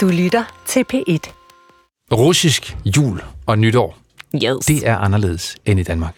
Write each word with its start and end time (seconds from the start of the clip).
Du 0.00 0.08
lytter 0.08 0.62
til 0.66 0.84
P1. 0.94 1.32
Russisk 2.12 2.76
jul 2.96 3.22
og 3.46 3.58
nytår, 3.58 3.98
Yes. 4.34 4.66
det 4.66 4.88
er 4.88 4.96
anderledes 4.96 5.56
end 5.64 5.80
i 5.80 5.82
Danmark. 5.82 6.14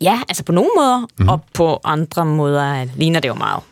Ja, 0.00 0.20
altså 0.28 0.44
på 0.44 0.52
nogle 0.52 0.70
måder, 0.76 1.06
mm. 1.18 1.28
og 1.28 1.40
på 1.54 1.80
andre 1.84 2.26
måder 2.26 2.84
ligner 2.96 3.20
det 3.20 3.28
jo 3.28 3.34
meget. 3.34 3.62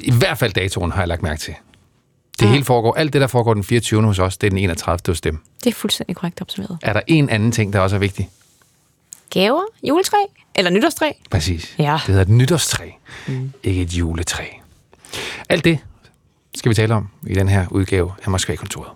I 0.00 0.12
hvert 0.12 0.38
fald 0.38 0.52
datoen 0.52 0.92
har 0.92 1.00
jeg 1.00 1.08
lagt 1.08 1.22
mærke 1.22 1.40
til. 1.40 1.54
Det 2.40 2.48
hele 2.48 2.64
foregår, 2.64 2.94
alt 2.94 3.12
det, 3.12 3.20
der 3.20 3.26
foregår 3.26 3.54
den 3.54 3.64
24. 3.64 4.02
hos 4.02 4.18
os, 4.18 4.36
det 4.36 4.46
er 4.46 4.50
den 4.50 4.58
31. 4.58 4.98
hos 5.06 5.20
dem. 5.20 5.38
Det 5.64 5.70
er 5.70 5.74
fuldstændig 5.74 6.16
korrekt 6.16 6.40
observeret. 6.40 6.78
Er 6.82 6.92
der 6.92 7.00
en 7.06 7.30
anden 7.30 7.52
ting, 7.52 7.72
der 7.72 7.80
også 7.80 7.96
er 7.96 8.00
vigtig? 8.00 8.30
Gaver, 9.30 9.62
juletræ 9.82 10.16
eller 10.54 10.70
nytårstræ. 10.70 11.12
Præcis. 11.30 11.74
Ja. 11.78 11.92
Det 11.92 12.00
hedder 12.00 12.22
et 12.22 12.28
nytårstræ, 12.28 12.90
mm. 13.26 13.52
ikke 13.62 13.82
et 13.82 13.92
juletræ. 13.92 14.44
Alt 15.48 15.64
det 15.64 15.78
skal 16.54 16.70
vi 16.70 16.74
tale 16.74 16.94
om 16.94 17.08
i 17.26 17.34
den 17.34 17.48
her 17.48 17.66
udgave 17.70 18.12
af 18.24 18.30
Moskva-kontoret. 18.30 18.90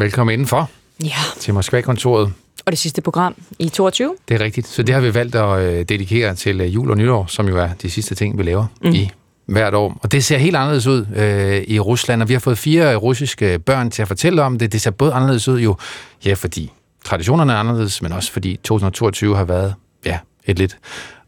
Velkommen 0.00 0.32
indenfor 0.32 0.70
Ja, 1.04 1.12
til 1.40 1.54
Moskva-kontoret. 1.54 2.32
og 2.66 2.72
det 2.72 2.78
sidste 2.78 3.02
program 3.02 3.34
i 3.58 3.68
22. 3.68 4.14
Det 4.28 4.34
er 4.34 4.44
rigtigt. 4.44 4.66
Så 4.66 4.82
det 4.82 4.94
har 4.94 5.00
vi 5.02 5.14
valgt 5.14 5.34
at 5.34 5.58
øh, 5.60 5.84
dedikere 5.88 6.34
til 6.34 6.60
øh, 6.60 6.74
jul 6.74 6.90
og 6.90 6.96
nytår, 6.96 7.26
som 7.26 7.48
jo 7.48 7.58
er 7.58 7.68
de 7.82 7.90
sidste 7.90 8.14
ting, 8.14 8.38
vi 8.38 8.42
laver 8.42 8.66
mm. 8.84 8.90
i 8.92 9.10
hvert 9.46 9.74
år. 9.74 9.98
Og 10.02 10.12
det 10.12 10.24
ser 10.24 10.38
helt 10.38 10.56
anderledes 10.56 10.86
ud 10.86 11.06
øh, 11.16 11.62
i 11.68 11.78
Rusland, 11.80 12.22
og 12.22 12.28
vi 12.28 12.32
har 12.32 12.40
fået 12.40 12.58
fire 12.58 12.94
russiske 12.96 13.58
børn 13.58 13.90
til 13.90 14.02
at 14.02 14.08
fortælle 14.08 14.42
om 14.42 14.58
det. 14.58 14.72
Det 14.72 14.80
ser 14.80 14.90
både 14.90 15.12
anderledes 15.12 15.48
ud 15.48 15.60
jo, 15.60 15.76
ja, 16.24 16.34
fordi 16.34 16.70
traditionerne 17.04 17.52
er 17.52 17.56
anderledes, 17.56 18.02
men 18.02 18.12
også 18.12 18.32
fordi 18.32 18.56
2022 18.64 19.36
har 19.36 19.44
været, 19.44 19.74
ja, 20.04 20.18
et 20.46 20.58
lidt 20.58 20.78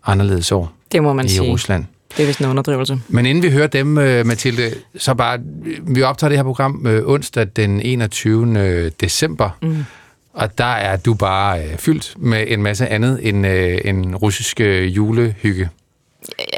anderledes 0.06 0.52
år 0.52 0.72
Det 0.92 1.02
må 1.02 1.12
man 1.12 1.24
i 1.24 1.28
sige. 1.28 1.50
Rusland. 1.52 1.84
Det 2.16 2.22
er 2.22 2.26
vist 2.26 2.38
en 2.38 2.46
underdrivelse. 2.46 3.00
Men 3.08 3.26
inden 3.26 3.42
vi 3.42 3.50
hører 3.50 3.66
dem, 3.66 3.98
øh, 3.98 4.26
Mathilde, 4.26 4.74
så 4.96 5.14
bare, 5.14 5.38
vi 5.82 6.02
optager 6.02 6.28
det 6.28 6.38
her 6.38 6.44
program 6.44 6.86
øh, 6.86 7.08
onsdag 7.08 7.46
den 7.56 7.80
21. 7.80 8.90
december, 8.90 9.50
mm. 9.62 9.84
og 10.32 10.58
der 10.58 10.64
er 10.64 10.96
du 10.96 11.14
bare 11.14 11.64
øh, 11.64 11.78
fyldt 11.78 12.14
med 12.16 12.44
en 12.48 12.62
masse 12.62 12.88
andet 12.88 13.20
end, 13.22 13.46
øh, 13.46 13.78
end 13.84 14.14
russisk 14.14 14.60
øh, 14.60 14.96
julehygge. 14.96 15.68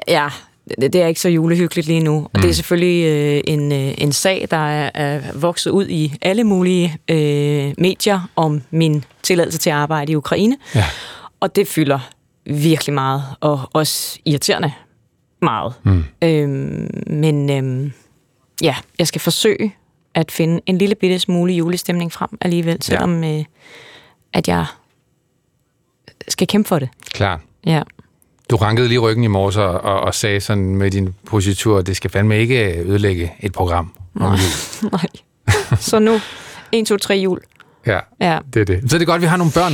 Ja, 0.09 0.29
det, 0.81 0.95
er 0.95 1.07
ikke 1.07 1.21
så 1.21 1.29
julehyggeligt 1.29 1.87
lige 1.87 2.01
nu. 2.01 2.29
Og 2.33 2.43
det 2.43 2.51
er 2.51 2.55
selvfølgelig 2.55 3.05
øh, 3.05 3.43
en, 3.47 3.73
øh, 3.73 3.95
en 3.99 4.13
sag, 4.13 4.49
der 4.51 4.57
er, 4.57 4.91
er 4.95 5.21
vokset 5.35 5.71
ud 5.71 5.89
i 5.89 6.15
alle 6.23 6.45
mulige 6.45 6.99
øh, 7.11 7.75
medier 7.79 8.31
om 8.37 8.63
min 8.71 9.05
tilladelse 9.23 9.59
til 9.59 9.71
at 9.71 9.77
arbejde 9.77 10.13
i 10.13 10.17
Ukraine. 10.17 10.57
Ja. 10.75 10.85
Og 11.41 11.57
det 11.57 11.69
fylder 11.69 11.99
virkelig 12.47 12.95
meget, 12.95 13.23
og 13.41 13.61
også 13.73 14.19
irriterende 14.25 14.73
meget. 15.45 15.75
Mm. 15.83 16.05
Øhm, 16.23 16.89
men 17.07 17.51
øhm, 17.51 17.93
ja, 18.63 18.77
jeg 18.99 19.07
skal 19.07 19.21
forsøge 19.21 19.75
at 20.15 20.31
finde 20.33 20.61
en 20.67 20.79
lille 20.79 20.95
bitte 20.95 21.19
smule 21.19 21.53
julestemning 21.53 22.13
frem 22.13 22.31
alligevel, 22.41 22.83
selvom 22.83 23.25
øh, 23.25 23.45
at 24.33 24.49
jeg 24.49 24.67
skal 26.29 26.47
kæmpe 26.47 26.69
for 26.69 26.79
det. 26.79 26.89
Klart. 27.11 27.41
Ja. 27.67 27.83
Du 28.51 28.57
rankede 28.57 28.89
lige 28.89 28.99
ryggen 28.99 29.25
i 29.25 29.27
morges 29.27 29.57
og, 29.57 29.81
og, 29.81 30.01
og 30.01 30.15
sagde 30.15 30.41
sådan 30.41 30.77
med 30.77 30.91
din 30.91 31.15
positur, 31.27 31.83
det 31.83 31.97
skal 31.97 32.11
fandme 32.11 32.39
ikke 32.39 32.79
ødelægge 32.81 33.33
et 33.41 33.53
program 33.53 33.93
om 34.21 34.31
jul. 34.33 34.91
Nej. 34.93 35.07
Så 35.81 35.99
nu, 35.99 36.21
1, 36.73 36.87
2, 36.87 36.97
3 36.97 37.15
jul. 37.15 37.41
Ja, 37.87 38.01
Ja. 38.21 38.39
det 38.55 38.61
er 38.61 38.65
det. 38.65 38.91
Så 38.91 38.97
er 38.97 38.99
det 38.99 39.07
godt, 39.07 39.17
at 39.17 39.23
vi 39.23 39.27
har 39.27 39.37
nogle 39.37 39.53
børn. 39.53 39.73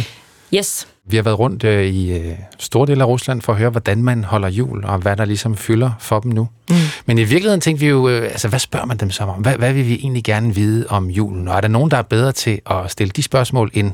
Yes. 0.54 0.88
Vi 1.04 1.16
har 1.16 1.22
været 1.22 1.38
rundt 1.38 1.64
øh, 1.64 1.86
i 1.86 2.12
øh, 2.12 2.34
store 2.58 2.86
dele 2.86 3.02
af 3.02 3.06
Rusland 3.06 3.40
for 3.42 3.52
at 3.52 3.58
høre, 3.58 3.70
hvordan 3.70 4.02
man 4.02 4.24
holder 4.24 4.48
jul, 4.48 4.84
og 4.84 4.98
hvad 4.98 5.16
der 5.16 5.24
ligesom 5.24 5.56
fylder 5.56 5.90
for 6.00 6.20
dem 6.20 6.32
nu. 6.32 6.48
Mm. 6.70 6.76
Men 7.06 7.18
i 7.18 7.24
virkeligheden 7.24 7.60
tænkte 7.60 7.80
vi 7.80 7.88
jo, 7.88 8.08
øh, 8.08 8.22
altså 8.22 8.48
hvad 8.48 8.58
spørger 8.58 8.86
man 8.86 8.96
dem 8.96 9.10
så 9.10 9.24
om? 9.24 9.42
Hvad, 9.42 9.56
hvad 9.56 9.72
vil 9.72 9.86
vi 9.86 9.94
egentlig 9.94 10.24
gerne 10.24 10.54
vide 10.54 10.86
om 10.88 11.10
julen? 11.10 11.48
Og 11.48 11.56
er 11.56 11.60
der 11.60 11.68
nogen, 11.68 11.90
der 11.90 11.96
er 11.96 12.02
bedre 12.02 12.32
til 12.32 12.60
at 12.70 12.90
stille 12.90 13.10
de 13.10 13.22
spørgsmål 13.22 13.70
end, 13.74 13.92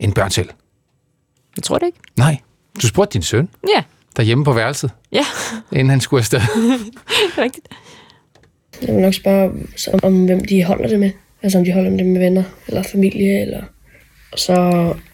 end 0.00 0.14
børn 0.14 0.30
selv? 0.30 0.48
Jeg 1.56 1.62
tror 1.62 1.78
det 1.78 1.86
ikke. 1.86 1.98
Nej. 2.16 2.38
Du 2.82 2.86
spurgte 2.86 3.12
din 3.12 3.22
søn 3.22 3.48
Ja, 3.76 3.82
derhjemme 4.16 4.44
på 4.44 4.52
værelset, 4.52 4.90
ja, 5.12 5.24
inden 5.72 5.90
han 5.90 6.00
skulle 6.00 6.20
afsted. 6.20 6.40
rigtigt. 7.44 7.68
Jeg 8.82 8.94
vil 8.94 9.02
nok 9.02 9.14
spørge 9.14 9.50
om, 10.02 10.24
hvem 10.24 10.44
de 10.44 10.64
holder 10.64 10.88
det 10.88 11.00
med. 11.00 11.10
Altså 11.42 11.58
om 11.58 11.64
de 11.64 11.72
holder 11.72 11.90
det 11.90 12.06
med 12.06 12.20
venner 12.20 12.42
eller 12.66 12.82
familie, 12.82 13.42
eller 13.42 13.62
og 14.32 14.38
så 14.38 14.54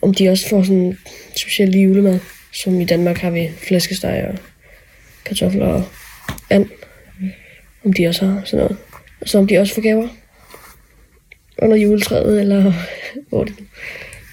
om 0.03 0.15
de 0.15 0.29
også 0.29 0.49
får 0.49 0.63
sådan 0.63 0.99
specielt 1.37 1.77
julemad, 1.77 2.19
som 2.53 2.81
i 2.81 2.85
Danmark 2.85 3.19
har 3.19 3.31
vi 3.31 3.51
flæskesteg 3.69 4.27
og 4.33 4.39
kartofler 5.25 5.67
og 5.67 5.85
and. 6.51 6.67
Om 7.85 7.93
de 7.93 8.07
også 8.07 8.27
har 8.27 8.43
sådan 8.45 8.59
noget. 8.59 8.77
Og 9.21 9.29
så 9.29 9.39
om 9.39 9.47
de 9.47 9.59
også 9.59 9.75
får 9.75 9.83
gaver 9.83 10.09
under 11.63 11.77
juletræet, 11.77 12.41
eller 12.41 12.73
hvor 13.29 13.45
de, 13.45 13.53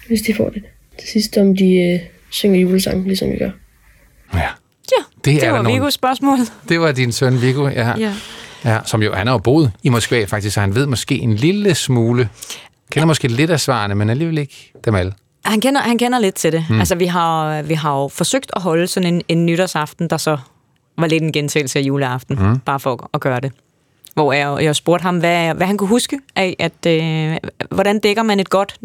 hvis 0.06 0.22
de 0.22 0.34
får 0.34 0.50
det. 0.50 0.62
Til 0.98 1.08
sidst 1.08 1.36
om 1.36 1.56
de 1.56 1.74
øh, 1.74 2.00
synger 2.30 2.60
julesang, 2.60 3.06
ligesom 3.06 3.30
vi 3.32 3.36
gør. 3.36 3.50
ja. 4.34 4.48
Ja, 4.92 5.04
Det, 5.24 5.40
det 5.40 5.44
er 5.44 5.50
var 5.50 5.62
Vigos 5.62 5.94
spørgsmål. 5.94 6.38
Det 6.68 6.80
var 6.80 6.92
din 6.92 7.12
søn 7.12 7.42
Viggo, 7.42 7.68
ja. 7.68 7.98
Ja. 7.98 8.14
ja. 8.64 8.78
Som 8.84 9.02
jo, 9.02 9.14
han 9.14 9.26
har 9.26 9.34
jo 9.34 9.38
boet 9.38 9.72
i 9.82 9.88
Moskva 9.88 10.24
faktisk, 10.24 10.54
så 10.54 10.60
han 10.60 10.74
ved 10.74 10.86
måske 10.86 11.14
en 11.14 11.34
lille 11.34 11.74
smule, 11.74 12.28
kender 12.90 13.06
måske 13.06 13.28
lidt 13.28 13.50
af 13.50 13.60
svarene, 13.60 13.94
men 13.94 14.10
alligevel 14.10 14.38
ikke 14.38 14.72
dem 14.84 14.94
alle. 14.94 15.12
Han 15.44 15.60
kender, 15.60 15.80
han 15.80 15.98
kender 15.98 16.18
lidt 16.18 16.34
til 16.34 16.52
det. 16.52 16.66
Mm. 16.70 16.78
Altså, 16.78 16.94
vi 16.94 17.06
har, 17.06 17.62
vi 17.62 17.74
har 17.74 18.00
jo 18.00 18.08
forsøgt 18.08 18.50
at 18.56 18.62
holde 18.62 18.86
sådan 18.86 19.14
en, 19.14 19.22
en 19.28 19.46
nytårsaften, 19.46 20.10
der 20.10 20.16
så 20.16 20.38
var 20.98 21.06
lidt 21.06 21.22
en 21.22 21.32
gentagelse 21.32 21.78
af 21.78 21.82
juleaften, 21.82 22.36
mm. 22.40 22.58
bare 22.58 22.80
for 22.80 22.92
at, 22.92 23.00
at 23.14 23.20
gøre 23.20 23.40
det. 23.40 23.52
Hvor 24.14 24.32
jeg, 24.32 24.64
jeg 24.64 24.76
spurgte 24.76 25.02
ham, 25.02 25.18
hvad, 25.18 25.54
hvad 25.54 25.66
han 25.66 25.78
kunne 25.78 25.88
huske 25.88 26.18
af, 26.36 26.56
at 26.58 26.86
øh, 26.86 27.36
hvordan 27.70 27.98
dækker 27.98 28.22
man 28.22 28.40
et 28.40 28.50
godt 28.50 28.76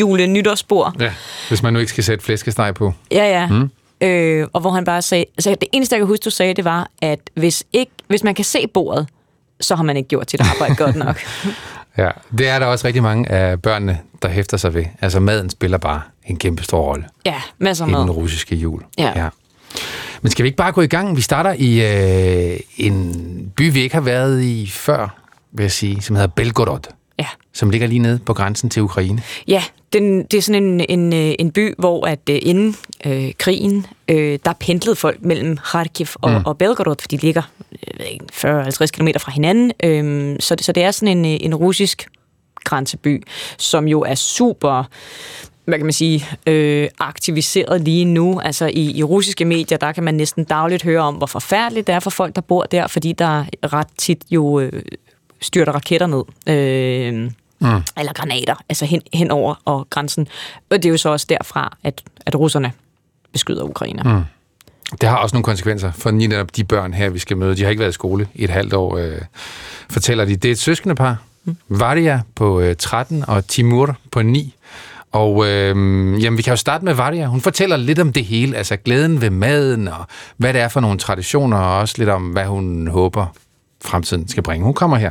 jule-nytårsbord? 0.00 0.94
Ja, 1.00 1.12
hvis 1.48 1.62
man 1.62 1.72
nu 1.72 1.78
ikke 1.78 1.90
skal 1.90 2.04
sætte 2.04 2.24
flæskesteg 2.24 2.74
på. 2.74 2.92
Ja, 3.10 3.40
ja. 3.40 3.46
Mm. 3.46 3.70
Øh, 4.00 4.48
og 4.52 4.60
hvor 4.60 4.70
han 4.70 4.84
bare 4.84 5.02
sagde, 5.02 5.24
altså 5.36 5.50
det 5.50 5.68
eneste, 5.72 5.94
jeg 5.94 6.00
kan 6.00 6.06
huske, 6.06 6.22
du 6.24 6.30
sagde, 6.30 6.54
det 6.54 6.64
var, 6.64 6.90
at 7.02 7.18
hvis, 7.34 7.64
ikke, 7.72 7.92
hvis 8.08 8.24
man 8.24 8.34
kan 8.34 8.44
se 8.44 8.66
bordet, 8.74 9.08
så 9.60 9.76
har 9.76 9.82
man 9.82 9.96
ikke 9.96 10.08
gjort 10.08 10.30
sit 10.30 10.40
arbejde 10.40 10.74
godt 10.74 10.96
nok. 10.96 11.20
Ja, 11.98 12.10
det 12.38 12.48
er 12.48 12.58
der 12.58 12.66
også 12.66 12.86
rigtig 12.86 13.02
mange 13.02 13.30
af 13.30 13.62
børnene, 13.62 13.98
der 14.22 14.28
hæfter 14.28 14.56
sig 14.56 14.74
ved. 14.74 14.84
Altså 15.00 15.20
maden 15.20 15.50
spiller 15.50 15.78
bare 15.78 16.00
en 16.26 16.36
kæmpe 16.36 16.62
stor 16.62 16.80
rolle 16.80 17.04
Ja, 17.26 17.42
masser 17.58 17.86
i 17.86 17.90
den 17.90 18.10
russiske 18.10 18.56
jul. 18.56 18.82
Ja. 18.98 19.12
ja. 19.16 19.28
Men 20.22 20.30
skal 20.30 20.42
vi 20.42 20.48
ikke 20.48 20.56
bare 20.56 20.72
gå 20.72 20.80
i 20.80 20.86
gang? 20.86 21.16
Vi 21.16 21.20
starter 21.20 21.54
i 21.58 21.82
øh, 22.52 22.60
en 22.76 23.52
by, 23.56 23.72
vi 23.72 23.80
ikke 23.82 23.94
har 23.94 24.02
været 24.02 24.42
i 24.42 24.66
før, 24.70 25.08
vil 25.52 25.64
jeg 25.64 25.72
sige, 25.72 26.02
som 26.02 26.16
hedder 26.16 26.28
Belgorod, 26.28 26.80
Ja. 27.18 27.26
som 27.52 27.70
ligger 27.70 27.86
lige 27.86 27.98
nede 27.98 28.18
på 28.18 28.34
grænsen 28.34 28.70
til 28.70 28.82
Ukraine. 28.82 29.22
Ja, 29.48 29.62
den, 29.92 30.22
det 30.22 30.34
er 30.34 30.42
sådan 30.42 30.62
en, 30.62 30.86
en, 30.88 31.12
øh, 31.12 31.34
en 31.38 31.50
by, 31.50 31.74
hvor 31.78 32.06
at 32.06 32.18
øh, 32.30 32.38
inden 32.42 32.76
øh, 33.06 33.32
krigen, 33.38 33.86
øh, 34.08 34.38
der 34.44 34.52
pendlede 34.52 34.96
folk 34.96 35.22
mellem 35.22 35.56
Kharkiv 35.56 36.06
og, 36.14 36.30
mm. 36.30 36.44
og 36.46 36.58
Belgorod, 36.58 36.96
for 37.00 37.08
de 37.08 37.16
ligger 37.16 37.42
øh, 38.00 38.06
40-50 38.32 38.86
km 38.86 39.08
fra 39.18 39.32
hinanden. 39.32 39.72
Øh, 39.82 40.36
så, 40.40 40.54
det, 40.54 40.64
så 40.64 40.72
det 40.72 40.82
er 40.82 40.90
sådan 40.90 41.18
en, 41.18 41.24
øh, 41.24 41.38
en 41.40 41.54
russisk 41.54 42.08
grænseby, 42.64 43.22
som 43.58 43.88
jo 43.88 44.00
er 44.00 44.14
super 44.14 44.84
hvad 45.64 45.78
kan 45.78 45.86
man 45.86 45.92
sige, 45.92 46.26
øh, 46.46 46.88
aktiviseret 46.98 47.80
lige 47.80 48.04
nu. 48.04 48.40
Altså 48.40 48.66
i, 48.66 48.96
i 48.96 49.02
russiske 49.02 49.44
medier, 49.44 49.78
der 49.78 49.92
kan 49.92 50.04
man 50.04 50.14
næsten 50.14 50.44
dagligt 50.44 50.82
høre 50.82 51.00
om, 51.00 51.14
hvor 51.14 51.26
forfærdeligt 51.26 51.86
det 51.86 51.94
er 51.94 52.00
for 52.00 52.10
folk, 52.10 52.34
der 52.34 52.40
bor 52.40 52.62
der, 52.62 52.86
fordi 52.86 53.12
der 53.12 53.44
ret 53.72 53.86
tit 53.98 54.24
jo 54.30 54.60
øh, 54.60 54.82
styrter 55.44 55.72
raketter 55.72 56.06
ned. 56.06 56.24
Øh, 56.46 57.14
mm. 57.58 57.82
Eller 57.98 58.12
granater, 58.12 58.54
altså 58.68 58.84
hen, 58.84 59.02
hen 59.12 59.30
over 59.30 59.54
og 59.64 59.86
grænsen. 59.90 60.28
Og 60.70 60.76
det 60.76 60.84
er 60.84 60.90
jo 60.90 60.96
så 60.96 61.08
også 61.08 61.26
derfra, 61.28 61.76
at, 61.84 62.02
at 62.26 62.34
russerne 62.36 62.72
beskyder 63.32 63.62
Ukraine. 63.62 64.02
Mm. 64.04 64.22
Det 65.00 65.08
har 65.08 65.16
også 65.16 65.36
nogle 65.36 65.44
konsekvenser 65.44 65.92
for 65.92 66.10
lige 66.10 66.28
netop 66.28 66.56
de 66.56 66.64
børn 66.64 66.94
her, 66.94 67.10
vi 67.10 67.18
skal 67.18 67.36
møde. 67.36 67.56
De 67.56 67.62
har 67.62 67.70
ikke 67.70 67.80
været 67.80 67.90
i 67.90 67.94
skole 67.94 68.28
i 68.34 68.44
et 68.44 68.50
halvt 68.50 68.72
år, 68.72 68.96
øh, 68.96 69.20
fortæller 69.90 70.24
de. 70.24 70.36
Det 70.36 70.48
er 70.48 70.52
et 70.52 70.58
søskende 70.58 70.94
par. 70.94 71.16
Mm. 71.44 71.56
Varia 71.68 72.20
på 72.34 72.60
øh, 72.60 72.76
13 72.76 73.24
og 73.28 73.46
Timur 73.48 73.96
på 74.10 74.22
9. 74.22 74.54
Og 75.12 75.46
øh, 75.46 75.76
jamen, 76.22 76.36
vi 76.36 76.42
kan 76.42 76.52
jo 76.52 76.56
starte 76.56 76.84
med 76.84 76.94
Varia. 76.94 77.26
Hun 77.26 77.40
fortæller 77.40 77.76
lidt 77.76 77.98
om 77.98 78.12
det 78.12 78.24
hele, 78.24 78.56
altså 78.56 78.76
glæden 78.76 79.20
ved 79.20 79.30
maden, 79.30 79.88
og 79.88 80.06
hvad 80.36 80.52
det 80.52 80.60
er 80.60 80.68
for 80.68 80.80
nogle 80.80 80.98
traditioner, 80.98 81.56
og 81.56 81.78
også 81.78 81.94
lidt 81.98 82.10
om, 82.10 82.22
hvad 82.22 82.44
hun 82.44 82.88
håber, 82.88 83.26
fremtiden 83.84 84.28
skal 84.28 84.42
bringe. 84.42 84.64
Hun 84.64 84.74
kommer 84.74 84.96
her. 84.96 85.10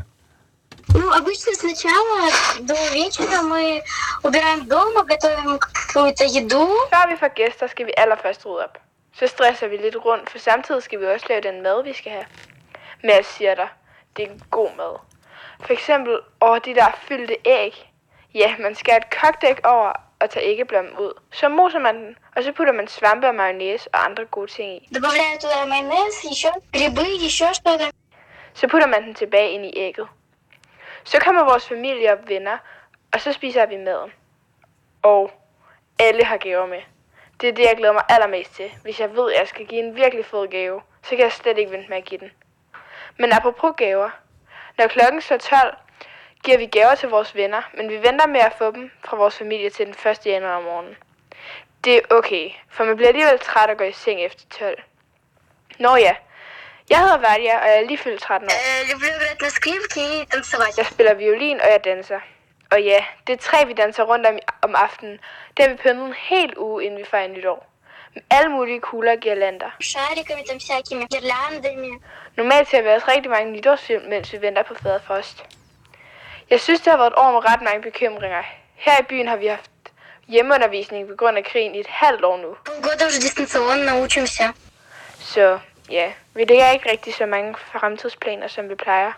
Ну, 0.95 1.13
обычно 1.13 1.53
сначала 1.55 2.31
до 2.61 2.75
вечера 2.93 3.43
мы 3.43 3.83
убираем 4.23 4.67
дома, 4.67 5.05
готовим 5.05 5.59
какую-то 5.59 6.25
еду. 6.25 6.67
Før 6.91 7.07
vi 7.11 7.17
får 7.17 7.29
gæster, 7.29 7.67
skal 7.67 7.87
vi 7.87 7.93
allerførst 7.97 8.47
rydde 8.47 8.65
op. 8.65 8.79
Så 9.19 9.27
stresser 9.27 9.69
vi 9.69 9.77
lidt 9.77 9.97
rundt, 9.97 10.31
for 10.31 10.39
samtidig 10.39 10.83
skal 10.83 11.01
vi 11.01 11.07
også 11.07 11.27
lave 11.29 11.41
den 11.41 11.63
mad, 11.63 11.83
vi 11.85 11.93
skal 11.93 12.13
have. 12.13 12.27
Men 13.03 13.11
jeg 13.11 13.25
siger 13.25 13.55
dig, 13.55 13.69
det 14.17 14.25
er 14.25 14.31
en 14.31 14.43
god 14.51 14.69
mad. 14.77 14.95
For 15.61 15.73
eksempel 15.73 16.19
over 16.41 16.59
de 16.59 16.75
der 16.75 16.91
fyldte 17.09 17.37
æg. 17.45 17.93
Ja, 18.35 18.55
man 18.59 18.75
skal 18.75 18.93
have 18.93 19.03
et 19.07 19.21
kogt 19.21 19.45
æg 19.45 19.67
over 19.67 19.93
og 20.21 20.31
tage 20.31 20.47
æggeblommen 20.47 20.93
ud. 20.99 21.13
Så 21.33 21.49
moser 21.49 21.79
man 21.79 21.95
den, 21.97 22.17
og 22.37 22.43
så 22.45 22.53
putter 22.53 22.73
man 22.73 22.89
svampe 22.89 23.27
og 23.29 23.35
mayonnaise 23.35 23.89
og 23.95 24.05
andre 24.05 24.25
gode 24.25 24.51
ting 24.51 24.73
i. 24.73 24.89
Добавляю 24.95 25.39
туда 25.41 25.67
майонез, 25.67 26.25
еще 26.25 26.51
грибы, 26.73 27.07
еще 27.29 27.55
что-то. 27.55 27.87
Så 28.55 28.69
putter 28.69 28.87
man 28.87 29.03
den 29.03 29.15
tilbage 29.15 29.51
ind 29.51 29.67
i 29.67 29.73
ægget. 29.77 30.09
Så 31.04 31.20
kommer 31.20 31.44
vores 31.44 31.68
familie 31.68 32.12
og 32.12 32.20
venner, 32.28 32.58
og 33.14 33.22
så 33.22 33.34
spiser 33.34 33.66
vi 33.66 33.78
maden. 33.78 34.14
Og 35.02 35.32
alle 36.00 36.24
har 36.24 36.38
gaver 36.38 36.66
med. 36.66 36.82
Det 37.42 37.50
er 37.50 37.54
det, 37.54 37.64
jeg 37.64 37.78
glæder 37.78 37.94
mig 37.94 38.04
allermest 38.10 38.56
til. 38.56 38.72
Hvis 38.84 39.00
jeg 39.00 39.16
ved, 39.16 39.32
at 39.32 39.40
jeg 39.40 39.48
skal 39.48 39.66
give 39.66 39.82
en 39.82 39.96
virkelig 39.96 40.26
fed 40.26 40.48
gave, 40.48 40.82
så 41.04 41.10
kan 41.10 41.20
jeg 41.20 41.32
slet 41.32 41.58
ikke 41.58 41.72
vente 41.72 41.90
med 41.90 41.98
at 41.98 42.06
give 42.06 42.20
den. 42.20 42.32
Men 43.18 43.32
apropos 43.32 43.74
gaver. 43.78 44.10
Når 44.78 44.88
klokken 44.88 45.22
så 45.22 45.38
12, 45.38 45.76
giver 46.44 46.58
vi 46.58 46.66
gaver 46.66 46.96
til 46.96 47.10
vores 47.10 47.36
venner, 47.36 47.62
men 47.74 47.90
vi 47.90 47.96
venter 47.96 48.28
med 48.28 48.40
at 48.40 48.54
få 48.58 48.72
dem 48.72 48.92
fra 49.06 49.18
vores 49.18 49.38
familie 49.38 49.70
til 49.70 49.86
den 49.86 50.12
1. 50.12 50.26
januar 50.26 50.58
om 50.58 50.64
morgenen. 50.64 50.96
Det 51.84 51.96
er 51.96 52.02
okay, 52.10 52.52
for 52.70 52.84
man 52.84 52.96
bliver 52.96 53.08
alligevel 53.08 53.40
træt 53.40 53.70
og 53.70 53.78
går 53.78 53.86
i 53.86 53.92
seng 53.92 54.22
efter 54.22 54.46
12. 54.60 54.84
Nå 55.80 55.96
ja, 55.96 56.16
jeg 56.91 56.99
hedder 56.99 57.19
Vadia, 57.19 57.59
og 57.63 57.69
jeg 57.69 57.79
er 57.83 57.87
lige 57.87 57.99
fyldt 57.99 58.23
13 58.23 58.49
år. 58.49 58.53
Э, 58.53 58.93
люблю 58.93 59.09
играть 59.09 59.41
на 59.41 59.51
скрипке 59.51 60.23
и 60.23 60.27
танцевать. 60.27 60.79
Jeg 60.79 60.87
spiller 60.87 61.15
violin, 61.15 61.61
og 61.61 61.69
jeg 61.73 61.85
danser. 61.85 62.21
Og 62.71 62.83
ja, 62.83 63.05
det 63.27 63.33
er 63.33 63.37
tre, 63.37 63.67
vi 63.67 63.73
danser 63.73 64.03
rundt 64.03 64.27
om 64.27 64.39
om 64.63 64.75
aftenen. 64.75 65.19
Det 65.57 65.65
har 65.65 65.69
vi 65.69 65.77
pyntet 65.77 66.07
en 66.07 66.15
hel 66.19 66.53
uge, 66.57 66.85
inden 66.85 66.99
vi 66.99 67.05
fejrer 67.05 67.29
nytår. 67.29 67.67
Med 68.15 68.23
alle 68.31 68.51
mulige 68.51 68.81
kugler 68.81 69.13
og 69.13 69.19
girlander. 69.19 69.71
Шариками 69.81 70.43
там 70.49 70.59
всякими, 70.59 71.05
гирляндами. 71.15 71.93
Normalt 72.37 72.69
ser 72.69 72.83
vi 72.83 72.89
også 72.89 73.07
rigtig 73.09 73.31
mange 73.31 73.53
nytårsfilm, 73.53 74.03
mens 74.09 74.33
vi 74.33 74.43
venter 74.43 74.63
på 74.63 74.75
fader 74.83 75.01
frost. 75.07 75.45
Jeg 76.51 76.61
synes, 76.61 76.81
det 76.81 76.91
har 76.91 76.97
været 76.97 77.13
et 77.13 77.19
år 77.19 77.31
med 77.33 77.53
ret 77.53 77.63
mange 77.63 77.83
bekymringer. 77.83 78.43
Her 78.75 79.01
i 79.01 79.03
byen 79.03 79.29
har 79.29 79.37
vi 79.37 79.47
haft 79.47 79.71
hjemmeundervisning 80.29 81.09
på 81.09 81.15
grund 81.17 81.37
af 81.37 81.45
krigen 81.45 81.75
i 81.75 81.81
et 81.81 81.87
halvt 81.87 82.25
år 82.25 82.37
nu. 82.37 82.57
Полгода 82.65 83.07
уже 83.07 83.21
дистанционно 83.21 84.03
учимся. 84.03 84.53
Så 85.21 85.59
ja, 85.93 86.13
vi 86.35 86.45
lægger 86.45 86.71
ikke 86.71 86.91
rigtig 86.91 87.15
så 87.15 87.27
mange 87.27 87.55
fremtidsplaner, 87.73 88.49
som 88.49 88.69
vi 88.69 88.75
plejer. 88.75 89.13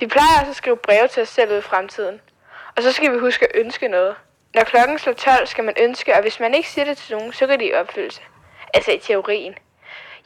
Vi 0.00 0.06
plejer 0.06 0.40
også 0.40 0.50
at 0.50 0.56
skrive 0.56 0.76
breve 0.76 1.08
til 1.08 1.22
os 1.22 1.28
selv 1.28 1.52
ud 1.52 1.58
i 1.58 1.60
fremtiden. 1.60 2.20
Og 2.76 2.82
så 2.82 2.92
skal 2.92 3.12
vi 3.12 3.18
huske 3.18 3.44
at 3.44 3.60
ønske 3.60 3.88
noget. 3.88 4.14
Når 4.54 4.64
klokken 4.64 4.98
slår 4.98 5.12
12, 5.12 5.46
skal 5.46 5.64
man 5.64 5.74
ønske, 5.80 6.14
og 6.14 6.22
hvis 6.22 6.40
man 6.40 6.54
ikke 6.54 6.68
siger 6.68 6.84
det 6.84 6.96
til 6.96 7.16
nogen, 7.16 7.32
så 7.32 7.46
går 7.46 7.56
det 7.56 7.66
i 7.66 7.74
opfyldelse. 7.74 8.20
Altså 8.74 8.90
i 8.92 8.98
teorien. 8.98 9.54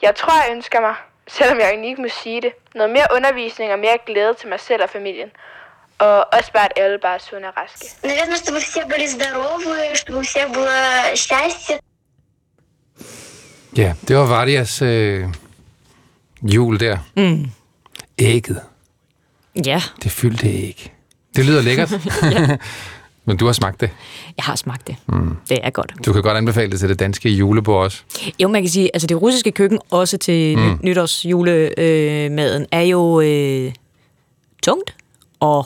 Jeg 0.03 0.15
tror, 0.15 0.43
jeg 0.43 0.53
ønsker 0.57 0.81
mig, 0.81 0.95
selvom 1.29 1.59
jeg 1.59 1.69
egentlig 1.69 1.91
ikke 1.91 2.03
må 2.03 2.09
sige 2.09 2.41
det, 2.41 2.53
noget 2.75 2.91
mere 2.91 3.07
undervisning 3.17 3.73
og 3.73 3.79
mere 3.79 3.99
glæde 4.07 4.35
til 4.35 4.49
mig 4.49 4.61
selv 4.61 4.83
og 4.83 4.91
familien. 4.91 5.31
Og 5.99 6.27
også 6.33 6.53
bare, 6.53 6.65
at 6.65 6.73
alle 6.77 6.99
bare 6.99 7.15
er 7.15 7.19
sunde 7.19 7.49
og 7.49 7.57
raske. 7.57 7.87
Наверное, 8.03 8.37
чтобы 8.37 8.61
все 8.61 8.81
были 8.93 9.07
здоровы, 9.17 9.95
чтобы 9.95 10.19
у 10.19 10.23
всех 10.23 10.47
было 10.57 10.79
счастье. 11.15 11.79
Ja, 13.77 13.95
det 14.09 14.17
var 14.17 14.27
Vardias 14.27 14.83
øh, 14.83 15.29
jul 16.46 16.80
der. 16.80 16.98
Mm. 17.18 17.46
Ægget. 18.20 18.62
Ja, 19.66 19.82
Det 20.04 20.12
fyldte 20.12 20.48
æg. 20.48 20.94
Det 21.36 21.46
lyder 21.46 21.62
lækkert. 21.62 21.94
Men 23.28 23.38
du 23.38 23.46
har 23.46 23.54
smagt 23.54 23.82
det. 23.82 23.90
jeg 24.38 24.44
har 24.46 24.56
smagt 24.56 24.88
det. 24.88 24.96
Mm. 25.08 25.36
Det 25.50 25.60
er 25.64 25.70
godt. 25.70 25.94
Du 26.06 26.14
kan 26.14 26.22
godt 26.22 26.38
anbefale 26.38 26.72
det 26.72 26.80
til 26.80 26.90
det 26.90 27.00
danske 27.00 27.30
julebord 27.30 27.84
også. 27.84 28.02
Jo, 28.40 28.48
man 28.48 28.62
kan 28.62 28.70
sige, 28.70 28.90
altså 28.94 29.08
det 29.08 29.22
russiske 29.22 29.52
køkken, 29.52 29.80
også 29.90 30.18
til 30.18 30.58
mm. 30.58 30.80
nytårsjulemaden, 30.84 32.62
øh, 32.62 32.68
er 32.72 32.82
jo 32.82 33.22
øh, 33.22 33.74
tungt 34.64 34.96
og 35.40 35.66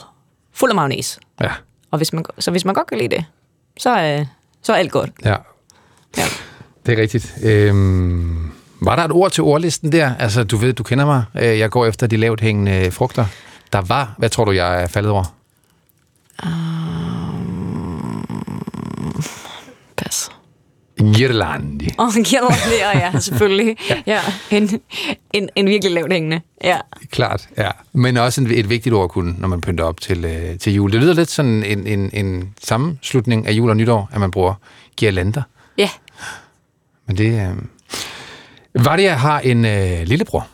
fuld 0.54 0.72
af 0.72 0.76
mayonnaise. 0.76 1.20
Ja. 1.42 1.52
Og 1.92 1.98
hvis 1.98 2.14
man, 2.14 2.26
så 2.40 2.52
hvis 2.52 2.66
man 2.66 2.76
godt 2.76 2.88
kan 2.88 2.98
lide 2.98 3.16
det, 3.16 3.26
så, 3.78 4.02
øh, 4.02 4.26
så 4.62 4.74
er 4.74 4.78
alt 4.78 4.92
godt. 4.92 5.10
Ja, 5.26 5.36
Ja. 6.18 6.24
det 6.86 6.98
er 6.98 7.02
rigtigt. 7.02 7.34
Øhm, 7.44 8.52
var 8.82 8.96
der 8.96 9.04
et 9.04 9.12
ord 9.12 9.32
til 9.32 9.44
ordlisten 9.44 9.92
der? 9.92 10.16
Altså, 10.20 10.44
du 10.44 10.58
ved, 10.58 10.74
du 10.74 10.84
kender 10.84 11.06
mig. 11.06 11.24
Øh, 11.36 11.60
Jeg 11.60 11.70
går 11.70 11.86
efter 11.86 12.08
de 12.08 12.18
lavt 12.18 12.42
hængende 12.42 12.92
frugter. 12.92 13.26
Der 13.74 13.82
var, 13.82 14.14
hvad 14.18 14.30
tror 14.30 14.46
du, 14.46 14.52
jeg 14.52 14.84
er 14.84 14.88
faldet 14.88 15.12
over? 15.12 15.36
Pas. 19.98 20.30
Irlandi. 21.00 21.90
Åh, 22.00 22.08
oh, 22.08 22.14
ja, 22.80 22.98
ja, 23.00 23.20
selvfølgelig. 23.20 23.78
ja. 24.08 24.20
En, 24.52 24.82
en, 25.34 25.50
en 25.56 25.66
virkelig 25.66 25.94
lavt 25.94 26.14
hængende. 26.14 26.42
Ja. 26.64 26.78
Klart, 27.12 27.50
ja. 27.58 27.70
Men 27.94 28.18
også 28.18 28.42
en, 28.42 28.52
et 28.52 28.70
vigtigt 28.70 28.96
ord 28.96 29.10
kunne, 29.10 29.36
når 29.38 29.48
man 29.48 29.62
pynter 29.62 29.84
op 29.84 30.02
til, 30.02 30.26
øh, 30.26 30.58
til 30.60 30.74
jul. 30.74 30.92
Det 30.92 31.00
lyder 31.00 31.14
lidt 31.14 31.30
sådan 31.30 31.64
en, 31.64 31.88
en, 31.88 32.10
en 32.14 32.54
sammenslutning 32.64 33.48
af 33.48 33.52
jul 33.52 33.70
og 33.70 33.78
nytår, 33.78 34.10
at 34.12 34.20
man 34.20 34.32
bruger 34.32 34.54
girlander. 34.98 35.42
Ja. 35.78 35.90
Men 37.08 37.18
det... 37.18 37.50
Øh... 37.50 37.56
Vardia 38.79 39.13
har 39.15 39.41
en 39.41 39.65
øh, 39.65 40.03
lillebror, 40.03 40.47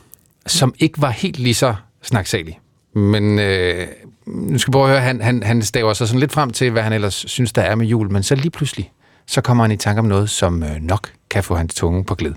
som 0.47 0.75
ikke 0.79 1.03
var 1.03 1.11
helt 1.11 1.39
lige 1.39 1.55
så 1.55 1.75
snaksalig. 2.03 2.61
Men 2.95 3.39
øh, 3.39 3.89
nu 4.27 4.59
skal 4.59 4.71
jeg 4.71 4.73
prøve 4.73 4.85
at 4.85 4.91
høre, 4.91 5.01
han, 5.01 5.23
han, 5.23 5.43
han 5.43 5.63
staver 5.63 5.93
sig 5.95 6.09
sådan 6.09 6.21
lidt 6.21 6.33
frem 6.33 6.51
til, 6.51 6.71
hvad 6.71 6.83
han 6.83 6.93
ellers 6.93 7.25
synes, 7.29 7.53
der 7.53 7.63
er 7.63 7.75
med 7.75 7.87
jul. 7.87 8.11
Men 8.13 8.23
så 8.23 8.35
lige 8.35 8.51
pludselig, 8.51 8.93
så 9.27 9.41
kommer 9.41 9.65
han 9.65 9.71
i 9.71 9.77
tanke 9.77 9.99
om 9.99 10.05
noget, 10.05 10.31
som 10.31 10.63
øh, 10.63 10.77
nok 10.81 11.13
kan 11.31 11.45
få 11.45 11.55
hans 11.55 11.75
tunge 11.75 12.05
på 12.05 12.15
glid. 12.15 12.35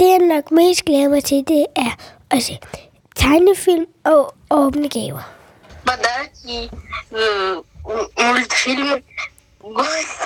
Det, 0.00 0.06
jeg 0.06 0.18
nok 0.28 0.50
mest 0.50 0.84
glæder 0.84 1.08
mig 1.08 1.24
til, 1.24 1.44
det 1.48 1.66
er 1.76 1.90
at 2.30 2.42
se 2.42 2.58
tegnefilm 3.16 3.84
og 4.04 4.34
åbne 4.50 4.88
gaver. 4.88 5.32
Подарки, 5.86 6.70
э, 7.12 7.56
м- 7.84 8.10
мультфильмы. 8.26 9.02
Гости. 9.62 10.24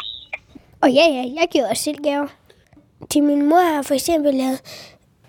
Og 0.80 0.90
ja, 0.90 1.06
ja, 1.16 1.22
jeg 1.40 1.46
giver 1.52 1.68
også 1.70 1.82
selv 1.82 1.96
gaver. 2.04 2.26
Til 3.10 3.22
min 3.22 3.48
mor 3.48 3.60
har 3.60 3.74
jeg 3.74 3.84
for 3.84 3.94
eksempel 3.94 4.34
lavet 4.34 4.60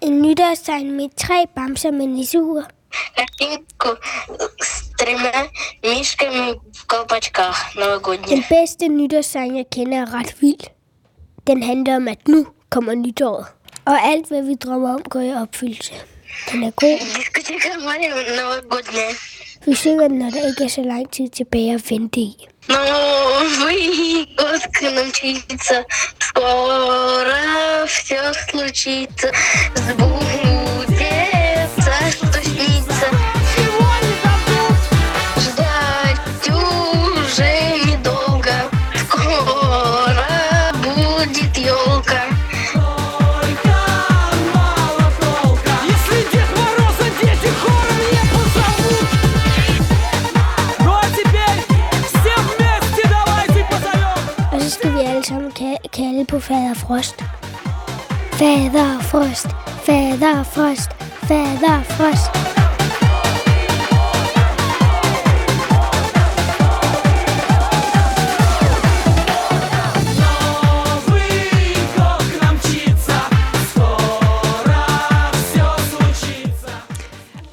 en 0.01 0.21
nytårstegn 0.21 0.91
med 0.91 1.09
tre 1.17 1.45
bamser 1.55 1.91
med 1.91 2.07
nisseure. 2.07 2.63
Картинку 3.17 3.89
с 4.61 4.91
тремя 4.97 5.47
мишками 5.83 6.59
в 6.73 6.85
колпачках 6.87 7.75
новогодних. 7.75 8.29
Den 8.29 8.43
bedste 8.49 8.87
nytårssang, 8.87 9.57
jeg 9.57 9.65
kender, 9.71 10.01
er 10.01 10.13
ret 10.13 10.35
vild. 10.41 10.63
Den 11.47 11.63
handler 11.63 11.95
om, 11.95 12.07
at 12.07 12.27
nu 12.27 12.47
kommer 12.69 12.93
nytåret. 12.93 13.45
Og 13.85 13.97
alt, 14.11 14.27
hvad 14.27 14.41
vi 14.41 14.55
drømmer 14.55 14.93
om, 14.93 15.01
går 15.01 15.19
i 15.19 15.33
opfyldelse. 15.33 15.93
Den 16.51 16.63
er 16.63 16.71
god. 16.71 16.99
Дискотека 17.17 17.69
Мария 17.87 18.09
новогодняя. 18.39 19.11
Frisørerne 19.64 20.24
er 20.28 20.46
ikke 20.46 20.68
så 20.72 20.82
lang 20.82 21.10
tid 21.12 21.28
tilbage 21.28 21.74
at 21.74 21.90
vente 21.90 22.20
i. 22.20 22.36
Ну, 22.68 22.74
вы 23.60 24.26
лодка 24.38 24.90
научиться, 24.90 25.84
скоро 26.18 27.86
все 27.86 28.32
случится, 28.48 29.32
сбудется, 29.74 31.00
что 32.10 32.42
снится. 32.42 33.19
kalde 55.92 56.24
på 56.24 56.40
Fader 56.40 56.74
Frost. 56.74 57.24
Fader 58.32 59.00
Frost, 59.00 59.46
Fader 59.86 60.42
Frost, 60.42 60.90
Fader 61.28 61.82
Frost. 61.82 62.50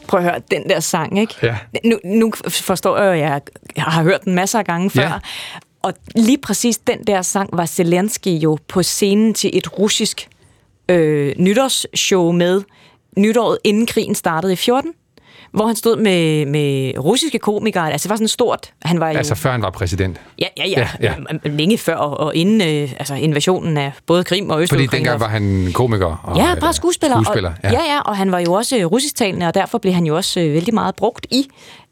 Prøv 0.08 0.20
at 0.20 0.24
høre, 0.24 0.42
den 0.52 0.70
der 0.70 0.80
sang, 0.80 1.20
ikke? 1.20 1.34
Ja. 1.44 1.58
Nu, 1.84 2.00
nu 2.06 2.32
forstår 2.48 2.98
jeg, 2.98 3.34
at 3.34 3.50
jeg 3.76 3.84
har 3.84 4.04
hørt 4.04 4.24
den 4.24 4.36
masser 4.36 4.60
af 4.60 4.66
gange 4.66 4.90
før, 4.90 5.02
ja. 5.02 5.20
Og 5.82 5.94
lige 6.16 6.38
præcis 6.38 6.78
den 6.78 7.04
der 7.08 7.22
sang 7.22 7.50
var 7.54 7.66
Zelensky 7.66 8.28
jo 8.28 8.58
på 8.68 8.84
scenen 8.84 9.34
til 9.34 9.50
et 9.54 9.80
russisk 9.80 10.28
øh, 10.90 11.34
nytårsshow 11.38 12.32
med 12.32 12.62
nytåret 13.18 13.58
inden 13.64 13.86
krigen 13.86 14.16
startede 14.16 14.54
i 14.54 14.56
14, 14.56 14.94
hvor 15.52 15.68
han 15.68 15.76
stod 15.76 15.98
med, 15.98 16.46
med 16.46 16.94
russiske 17.00 17.40
komikere. 17.40 17.92
Altså, 17.92 18.06
det 18.06 18.10
var 18.10 18.16
sådan 18.16 18.28
stort. 18.28 18.74
Han 18.82 19.00
var 19.00 19.10
jo... 19.10 19.18
Altså 19.18 19.36
før 19.36 19.52
han 19.52 19.62
var 19.62 19.70
præsident. 19.70 20.22
Ja, 20.40 20.46
ja, 20.58 20.68
ja. 20.68 20.88
Ja, 21.02 21.14
ja. 21.44 21.50
Længe 21.50 21.78
før 21.78 21.96
og, 21.96 22.20
og 22.20 22.36
inden 22.36 22.62
øh, 22.62 22.92
altså 23.00 23.16
invasionen 23.16 23.78
af 23.78 23.92
både 24.06 24.24
Krim 24.24 24.50
og 24.50 24.62
Østrig. 24.62 24.80
Fordi 24.80 24.98
dengang 24.98 25.20
var 25.20 25.28
han 25.28 25.72
komiker. 25.74 26.22
Og, 26.24 26.38
Ja, 26.38 26.56
bare 26.60 26.74
skuespiller. 26.74 27.24
skuespiller 27.24 27.50
Og, 27.50 27.72
ja. 27.72 27.72
ja, 27.72 28.00
og 28.02 28.18
han 28.18 28.32
var 28.32 28.40
jo 28.40 28.54
også 28.54 28.78
øh, 28.78 28.86
russisktalende, 28.86 29.48
og 29.48 29.54
derfor 29.54 29.78
blev 29.78 29.94
han 29.94 30.06
jo 30.06 30.16
også 30.16 30.40
øh, 30.40 30.54
vældig 30.54 30.74
meget 30.74 30.96
brugt 30.96 31.28
i 31.32 31.48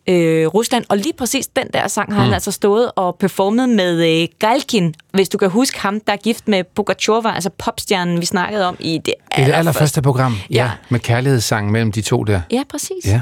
øh, 0.10 0.48
Rusland. 0.48 0.86
Og 0.90 0.98
lige 0.98 1.14
præcis 1.18 1.48
den 1.48 1.68
der 1.74 1.88
sang 1.88 2.14
har 2.14 2.20
mm. 2.20 2.26
han 2.26 2.34
altså 2.34 2.52
stået 2.52 2.92
og 2.96 3.16
performet 3.20 3.70
med 3.70 4.22
øh, 4.22 4.28
Galkin, 4.40 4.96
hvis 5.14 5.30
du 5.30 5.38
kan 5.38 5.50
huske 5.50 5.80
ham, 5.80 6.00
der 6.00 6.14
er 6.14 6.18
gift 6.18 6.48
med 6.48 6.64
Pugacheva, 6.76 7.32
altså 7.36 7.50
popstjernen, 7.50 8.22
vi 8.22 8.26
snakkede 8.26 8.68
om 8.68 8.76
i 8.80 8.98
det 9.06 9.14
I 9.38 9.42
det 9.42 9.54
allerførste 9.54 10.02
program, 10.02 10.34
ja, 10.50 10.56
Ja. 10.56 10.72
med 10.90 11.00
kærlighedssangen 11.00 11.72
mellem 11.72 11.92
de 11.92 12.02
to 12.02 12.24
der. 12.24 12.42
Ja, 12.52 12.64
præcis. 12.70 13.06
Ja. 13.06 13.22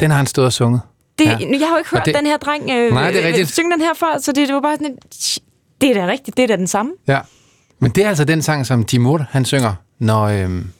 Den 0.00 0.10
har 0.10 0.16
han 0.16 0.26
stået 0.26 0.46
og 0.46 0.52
sunget. 0.52 0.80
Det, 1.18 1.24
Ja. 1.24 1.30
Jeg 1.30 1.38
har 1.40 1.74
jo 1.74 1.78
ikke 1.78 1.90
hørt 1.90 2.00
Og 2.00 2.06
det- 2.06 2.14
den 2.14 2.26
her 2.26 2.36
dreng 2.36 2.70
øh, 2.70 2.92
Nej, 2.94 3.10
det 3.10 3.24
er 3.26 3.40
øh, 3.40 3.46
synge 3.46 3.72
den 3.72 3.80
her 3.80 3.94
før, 3.94 4.18
så 4.20 4.32
det, 4.32 4.48
det 4.48 4.54
var 4.54 4.60
bare 4.60 4.76
sådan 4.76 4.86
et, 4.92 5.38
det 5.80 5.90
er 5.90 5.94
da 6.06 6.12
rigtigt, 6.12 6.36
det 6.36 6.42
er 6.42 6.46
da 6.46 6.56
den 6.56 6.66
samme. 6.66 6.92
Ja. 7.08 7.20
Men 7.78 7.90
det 7.90 8.04
er 8.04 8.08
altså 8.08 8.24
den 8.24 8.42
sang, 8.42 8.66
som 8.66 8.84
Timur, 8.84 9.24
han 9.30 9.44
synger, 9.44 9.74
når, 9.98 10.22
øhm, 10.24 10.70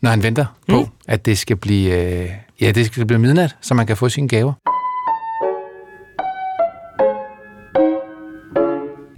når 0.00 0.10
han 0.10 0.22
venter 0.22 0.46
på, 0.68 0.80
Mm. 0.80 0.86
at 1.08 1.26
det 1.26 1.38
skal 1.38 1.56
blive, 1.56 1.90
øh, 2.22 2.28
Ja, 2.62 2.70
det 2.70 2.86
skal 2.86 3.06
blive 3.06 3.18
midnat, 3.18 3.56
så 3.60 3.74
man 3.74 3.86
kan 3.86 3.96
få 3.96 4.08
sine 4.08 4.28
gaver. 4.28 4.52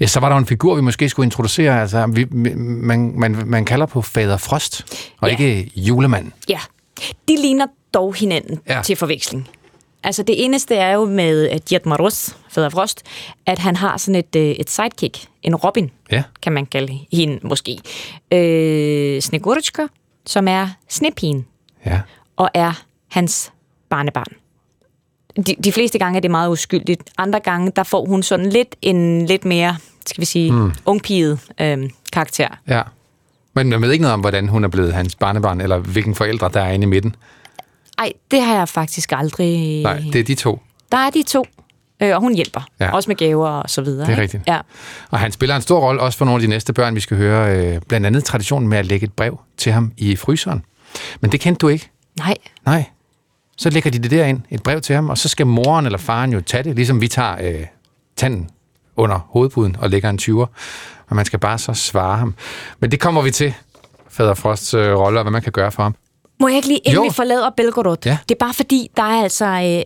Ja, 0.01 0.07
så 0.07 0.21
var 0.21 0.29
der 0.29 0.37
en 0.37 0.47
figur, 0.47 0.75
vi 0.75 0.81
måske 0.81 1.09
skulle 1.09 1.27
introducere. 1.27 1.81
Altså, 1.81 2.07
vi, 2.07 2.25
man, 2.31 3.13
man, 3.15 3.43
man 3.47 3.65
kalder 3.65 3.87
på 3.87 4.03
Fader 4.03 4.37
Frost, 4.37 4.85
og 5.21 5.29
ja. 5.29 5.37
ikke 5.37 5.71
julemand. 5.77 6.33
Ja, 6.49 6.61
de 7.29 7.37
ligner 7.37 7.67
dog 7.95 8.15
hinanden 8.15 8.61
ja. 8.69 8.83
til 8.83 8.97
forveksling. 8.97 9.49
Altså 10.03 10.23
det 10.23 10.45
eneste 10.45 10.75
er 10.75 10.93
jo 10.93 11.05
med 11.05 11.61
Jet 11.73 11.87
Marus, 11.87 12.37
Fader 12.51 12.69
Frost, 12.69 13.03
at 13.47 13.59
han 13.59 13.77
har 13.77 13.97
sådan 13.97 14.15
et, 14.15 14.37
øh, 14.37 14.43
et 14.43 14.71
sidekick, 14.71 15.27
en 15.43 15.57
Robin, 15.57 15.91
ja. 16.11 16.23
kan 16.43 16.53
man 16.53 16.67
kalde 16.67 16.99
hende 17.13 17.39
måske. 17.43 17.79
Øh, 18.33 19.21
Snegurchka, 19.21 19.87
som 20.27 20.49
er 20.49 20.69
snepigen, 20.89 21.47
ja. 21.87 22.01
og 22.37 22.51
er 22.55 22.85
hans 23.15 23.53
barnebarn. 23.91 24.33
De, 25.47 25.55
de 25.65 25.73
fleste 25.73 25.99
gange 25.99 26.17
er 26.17 26.21
det 26.21 26.31
meget 26.31 26.51
uskyldigt. 26.51 27.03
Andre 27.19 27.41
gange, 27.41 27.73
der 27.77 27.83
får 27.83 28.07
hun 28.07 28.23
sådan 28.23 28.51
lidt 28.51 28.77
en 28.83 29.27
lidt 29.27 29.45
mere, 29.45 29.77
skal 30.07 30.21
vi 30.21 30.27
sige, 30.27 30.53
mm. 30.53 30.73
ungpiget 30.85 31.41
øh, 31.61 31.91
karakter. 32.13 32.49
ja. 32.69 32.83
Men 33.57 33.69
man 33.69 33.83
ved 33.83 33.93
ikke 33.93 34.03
noget 34.03 34.15
om, 34.15 34.21
hvordan 34.21 34.49
hun 34.49 34.65
er 34.65 34.69
blevet 34.69 34.93
hans 34.93 35.15
barnebarn, 35.15 35.61
eller 35.61 35.79
hvilken 35.79 36.15
forældre, 36.15 36.51
der 36.55 36.61
er 36.61 36.71
inde 36.71 36.85
i 36.85 36.87
midten. 36.87 37.17
Ej, 37.99 38.13
det 38.31 38.43
har 38.43 38.57
jeg 38.57 38.69
faktisk 38.69 39.13
aldrig... 39.13 39.83
Nej, 39.83 40.03
det 40.13 40.17
er 40.17 40.25
de 40.25 40.35
to. 40.35 40.61
Der 40.93 40.99
er 40.99 41.11
de 41.11 41.23
to, 41.23 41.47
øh, 42.03 42.15
og 42.15 42.21
hun 42.21 42.35
hjælper. 42.35 42.61
Ja. 42.81 42.91
Også 42.95 43.11
med 43.11 43.17
gaver 43.17 43.49
og 43.49 43.71
så 43.71 43.83
videre. 43.83 44.01
Det 44.01 44.07
er 44.07 44.11
ikke? 44.11 44.23
rigtigt. 44.23 44.43
Ja. 44.47 44.61
Og 45.11 45.19
han 45.19 45.33
spiller 45.33 45.57
en 45.57 45.63
stor 45.63 45.81
rolle 45.81 46.01
også 46.01 46.19
for 46.19 46.25
nogle 46.25 46.37
af 46.37 46.41
de 46.41 46.47
næste 46.49 46.73
børn, 46.73 46.95
vi 46.95 47.01
skal 47.01 47.17
høre. 47.17 47.57
Øh, 47.57 47.81
blandt 47.89 48.07
andet 48.07 48.25
traditionen 48.25 48.69
med 48.69 48.79
at 48.79 48.87
lægge 48.87 49.05
et 49.05 49.13
brev 49.13 49.41
til 49.57 49.73
ham 49.73 49.93
i 49.97 50.17
fryseren. 50.17 50.65
Men 51.21 51.33
det 51.33 51.41
kendte 51.41 51.59
du 51.59 51.69
ikke? 51.69 51.91
Nej, 52.19 52.37
Nej. 52.67 52.85
Så 53.57 53.71
lægger 53.71 53.91
de 53.91 53.99
det 53.99 54.11
derind, 54.11 54.41
et 54.51 54.63
brev 54.63 54.81
til 54.81 54.95
ham, 54.95 55.11
og 55.11 55.19
så 55.19 55.29
skal 55.29 55.47
moren 55.47 55.87
eller 55.87 55.99
faren 55.99 56.33
jo 56.33 56.41
tage 56.41 56.63
det, 56.63 56.77
ligesom 56.77 57.01
vi 57.01 57.09
tager 57.09 57.37
øh, 57.41 57.67
tanden 58.17 58.51
under 58.97 59.19
hovedpuden 59.29 59.77
og 59.79 59.91
lægger 59.91 60.11
en 60.11 60.19
20'er. 60.23 60.47
Men 61.09 61.17
man 61.17 61.25
skal 61.25 61.39
bare 61.39 61.59
så 61.59 61.73
svare 61.75 62.19
ham. 62.19 62.35
Men 62.81 62.91
det 62.91 63.01
kommer 63.01 63.23
vi 63.23 63.31
til, 63.31 63.55
Fader 64.09 64.35
Frosts 64.35 64.75
øh, 64.75 64.95
rolle, 64.99 65.19
og 65.21 65.25
hvad 65.25 65.33
man 65.33 65.43
kan 65.43 65.53
gøre 65.53 65.73
for 65.73 65.83
ham. 65.83 65.95
må 66.41 66.49
jeg 66.49 66.57
ikke 66.57 66.69
lige, 66.69 66.79
inden 66.79 66.95
Jo. 66.95 67.03
vi 67.03 67.15
forlader 67.15 67.51
Belgorod? 67.51 67.97
Ja. 68.05 68.19
Det 68.29 68.35
er 68.35 68.39
bare 68.39 68.55
fordi, 68.55 68.91
der 68.97 69.03
er 69.03 69.23
altså... 69.23 69.45
Øh, 69.45 69.83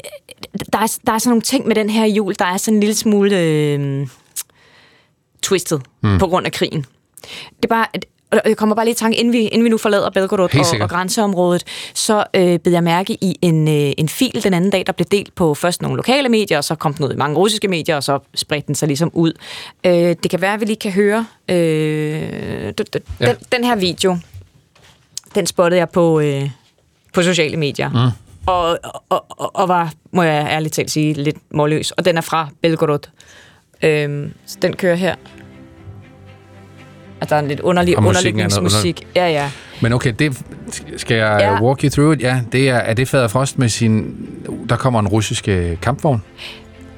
der, 0.73 0.79
er, 0.79 0.99
der 1.07 1.13
er 1.13 1.19
sådan 1.19 1.31
nogle 1.31 1.43
ting 1.43 1.67
med 1.67 1.75
den 1.75 1.91
her 1.91 2.07
jul, 2.07 2.35
der 2.39 2.45
er 2.45 2.57
sådan 2.57 2.75
en 2.75 2.81
lille 2.81 2.95
smule 2.95 3.39
øh, 3.41 4.07
twisted 5.43 5.79
mm. 6.03 6.19
på 6.19 6.27
grund 6.27 6.47
af 6.47 6.53
krigen. 6.53 6.87
Det 7.57 7.65
er 7.65 7.69
bare... 7.69 7.87
Og 8.33 8.41
jeg 8.45 8.57
kommer 8.57 8.75
bare 8.75 8.85
lige 8.85 8.93
i 8.93 8.97
tanke, 8.97 9.17
inden 9.17 9.33
vi, 9.33 9.39
inden 9.39 9.65
vi 9.65 9.69
nu 9.69 9.79
forlader 9.79 10.11
Belgorod 10.11 10.49
og, 10.55 10.81
og 10.81 10.89
grænseområdet, 10.91 11.65
så 11.95 12.25
øh, 12.35 12.59
bed 12.59 12.73
jeg 12.73 12.83
mærke 12.83 13.13
i 13.21 13.37
en, 13.43 13.69
øh, 13.69 13.93
en 13.99 14.09
fil 14.09 14.41
den 14.45 14.55
anden 14.55 14.71
dag, 14.71 14.87
der 14.87 14.93
blev 14.93 15.07
delt 15.11 15.35
på 15.35 15.55
først 15.55 15.83
nogle 15.83 15.97
lokale 15.97 16.29
medier, 16.29 16.59
og 16.59 16.65
så 16.65 16.75
kom 16.75 16.95
den 16.95 17.05
ud 17.05 17.13
i 17.13 17.17
mange 17.17 17.37
russiske 17.37 17.69
medier, 17.69 17.97
og 17.97 18.03
så 18.03 18.19
spredte 18.35 18.67
den 18.67 18.75
sig 18.75 18.87
ligesom 18.89 19.11
ud. 19.15 19.33
Øh, 19.87 19.93
det 19.93 20.31
kan 20.31 20.41
være, 20.41 20.55
at 20.55 20.61
vi 20.61 20.65
lige 20.65 20.77
kan 20.77 20.93
høre 20.93 21.27
øh, 21.49 22.73
d- 22.81 22.85
d- 22.97 23.01
Ja. 23.21 23.27
den, 23.27 23.37
den 23.53 23.65
her 23.65 23.77
video. 23.77 24.17
Den 25.35 25.47
spottede 25.47 25.79
jeg 25.79 25.89
på, 25.91 26.21
øh, 26.21 26.51
på 27.15 27.23
sociale 27.23 27.57
medier. 27.57 27.89
Mm. 27.91 28.11
Og, 28.47 28.79
og, 29.09 29.25
og, 29.31 29.57
og 29.57 29.69
var, 29.69 29.93
må 30.13 30.23
jeg 30.23 30.47
ærligt 30.51 30.75
talt 30.75 30.91
sige, 30.91 31.15
lidt 31.15 31.37
målløs. 31.51 31.91
Og 31.91 32.05
den 32.05 32.17
er 32.17 32.21
fra 32.21 32.49
Belgorod. 32.63 33.09
Øhm, 33.83 34.33
så 34.47 34.59
den 34.63 34.77
kører 34.77 34.95
her. 34.95 35.15
Og 37.21 37.31
der 37.31 37.37
er 37.37 37.41
en 37.41 37.49
lidt 37.49 37.61
underlig 37.61 37.99
Og 37.99 38.05
er 38.05 38.09
underlægningsmusik. 38.09 39.07
Ja, 39.17 39.29
ja. 39.29 39.51
Men 39.83 39.93
okay, 39.93 40.13
det 40.19 40.43
skal 40.97 41.17
jeg 41.17 41.37
ja. 41.41 41.63
Walk 41.63 41.83
you 41.85 41.91
through 41.91 42.13
it? 42.17 42.23
Ja, 42.23 42.41
det 42.53 42.69
er, 42.69 42.75
er 42.77 42.95
det 42.95 43.09
Fader 43.09 43.29
Frost 43.29 43.59
med 43.59 43.69
sin... 43.69 44.17
Der 44.69 44.77
kommer 44.77 45.01
en 45.01 45.09
russisk 45.09 45.49
øh, 45.49 45.81
kampvogn. 45.81 46.23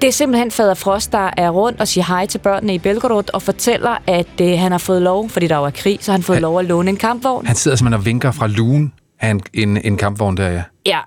Det 0.02 0.08
er 0.08 0.12
simpelthen 0.12 0.50
Fader 0.50 0.74
Frost, 0.74 1.12
der 1.12 1.30
er 1.36 1.50
rundt 1.50 1.80
og 1.80 1.88
siger 1.88 2.04
hej 2.04 2.26
til 2.26 2.38
børnene 2.38 2.74
i 2.74 2.78
Belgorod 2.78 3.24
og 3.34 3.42
fortæller, 3.42 3.96
at 4.06 4.40
øh, 4.42 4.58
han 4.58 4.72
har 4.72 4.78
fået 4.78 5.02
lov, 5.02 5.28
fordi 5.28 5.46
der 5.46 5.66
er 5.66 5.70
krig, 5.70 5.98
så 6.00 6.10
har 6.12 6.18
han 6.18 6.22
fået 6.22 6.36
Han- 6.36 6.42
lov 6.42 6.58
at 6.58 6.64
låne 6.64 6.90
en 6.90 6.96
kampvogn. 6.96 7.46
Han 7.46 7.56
sidder 7.56 7.76
simpelthen 7.76 8.00
og 8.00 8.04
vinker 8.06 8.30
fra 8.30 8.46
lugen 8.46 8.92
af 9.20 9.28
en, 9.30 9.40
en, 9.54 9.76
en 9.84 9.96
kampvogn 9.96 10.36
der, 10.36 10.48
ja. 10.48 10.62
Ja, 10.86 10.98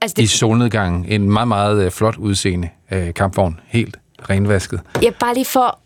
altså 0.00 0.14
I 0.18 0.22
det, 0.22 0.30
solnedgangen. 0.30 1.04
En 1.08 1.30
meget, 1.30 1.48
meget 1.48 1.84
øh, 1.84 1.90
flot 1.90 2.16
udseende 2.16 2.68
øh, 2.90 3.14
kampvogn. 3.14 3.60
Helt 3.66 3.96
renvasket. 4.30 4.80
Ja, 5.02 5.10
bare 5.20 5.34
lige 5.34 5.44
for 5.44 5.78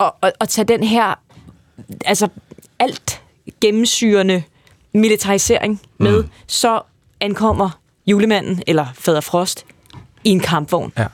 at, 0.00 0.10
at, 0.22 0.32
at 0.40 0.48
tage 0.48 0.64
den 0.64 0.82
her, 0.84 1.18
altså 2.04 2.28
alt 2.78 3.22
gennemsyrende 3.60 4.42
militarisering 4.94 5.80
med, 5.98 6.22
mm. 6.22 6.28
så 6.46 6.80
ankommer 7.20 7.80
julemanden, 8.06 8.62
eller 8.66 8.86
fader 8.94 9.20
Frost, 9.20 9.64
i 10.24 10.30
en 10.30 10.40
kampvogn. 10.40 10.92
Ja. 10.98 11.06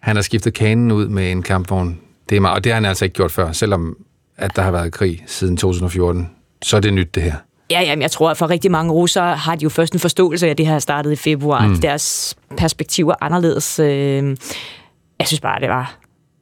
Han 0.00 0.16
har 0.16 0.22
skiftet 0.22 0.54
kanen 0.54 0.92
ud 0.92 1.08
med 1.08 1.30
en 1.30 1.42
kampvogn. 1.42 2.00
Det 2.28 2.36
er 2.36 2.40
meget, 2.40 2.54
og 2.54 2.64
det 2.64 2.72
har 2.72 2.74
han 2.74 2.84
altså 2.84 3.04
ikke 3.04 3.14
gjort 3.14 3.32
før, 3.32 3.52
selvom 3.52 3.96
at 4.36 4.56
der 4.56 4.62
har 4.62 4.70
været 4.70 4.92
krig 4.92 5.24
siden 5.26 5.56
2014. 5.56 6.30
Så 6.62 6.76
er 6.76 6.80
det 6.80 6.94
nyt, 6.94 7.14
det 7.14 7.22
her. 7.22 7.34
Ja, 7.70 7.80
jamen, 7.82 8.02
jeg 8.02 8.10
tror, 8.10 8.30
at 8.30 8.36
for 8.36 8.50
rigtig 8.50 8.70
mange 8.70 8.92
russere 8.92 9.36
har 9.36 9.56
de 9.56 9.62
jo 9.62 9.68
først 9.68 9.92
en 9.92 10.00
forståelse 10.00 10.46
af, 10.46 10.50
at 10.50 10.58
det 10.58 10.66
her 10.66 10.78
startede 10.78 11.12
i 11.12 11.16
februar. 11.16 11.66
Mm. 11.66 11.80
Deres 11.80 12.36
perspektiver 12.56 13.12
er 13.12 13.16
anderledes. 13.20 13.78
Øh, 13.78 14.36
jeg 15.18 15.26
synes 15.26 15.40
bare, 15.40 15.60
det 15.60 15.68
var 15.68 15.96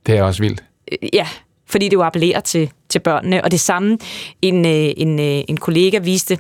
Det 0.06 0.16
er 0.16 0.23
også 0.23 0.42
vildt. 0.42 0.64
Øh, 0.92 1.09
ja, 1.12 1.26
fordi 1.73 1.85
det 1.85 1.93
jo 1.93 2.02
appellerer 2.02 2.41
til, 2.41 2.71
til 2.88 2.99
børnene. 2.99 3.45
Og 3.45 3.50
det 3.50 3.61
samme, 3.61 3.99
en, 4.43 4.67
øh, 4.67 4.93
en, 4.97 5.21
øh, 5.21 5.45
en 5.49 5.57
kollega 5.57 5.99
viste 5.99 6.38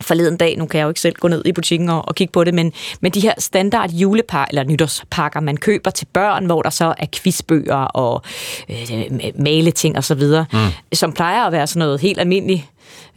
forleden 0.00 0.36
dag, 0.36 0.56
nu 0.58 0.66
kan 0.66 0.78
jeg 0.78 0.84
jo 0.84 0.88
ikke 0.88 1.00
selv 1.00 1.14
gå 1.14 1.28
ned 1.28 1.42
i 1.46 1.52
butikken 1.52 1.88
og, 1.88 2.08
og 2.08 2.14
kigge 2.14 2.32
på 2.32 2.44
det, 2.44 2.54
men, 2.54 2.72
men 3.00 3.12
de 3.12 3.20
her 3.20 3.34
standard 3.38 3.90
julepar, 3.90 4.46
eller 4.50 4.64
nytårspakker, 4.64 5.40
man 5.40 5.56
køber 5.56 5.90
til 5.90 6.06
børn, 6.12 6.46
hvor 6.46 6.62
der 6.62 6.70
så 6.70 6.94
er 6.98 7.06
quizbøger 7.12 7.74
og 7.74 8.22
øh, 8.70 8.86
maleting 9.38 9.96
og 9.96 10.04
så 10.04 10.14
videre, 10.14 10.46
mm. 10.52 10.58
som 10.92 11.12
plejer 11.12 11.44
at 11.44 11.52
være 11.52 11.66
sådan 11.66 11.78
noget 11.78 12.00
helt 12.00 12.20
almindeligt 12.20 12.62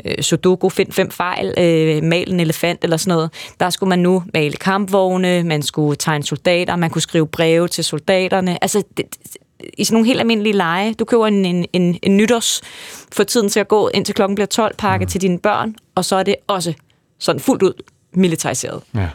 øh, 0.06 0.24
sudoku, 0.24 0.70
find 0.70 0.92
fem 0.92 1.12
fejl, 1.12 1.54
øh, 1.58 2.04
mal 2.04 2.32
en 2.32 2.40
elefant 2.40 2.84
eller 2.84 2.98
sådan 2.98 3.16
noget. 3.16 3.32
Der 3.60 3.70
skulle 3.70 3.90
man 3.90 4.00
nu 4.00 4.24
male 4.34 4.54
kampvogne, 4.54 5.44
man 5.44 5.62
skulle 5.62 5.96
tegne 5.96 6.24
soldater, 6.24 6.76
man 6.76 6.90
kunne 6.90 7.02
skrive 7.02 7.28
breve 7.28 7.68
til 7.68 7.84
soldaterne. 7.84 8.64
Altså, 8.64 8.84
det, 8.98 9.06
i 9.78 9.84
sådan 9.84 9.96
nogle 9.96 10.08
helt 10.08 10.20
almindelige 10.20 10.54
lege. 10.54 10.94
Du 10.94 11.06
køber 11.06 11.28
en, 11.28 11.46
en, 11.46 11.66
en, 11.74 12.00
en 12.04 12.18
nytårs 12.18 12.62
for 13.12 13.24
tiden 13.24 13.50
til 13.50 13.60
at 13.60 13.68
gå, 13.68 13.88
indtil 13.94 14.16
klokken 14.16 14.36
bliver 14.36 14.46
12, 14.48 14.76
pakke 14.78 15.06
mm. 15.06 15.10
til 15.10 15.22
dine 15.22 15.40
børn, 15.40 15.76
og 15.96 16.06
så 16.06 16.16
er 16.16 16.24
det 16.24 16.36
også 16.48 16.74
sådan 17.20 17.40
fuldt 17.40 17.64
ud 17.64 17.74
militariseret. 18.14 18.82
Ja. 18.96 19.08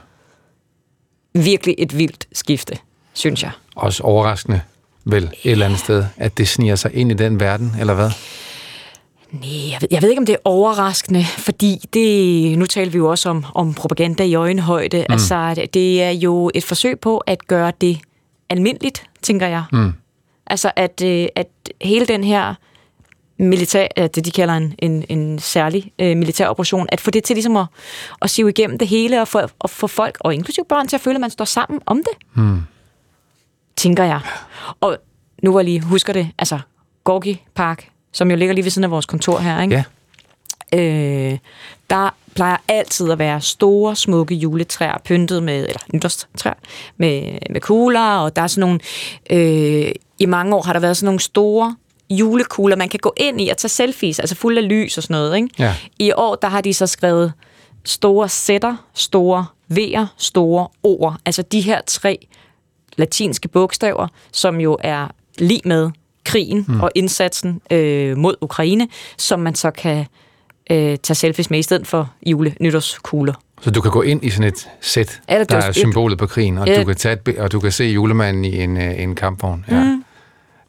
Virkelig 1.34 1.74
et 1.78 1.98
vildt 1.98 2.28
skifte, 2.32 2.78
synes 3.12 3.42
jeg. 3.42 3.50
Også 3.76 4.02
overraskende, 4.02 4.60
vel, 5.04 5.24
et 5.24 5.52
eller 5.52 5.66
andet 5.66 5.78
sted, 5.80 6.04
at 6.16 6.38
det 6.38 6.48
sniger 6.48 6.76
sig 6.76 6.94
ind 6.94 7.10
i 7.10 7.14
den 7.14 7.40
verden, 7.40 7.72
eller 7.80 7.94
hvad? 7.94 8.10
Nej, 9.30 9.70
jeg 9.70 9.78
ved, 9.80 9.88
jeg 9.90 10.02
ved 10.02 10.08
ikke, 10.10 10.20
om 10.20 10.26
det 10.26 10.32
er 10.32 10.36
overraskende, 10.44 11.24
fordi 11.24 11.80
det, 11.92 12.58
nu 12.58 12.66
taler 12.66 12.90
vi 12.92 12.98
jo 12.98 13.10
også 13.10 13.28
om, 13.28 13.44
om 13.54 13.74
propaganda 13.74 14.22
i 14.24 14.34
øjenhøjde. 14.34 14.98
Mm. 15.08 15.12
Altså, 15.12 15.52
det- 15.56 15.74
det 15.74 16.02
er 16.02 16.10
jo 16.10 16.50
et 16.54 16.64
forsøg 16.64 17.00
på 17.00 17.18
at 17.18 17.46
gøre 17.46 17.72
det 17.80 17.98
almindeligt, 18.50 19.02
tænker 19.22 19.46
jeg. 19.46 19.64
Mm. 19.72 19.92
Altså, 20.46 20.72
at, 20.76 21.02
øh, 21.04 21.26
at 21.34 21.48
hele 21.82 22.06
den 22.06 22.24
her 22.24 22.54
militær, 23.38 23.86
øh, 23.98 24.08
det 24.14 24.24
de 24.24 24.30
kalder 24.30 24.54
en, 24.54 24.74
en, 24.78 25.04
en 25.08 25.38
særlig 25.38 25.92
øh, 25.98 26.16
militær 26.16 26.48
operation, 26.48 26.86
at 26.92 27.00
få 27.00 27.10
det 27.10 27.24
til 27.24 27.36
ligesom 27.36 27.56
at, 27.56 27.66
at 28.22 28.30
sive 28.30 28.48
igennem 28.48 28.78
det 28.78 28.88
hele, 28.88 29.20
og 29.20 29.28
få, 29.28 29.40
og 29.58 29.70
få 29.70 29.86
folk, 29.86 30.16
og 30.20 30.34
inklusive 30.34 30.64
børn, 30.68 30.88
til 30.88 30.96
at 30.96 31.00
føle, 31.00 31.14
at 31.14 31.20
man 31.20 31.30
står 31.30 31.44
sammen 31.44 31.80
om 31.86 31.96
det. 31.96 32.28
Mm. 32.34 32.60
Tænker 33.76 34.04
jeg. 34.04 34.20
Og 34.80 34.98
nu 35.42 35.58
jeg 35.58 35.64
lige 35.64 35.80
husker 35.80 36.12
det, 36.12 36.30
altså 36.38 36.58
Gorki 37.04 37.42
Park, 37.54 37.88
som 38.12 38.30
jo 38.30 38.36
ligger 38.36 38.54
lige 38.54 38.64
ved 38.64 38.70
siden 38.70 38.84
af 38.84 38.90
vores 38.90 39.06
kontor 39.06 39.38
her, 39.38 39.62
ikke? 39.62 39.74
Ja. 39.74 39.84
Øh, 40.74 41.38
der 41.90 42.14
plejer 42.34 42.56
altid 42.68 43.10
at 43.10 43.18
være 43.18 43.40
store, 43.40 43.96
smukke 43.96 44.34
juletræer, 44.34 44.98
pyntet 45.04 45.42
med, 45.42 45.66
eller 45.66 45.80
nytårstræer, 45.92 46.54
med, 46.96 47.38
med 47.50 47.60
kugler, 47.60 48.16
og 48.16 48.36
der 48.36 48.42
er 48.42 48.46
sådan 48.46 48.60
nogle, 48.60 48.80
øh, 49.30 49.92
i 50.18 50.26
mange 50.26 50.56
år 50.56 50.62
har 50.62 50.72
der 50.72 50.80
været 50.80 50.96
sådan 50.96 51.06
nogle 51.06 51.20
store 51.20 51.76
julekugler, 52.10 52.76
man 52.76 52.88
kan 52.88 53.00
gå 53.02 53.12
ind 53.16 53.40
i 53.40 53.48
og 53.48 53.56
tage 53.56 53.68
selfies, 53.68 54.18
altså 54.18 54.36
fuld 54.36 54.58
af 54.58 54.68
lys 54.68 54.96
og 54.96 55.02
sådan 55.02 55.14
noget. 55.14 55.36
Ikke? 55.36 55.48
Ja. 55.58 55.74
I 55.98 56.12
år, 56.16 56.34
der 56.34 56.48
har 56.48 56.60
de 56.60 56.74
så 56.74 56.86
skrevet 56.86 57.32
store 57.84 58.28
sætter, 58.28 58.76
store 58.94 59.46
V'er, 59.72 60.06
store 60.16 60.68
ord. 60.82 61.16
Altså 61.24 61.42
de 61.42 61.60
her 61.60 61.80
tre 61.86 62.26
latinske 62.96 63.48
bogstaver, 63.48 64.08
som 64.32 64.60
jo 64.60 64.76
er 64.80 65.08
lige 65.38 65.60
med 65.64 65.90
krigen 66.24 66.64
mm. 66.68 66.80
og 66.80 66.90
indsatsen 66.94 67.60
øh, 67.70 68.16
mod 68.16 68.34
Ukraine, 68.40 68.88
som 69.16 69.40
man 69.40 69.54
så 69.54 69.70
kan 69.70 70.06
øh, 70.70 70.96
tage 71.02 71.14
selfies 71.14 71.50
med 71.50 71.58
i 71.58 71.62
stedet 71.62 71.86
for 71.86 72.10
jule-nytårskugler. 72.26 73.32
Så 73.62 73.70
du 73.70 73.80
kan 73.80 73.90
gå 73.90 74.02
ind 74.02 74.24
i 74.24 74.30
sådan 74.30 74.48
et 74.48 74.68
sæt, 74.80 75.20
Ja, 75.28 75.44
der 75.44 75.56
er 75.56 75.68
et- 75.68 75.74
symbolet 75.74 76.18
på 76.18 76.26
krigen, 76.26 76.58
og, 76.58 76.66
Ja. 76.66 76.80
du 76.80 76.84
kan 76.84 76.96
tage 76.96 77.18
et, 77.28 77.38
og 77.38 77.52
du 77.52 77.60
kan 77.60 77.72
se 77.72 77.84
julemanden 77.84 78.44
i 78.44 78.62
en, 78.62 78.76
øh, 78.76 79.00
en 79.02 79.14
kampvogn. 79.14 79.64
Ja. 79.70 79.84
Mm. 79.84 80.04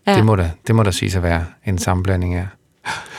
Ja. 0.08 0.16
Det, 0.16 0.26
må 0.26 0.36
da, 0.36 0.52
det 0.68 0.76
må 0.76 0.84
da 0.84 0.92
sige 0.92 1.18
at 1.18 1.24
være 1.24 1.46
en 1.66 1.78
sammenblanding 1.78 2.36
af. 2.36 2.48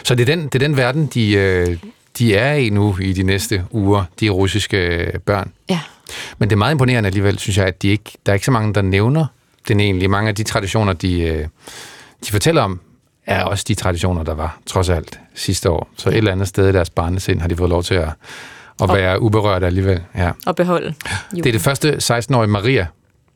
Så 0.05 0.15
det 0.15 0.29
er 0.29 0.37
den, 0.37 0.45
det 0.45 0.55
er 0.55 0.59
den 0.69 0.77
verden, 0.77 1.07
de, 1.07 1.33
øh, 1.33 1.77
de 2.19 2.35
er 2.37 2.53
i 2.55 2.71
nu 2.71 2.97
i 3.01 3.13
de 3.13 3.23
næste 3.23 3.65
uger, 3.71 4.05
de 4.21 4.29
russiske 4.29 4.77
øh, 4.87 5.19
børn. 5.19 5.53
Ja. 5.71 5.81
Men 6.39 6.49
det 6.51 6.55
er 6.55 6.59
meget 6.59 6.73
imponerende 6.73 7.07
alligevel, 7.07 7.39
synes 7.39 7.59
jeg, 7.59 7.67
at 7.67 7.83
de 7.83 7.89
ikke, 7.89 8.13
der 8.27 8.33
er 8.33 8.35
ikke 8.35 8.45
så 8.47 8.51
mange, 8.53 8.75
der 8.75 8.83
nævner 8.83 9.27
den 9.69 9.81
egentlig. 9.81 10.11
Mange 10.11 10.29
af 10.29 10.35
de 10.35 10.43
traditioner, 10.43 10.93
de, 10.93 11.49
de 12.27 12.31
fortæller 12.33 12.63
om, 12.63 12.81
er 13.28 13.44
også 13.44 13.66
de 13.68 13.76
traditioner, 13.76 14.24
der 14.24 14.34
var, 14.34 14.58
trods 14.66 14.90
alt, 14.90 15.20
sidste 15.36 15.70
år. 15.70 15.88
Så 15.98 16.10
et 16.10 16.16
eller 16.18 16.32
andet 16.32 16.48
sted 16.48 16.70
i 16.70 16.72
deres 16.72 16.90
barnesind 16.90 17.42
har 17.42 17.48
de 17.48 17.56
fået 17.58 17.70
lov 17.70 17.84
til 17.84 17.96
at, 17.96 18.10
at 18.84 18.94
være 18.94 19.22
uberørt 19.22 19.64
alligevel. 19.64 20.04
Ja. 20.16 20.32
Og 20.46 20.56
beholde 20.56 20.94
Det 21.32 21.46
er 21.46 21.52
det 21.52 21.62
første 21.62 21.94
16-årige 21.94 22.48
Maria 22.48 22.88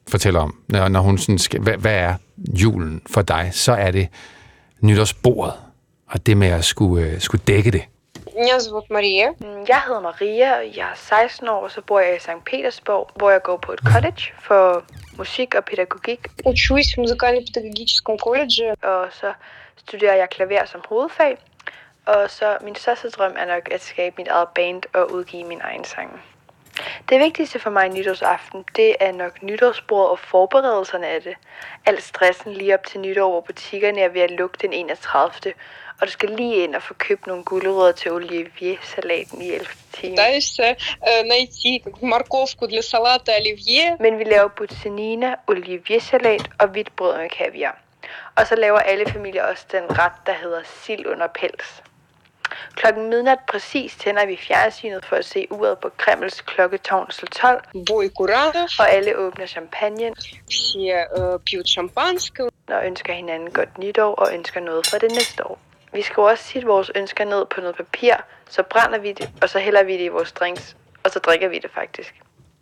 fortæller 0.08 0.40
om, 0.40 0.56
når, 0.68 0.88
når 0.88 1.00
hun 1.00 1.18
sådan 1.18 1.38
skal, 1.40 1.60
hvad, 1.62 1.74
hvad 1.74 1.94
er 1.96 2.14
julen 2.54 3.02
for 3.10 3.22
dig? 3.22 3.50
Så 3.54 3.74
er 3.74 3.92
det 3.92 4.08
nytårsbordet, 4.82 5.54
og 6.08 6.26
det 6.26 6.38
med 6.38 6.48
at 6.48 6.66
skulle, 6.66 7.06
øh, 7.06 7.20
skulle 7.22 7.42
dække 7.48 7.72
det. 7.72 7.82
Меня 8.38 8.60
зовут 8.60 8.90
Мария. 8.92 9.30
Mm, 9.40 9.46
Jeg 9.68 9.82
hedder 9.88 10.02
Maria, 10.02 10.50
og 10.60 10.64
jeg 10.78 10.88
er 10.94 10.96
16 10.96 11.48
år, 11.50 11.64
og 11.64 11.72
så 11.72 11.82
bor 11.88 12.00
jeg 12.00 12.16
i 12.16 12.20
St. 12.20 12.44
Petersborg, 12.46 13.10
hvor 13.16 13.30
jeg 13.32 13.42
går 13.44 13.58
på 13.66 13.72
et 13.72 13.80
college 13.80 14.24
for 14.48 14.84
musik 15.18 15.56
og 15.56 15.64
pædagogik, 15.70 16.20
Учусь 16.46 16.90
в 16.96 17.00
музыкально-педагогическом 17.06 18.16
колледже. 18.26 18.66
og 18.94 19.04
så 19.20 19.30
studerer 19.76 20.16
jeg 20.16 20.30
klaver 20.30 20.66
som 20.66 20.82
hovedfag. 20.90 21.38
Og 22.06 22.30
så 22.30 22.58
min 22.62 22.76
største 22.76 23.10
drøm 23.10 23.36
er 23.38 23.46
nok 23.46 23.72
at 23.72 23.82
skabe 23.82 24.16
mit 24.18 24.28
eget 24.28 24.50
band 24.56 24.84
og 24.94 25.12
udgive 25.12 25.44
min 25.44 25.62
egen 25.62 25.84
sang. 25.84 26.24
Det 27.10 27.20
vigtigste 27.20 27.60
for 27.60 27.70
mig 27.70 27.90
nytårsaften, 27.90 28.66
det 28.76 28.96
er 29.00 29.12
nok 29.12 29.44
nytårsbordet 29.44 30.10
og 30.10 30.20
forberedelserne 30.20 31.08
af 31.08 31.22
det. 31.22 31.36
Al 31.86 32.02
stressen 32.02 32.54
lige 32.54 32.74
op 32.74 32.86
til 32.86 33.00
nytår, 33.00 33.30
hvor 33.30 33.42
butikkerne 33.42 34.02
er 34.02 34.10
ved 34.10 34.22
at 34.22 34.32
lukke 34.32 34.58
den 34.62 34.74
31. 34.74 35.54
Og 36.02 36.08
du 36.08 36.12
skal 36.12 36.30
lige 36.30 36.56
ind 36.56 36.76
og 36.76 36.84
få 36.84 36.94
købt 36.94 37.28
nogle 37.28 37.44
gulerødder 37.44 37.92
til 37.92 38.12
olivier-salaten 38.12 39.42
i 39.42 39.52
11. 39.52 39.68
time. 39.94 40.16
Пытаюсь 40.16 40.60
э, 40.60 41.24
найти 41.24 41.80
как 41.84 42.00
бы 42.00 42.06
морковку 42.08 42.68
для 42.68 42.82
салата 42.82 43.32
оливье. 43.40 43.98
Men 44.00 44.20
vi 44.20 44.24
laver 44.24 44.48
butzenina, 44.48 45.36
oliviersalat 45.48 46.50
og 46.60 46.68
hvidt 46.68 46.96
brød 46.96 47.18
med 47.18 47.30
kaviar. 47.30 47.78
Og 48.37 48.47
så 48.47 48.57
laver 48.57 48.79
alle 48.79 49.11
familier 49.11 49.45
også 49.45 49.67
den 49.73 49.99
ret, 49.99 50.13
der 50.27 50.33
hedder 50.33 50.61
sild 50.65 51.07
under 51.07 51.27
pels. 51.27 51.83
Klokken 52.75 53.09
midnat 53.09 53.39
præcis 53.49 53.97
tænder 53.97 54.27
vi 54.27 54.37
fjernsynet 54.37 55.05
for 55.05 55.17
at 55.17 55.25
se 55.25 55.47
uret 55.51 55.79
på 55.79 55.89
Kremls 55.97 56.41
klokketårn 56.41 57.11
slå 57.11 57.27
12. 57.27 57.63
Og 58.79 58.91
alle 58.91 59.17
åbner 59.17 59.47
champagne. 59.47 60.13
Og 62.69 62.87
ønsker 62.87 63.13
hinanden 63.13 63.51
godt 63.51 63.79
nytår 63.79 64.15
og 64.15 64.35
ønsker 64.35 64.61
noget 64.61 64.87
for 64.87 64.99
det 64.99 65.11
næste 65.11 65.47
år. 65.47 65.59
Vi 65.93 66.03
skriver 66.03 66.31
også 66.31 66.45
sit 66.45 66.67
vores 66.67 66.91
ønsker 66.95 67.25
ned 67.25 67.47
på 67.47 67.61
noget 67.61 67.77
papir, 67.77 68.15
så 68.49 68.63
brænder 68.63 68.99
vi 68.99 69.13
det, 69.13 69.31
og 69.43 69.49
så 69.49 69.59
hælder 69.59 69.83
vi 69.83 69.93
det 69.93 70.05
i 70.05 70.09
vores 70.09 70.33
drinks, 70.33 70.77
og 71.05 71.11
så 71.11 71.19
drikker 71.19 71.49
vi 71.49 71.59
det 71.59 71.71
faktisk. 71.71 72.15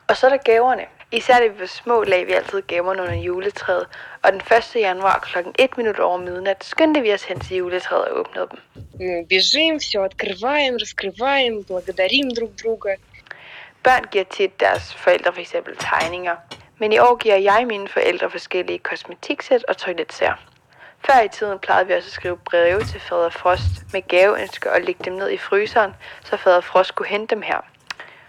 Og 0.09 0.17
så 0.17 0.27
er 0.27 0.31
der 0.31 0.37
gaverne. 0.37 0.85
Især 1.12 1.40
da 1.40 1.48
vi 1.48 1.60
var 1.60 1.66
små, 1.66 2.04
lagde 2.04 2.26
vi 2.26 2.32
altid 2.32 2.62
gaverne 2.62 3.02
under 3.02 3.16
juletræet, 3.16 3.88
og 4.24 4.32
den 4.32 4.42
1. 4.76 4.76
januar 4.76 5.20
kl. 5.20 5.38
1 5.60 5.78
minut 5.78 6.00
over 6.00 6.18
midnat 6.18 6.64
skyndte 6.64 7.02
vi 7.02 7.14
os 7.14 7.24
hen 7.24 7.40
til 7.40 7.58
juletræet 7.58 8.06
og 8.06 8.20
åbnede 8.20 8.48
dem. 8.52 8.60
Мы 9.00 9.26
бежим, 9.26 9.80
все 9.80 10.04
открываем, 10.04 10.78
раскрываем, 10.78 11.64
благодарим 11.64 12.30
друг 12.30 12.56
друга. 12.56 12.96
Børn 13.84 14.04
giver 14.12 14.24
tit 14.24 14.60
deres 14.60 14.94
forældre 14.94 15.34
for 15.34 15.42
eksempel 15.42 15.76
tegninger, 15.78 16.36
men 16.78 16.94
i 16.94 16.98
år 17.00 17.16
giver 17.16 17.36
jeg 17.36 17.66
mine 17.68 17.88
forældre 17.88 18.30
forskellige 18.30 18.80
kosmetiksæt 18.80 19.64
og 19.68 19.78
toiletsær. 19.78 20.44
Før 21.06 21.22
i 21.22 21.30
tiden 21.30 21.60
plejede 21.60 21.88
vi 21.88 21.94
også 21.94 22.08
at 22.08 22.14
skrive 22.14 22.38
breve 22.38 22.84
til 22.84 23.00
fader 23.00 23.30
Frost 23.30 23.94
med 23.94 24.02
gaveønsker 24.08 24.72
og 24.72 24.82
lægge 24.82 25.04
dem 25.04 25.14
ned 25.14 25.30
i 25.30 25.38
fryseren, 25.38 25.96
så 26.24 26.38
fader 26.38 26.62
Frost 26.62 26.96
kunne 26.96 27.08
hente 27.08 27.36
dem 27.36 27.42
her. 27.42 27.60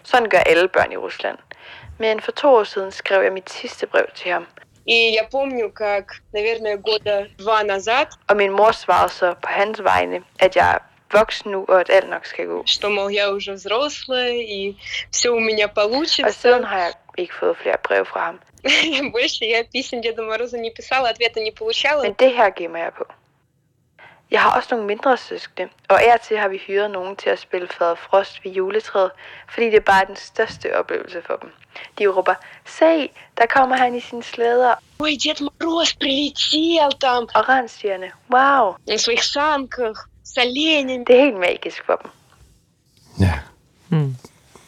Sådan 0.03 0.29
gør 0.29 0.39
alle 0.39 0.69
børn 0.69 0.93
i 0.93 0.97
Rusland. 0.97 1.39
Men 2.01 2.21
for 2.21 2.33
to 2.33 2.49
år 2.49 2.65
siden 2.65 2.93
skrev 2.93 3.23
jeg 3.23 3.33
mit 3.33 3.51
sidste 3.51 3.87
brev 3.87 4.07
til 4.15 4.31
ham, 4.33 4.47
И 4.89 5.11
я 5.13 5.25
помню, 5.25 5.71
как, 5.71 6.05
наверное, 6.33 6.77
года 6.77 7.27
два 7.39 7.63
назад, 7.63 8.09
og 8.29 8.37
min 8.37 8.51
mor 8.51 8.73
svarede 8.73 9.13
så 9.13 9.35
på 9.43 9.49
hans 9.49 9.83
vegne, 9.85 10.23
at 10.39 10.57
jeg 10.57 10.75
er 10.75 10.79
voksen 11.19 11.51
nu, 11.51 11.65
og 11.69 11.81
at 11.81 11.91
alt 11.91 12.11
nok 12.11 12.27
skal 12.27 12.47
gå. 12.47 12.63
что, 12.67 12.89
мол, 12.89 13.09
я 13.09 13.31
уже 13.33 13.53
взрослая, 13.53 14.33
и 14.57 14.77
все 15.13 15.29
у 15.31 15.41
меня 15.41 15.65
Og 15.67 15.75
получится. 15.75 16.33
siden 16.33 16.65
har 16.65 16.79
jeg 16.79 16.93
ikke 17.19 17.35
fået 17.35 17.57
flere 17.57 17.77
brev 17.83 18.05
fra 18.07 18.21
ham. 18.21 18.41
Больше 19.13 19.45
я 19.45 19.65
писем 19.75 20.03
Деду 20.03 20.23
Морозу 20.25 20.57
не 20.57 20.71
писала, 20.71 21.09
ответа 21.11 21.41
не 21.41 21.53
получала. 21.53 22.03
Men 22.03 22.13
det 22.13 22.33
her 22.37 22.51
gemmer 22.51 22.79
jeg 22.79 22.93
på. 22.99 23.05
Jeg 24.31 24.41
har 24.43 24.51
også 24.57 24.69
nogle 24.71 24.87
mindre 24.87 25.17
søskende, 25.17 25.69
og 25.89 26.03
af 26.03 26.15
og 26.15 26.21
til 26.21 26.39
har 26.39 26.49
vi 26.49 26.59
hyret 26.67 26.91
nogen 26.91 27.17
til 27.17 27.31
at 27.31 27.39
spille 27.39 27.69
Fader 27.79 27.95
Frost 27.95 28.45
ved 28.45 28.53
juletræet, 28.53 29.11
fordi 29.49 29.71
det 29.71 29.85
bare 29.85 30.03
er 30.03 30.07
den 30.07 30.17
største 30.17 30.79
oplevelse 30.79 31.23
for 31.27 31.37
dem. 31.43 31.51
De 31.99 32.07
råber, 32.07 32.35
se, 32.67 33.09
der 33.39 33.47
kommer 33.51 33.77
han 33.77 33.95
i 33.95 34.01
sine 34.01 34.23
slæder, 34.23 34.75
Ой, 34.99 35.17
Дед 35.25 35.41
Мороз 35.41 35.95
прилетел 35.95 36.91
там 37.01 37.29
og 37.35 37.49
rensdyrene, 37.49 38.11
wow, 38.35 38.75
на 38.89 38.99
своих 38.99 39.23
санках 39.23 40.09
с 40.25 40.37
оленями. 40.39 41.05
det 41.07 41.17
er 41.17 41.25
helt 41.25 41.41
magisk 41.41 41.83
for 41.87 42.01
dem. 42.03 42.11
Ja. 43.21 43.35
Mm. 43.89 44.17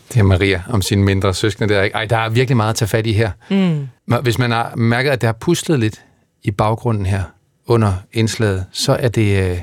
Det 0.09 0.18
er 0.18 0.22
Maria 0.22 0.62
om 0.70 0.83
sine 0.83 1.02
mindre 1.04 1.35
søskende 1.35 1.74
der. 1.74 1.83
Ikke? 1.83 1.94
Ej, 1.94 2.04
der 2.04 2.16
er 2.16 2.28
virkelig 2.28 2.57
meget 2.57 2.70
at 2.70 2.76
tage 2.76 2.88
fat 2.88 3.07
i 3.07 3.12
her. 3.12 3.31
Mm. 3.50 3.88
Hvis 4.22 4.38
man 4.38 4.50
har 4.50 4.76
mærket, 4.76 5.11
at 5.11 5.20
det 5.20 5.26
har 5.26 5.33
puslet 5.40 5.78
lidt 5.78 6.04
i 6.42 6.50
baggrunden 6.50 7.07
her 7.07 7.22
under 7.67 7.93
indslaget, 8.13 8.65
så 8.71 8.93
er 8.93 9.08
det 9.08 9.52
øh, 9.52 9.60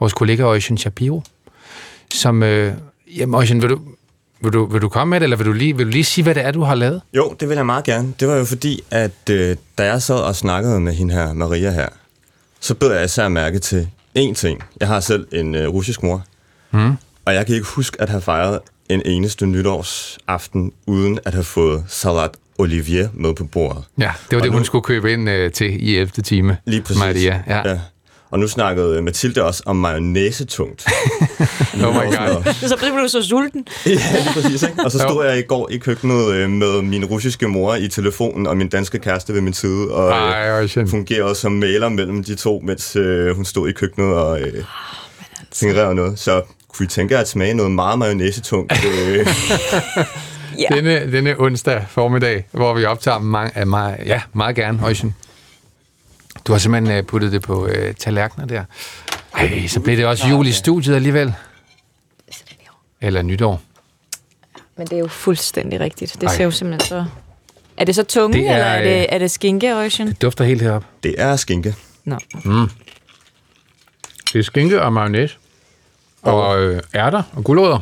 vores 0.00 0.12
kollega 0.12 0.44
Ocean 0.44 0.78
Shapiro, 0.78 1.22
som... 2.14 2.42
Øh, 2.42 2.74
jamen, 3.16 3.34
Ocean, 3.34 3.62
vil 3.62 3.70
du, 3.70 3.80
vil, 4.40 4.52
du, 4.52 4.66
vil 4.66 4.82
du 4.82 4.88
komme 4.88 5.10
med 5.10 5.20
det, 5.20 5.24
eller 5.24 5.36
vil 5.36 5.46
du, 5.46 5.52
lige, 5.52 5.76
vil 5.76 5.86
du 5.86 5.90
lige 5.90 6.04
sige, 6.04 6.22
hvad 6.22 6.34
det 6.34 6.44
er, 6.44 6.50
du 6.50 6.62
har 6.62 6.74
lavet? 6.74 7.02
Jo, 7.14 7.36
det 7.40 7.48
vil 7.48 7.54
jeg 7.54 7.66
meget 7.66 7.84
gerne. 7.84 8.14
Det 8.20 8.28
var 8.28 8.34
jo 8.34 8.44
fordi, 8.44 8.80
at 8.90 9.30
øh, 9.30 9.56
da 9.78 9.84
jeg 9.84 10.02
sad 10.02 10.16
og 10.16 10.36
snakkede 10.36 10.80
med 10.80 10.92
hende 10.92 11.14
her, 11.14 11.32
Maria 11.32 11.70
her, 11.70 11.88
så 12.60 12.74
bed 12.74 12.92
jeg 12.92 13.04
især 13.04 13.28
mærke 13.28 13.58
til 13.58 13.88
én 14.18 14.34
ting. 14.34 14.62
Jeg 14.80 14.88
har 14.88 15.00
selv 15.00 15.28
en 15.32 15.54
øh, 15.54 15.68
russisk 15.68 16.02
mor, 16.02 16.24
mm. 16.70 16.92
og 17.24 17.34
jeg 17.34 17.46
kan 17.46 17.54
ikke 17.54 17.68
huske 17.68 18.00
at 18.02 18.08
have 18.08 18.20
fejret 18.20 18.58
en 18.88 19.02
eneste 19.04 19.46
nytårsaften, 19.46 20.72
uden 20.86 21.18
at 21.24 21.34
have 21.34 21.44
fået 21.44 21.84
salat 21.88 22.30
olivier 22.58 23.08
med 23.14 23.34
på 23.34 23.44
bordet. 23.44 23.84
Ja, 23.98 24.02
det 24.02 24.10
var 24.30 24.36
Og 24.36 24.42
det, 24.42 24.50
nu- 24.50 24.56
hun 24.56 24.64
skulle 24.64 24.82
købe 24.82 25.12
ind 25.12 25.30
øh, 25.30 25.52
til 25.52 25.88
i 25.88 25.96
11. 25.96 26.10
time. 26.22 26.56
Lige 26.66 26.82
præcis. 26.82 26.98
Maria, 26.98 27.42
ja. 27.46 27.68
ja. 27.70 27.78
Og 28.30 28.38
nu 28.38 28.48
snakkede 28.48 29.02
Mathilde 29.02 29.42
også 29.44 29.62
om 29.66 29.76
mayonnaise-tungt. 29.76 30.86
Oh 31.84 31.94
my 31.94 31.98
god. 32.16 32.52
Så 32.68 32.76
blev 32.78 32.90
du 33.02 33.08
så 33.08 33.22
sulten. 33.22 33.66
ja, 33.86 33.90
lige 33.90 34.32
præcis. 34.34 34.62
Ikke? 34.62 34.74
Og 34.84 34.90
så 34.90 34.98
stod 34.98 35.26
jeg 35.26 35.38
i 35.38 35.42
går 35.42 35.68
i 35.70 35.76
køkkenet 35.78 36.32
øh, 36.32 36.50
med 36.50 36.82
min 36.82 37.04
russiske 37.04 37.48
mor 37.48 37.74
i 37.74 37.88
telefonen, 37.88 38.46
og 38.46 38.56
min 38.56 38.68
danske 38.68 38.98
kæreste 38.98 39.34
ved 39.34 39.40
min 39.40 39.52
side, 39.54 39.90
og 39.90 40.08
øh, 40.10 40.16
Ej, 40.16 40.62
Ocean. 40.64 40.88
fungerede 40.88 41.34
som 41.34 41.52
maler 41.52 41.88
mellem 41.88 42.24
de 42.24 42.34
to, 42.34 42.62
mens 42.64 42.96
øh, 42.96 43.36
hun 43.36 43.44
stod 43.44 43.68
i 43.68 43.72
køkkenet 43.72 44.14
og 44.14 44.40
øh, 44.40 44.64
fingererede 45.54 45.94
noget. 45.94 46.18
Så 46.18 46.42
kunne 46.68 46.84
I 46.84 46.88
tænke 46.88 47.14
jer 47.14 47.20
at 47.20 47.28
smage 47.28 47.54
noget 47.54 47.72
meget 47.72 47.98
mayonnaise-tungt? 47.98 48.72
Øh, 48.86 49.26
Ja. 50.58 50.76
Denne, 50.76 51.12
denne 51.12 51.40
onsdag 51.40 51.84
formiddag, 51.88 52.46
hvor 52.50 52.74
vi 52.74 52.84
optager 52.84 53.18
mange, 53.18 53.62
uh, 53.62 53.68
meget, 53.68 53.96
ja, 54.06 54.22
meget 54.32 54.56
gerne, 54.56 54.86
Ocean. 54.86 55.14
Du 56.46 56.52
har 56.52 56.58
simpelthen 56.58 56.98
uh, 56.98 57.04
puttet 57.04 57.32
det 57.32 57.42
på 57.42 57.64
uh, 57.64 57.72
tallerkener 57.98 58.46
der. 58.46 58.64
Ej, 59.34 59.66
så 59.66 59.80
blev 59.80 59.96
det 59.96 60.06
også 60.06 60.26
jul 60.28 60.46
i 60.46 60.52
studiet 60.52 60.94
alligevel. 60.94 61.34
Eller 63.00 63.22
nytår. 63.22 63.60
Men 64.76 64.86
det 64.86 64.92
er 64.92 64.98
jo 64.98 65.08
fuldstændig 65.08 65.80
rigtigt. 65.80 66.16
Det 66.20 66.28
Ej. 66.28 66.36
ser 66.36 66.44
jo 66.44 66.50
simpelthen 66.50 66.88
så... 66.88 67.04
Er 67.76 67.84
det 67.84 67.94
så 67.94 68.02
tunge, 68.02 68.38
Det 68.38 68.48
er, 68.48 68.52
er, 68.52 68.54
eller 68.54 68.66
er 68.66 68.82
det, 68.82 69.00
øh, 69.00 69.06
er 69.08 69.18
det 69.18 69.30
skinke, 69.30 69.76
Ocean? 69.76 70.08
Det 70.08 70.22
dufter 70.22 70.44
helt 70.44 70.62
herop. 70.62 70.84
det 71.02 71.14
er 71.18 71.36
skinke. 71.36 71.74
Nå. 72.04 72.18
Det 74.32 74.38
er 74.38 74.42
skinke 74.42 74.82
og 74.82 74.92
mayonnaise. 74.92 75.36
Og 76.22 76.60
øh, 76.62 76.82
ærter 76.94 77.22
og 77.32 77.44
gulerødder 77.44 77.80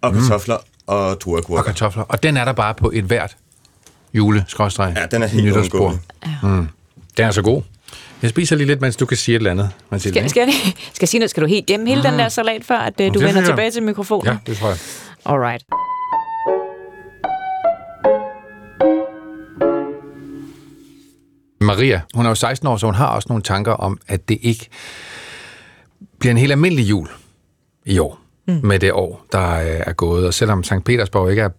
Og 0.00 0.12
kartofler 0.12 0.56
og 0.88 1.06
og 1.08 1.20
druergurker. 1.20 1.62
kartofler. 1.62 2.02
Og 2.02 2.22
den 2.22 2.36
er 2.36 2.44
der 2.44 2.52
bare 2.52 2.74
på 2.74 2.90
et 2.94 3.04
hvert 3.04 3.36
jule 4.14 4.44
Ja, 4.78 5.06
den 5.10 5.22
er 5.22 5.26
helt 5.26 5.44
nytårsbord. 5.44 5.80
uundgåelig. 5.80 6.60
Mm. 6.60 6.68
Den 7.16 7.24
er 7.26 7.30
så 7.30 7.42
god. 7.42 7.62
Jeg 8.22 8.30
spiser 8.30 8.56
lige 8.56 8.66
lidt, 8.66 8.80
mens 8.80 8.96
du 8.96 9.06
kan 9.06 9.16
sige 9.16 9.34
et 9.34 9.38
eller 9.38 9.50
andet, 9.50 9.70
Mathilde. 9.90 10.18
Skal, 10.18 10.30
skal, 10.30 10.40
jeg, 10.40 10.54
skal 10.74 10.98
jeg 11.00 11.08
sige 11.08 11.18
noget? 11.18 11.30
Skal 11.30 11.42
du 11.42 11.48
helt 11.48 11.66
hjem 11.66 11.86
hele 11.86 12.02
den 12.02 12.12
der 12.18 12.28
salat, 12.28 12.64
før 12.64 12.78
at, 12.78 13.00
uh, 13.00 13.06
du 13.06 13.12
det 13.12 13.14
vender 13.22 13.40
jeg. 13.40 13.44
tilbage 13.46 13.70
til 13.70 13.82
mikrofonen? 13.82 14.26
Ja, 14.26 14.36
det 14.46 14.56
tror 14.56 14.68
jeg. 14.68 14.78
Alright. 15.24 15.64
Maria, 21.60 22.00
hun 22.14 22.24
er 22.24 22.28
jo 22.28 22.34
16 22.34 22.68
år, 22.68 22.76
så 22.76 22.86
hun 22.86 22.94
har 22.94 23.06
også 23.06 23.26
nogle 23.28 23.42
tanker 23.42 23.72
om, 23.72 23.98
at 24.08 24.28
det 24.28 24.38
ikke 24.42 24.68
bliver 26.18 26.30
en 26.30 26.38
helt 26.38 26.52
almindelig 26.52 26.90
jul 26.90 27.08
i 27.84 27.98
år, 27.98 28.18
mm. 28.48 28.60
med 28.62 28.78
det 28.78 28.92
år, 28.92 29.24
der 29.32 29.60
øh, 29.60 29.80
er 29.86 29.92
gået. 29.92 30.26
Og 30.26 30.34
selvom 30.34 30.64
St. 30.64 30.84
Petersborg 30.84 31.30
ikke 31.30 31.42
er, 31.42 31.50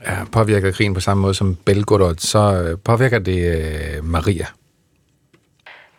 er 0.00 0.24
påvirket 0.32 0.68
af 0.68 0.74
krigen 0.74 0.94
på 0.94 1.00
samme 1.00 1.20
måde 1.20 1.34
som 1.34 1.56
Belgorod, 1.56 2.14
så 2.18 2.38
øh, 2.38 2.78
påvirker 2.84 3.18
det 3.18 3.40
øh, 3.56 4.04
Maria. 4.04 4.46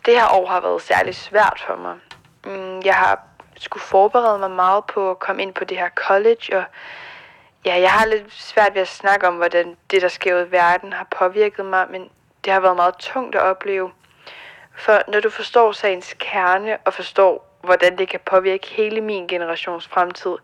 Det 0.05 0.13
her 0.13 0.33
år 0.33 0.47
har 0.47 0.61
været 0.61 0.81
særligt 0.81 1.15
svært 1.15 1.63
for 1.67 1.81
mig. 1.81 1.95
Mm, 2.45 2.81
Jeg 2.85 2.95
har 2.95 3.27
skulle 3.57 3.83
forberede 3.83 4.39
mig 4.39 4.51
meget 4.51 4.83
på 4.93 5.11
at 5.11 5.19
komme 5.19 5.41
ind 5.41 5.53
på 5.53 5.63
det 5.63 5.77
her 5.77 5.89
college, 5.95 6.57
og 6.57 6.63
ja, 7.65 7.81
jeg 7.81 7.91
har 7.91 8.05
lidt 8.05 8.33
svært 8.33 8.73
ved 8.73 8.81
at 8.81 8.87
snakke 8.87 9.27
om, 9.27 9.35
hvordan 9.35 9.75
det, 9.91 10.01
der 10.01 10.07
sker 10.07 10.35
ud 10.35 10.47
i 10.47 10.51
verden, 10.51 10.93
har 10.93 11.07
påvirket 11.19 11.65
mig, 11.65 11.85
men 11.91 12.09
det 12.45 12.53
har 12.53 12.59
været 12.59 12.75
meget 12.75 12.95
tungt 12.99 13.35
at 13.35 13.41
opleve. 13.41 13.91
For 14.77 15.11
når 15.11 15.19
du 15.19 15.29
forstår 15.29 15.71
sagens 15.71 16.15
kerne 16.19 16.77
og 16.85 16.93
forstår, 16.93 17.52
hvordan 17.64 17.98
det 17.98 18.08
kan 18.08 18.20
påvirke 18.26 18.66
hele 18.68 19.00
min 19.00 19.26
generations 19.26 19.86
fremtid, 19.88 20.34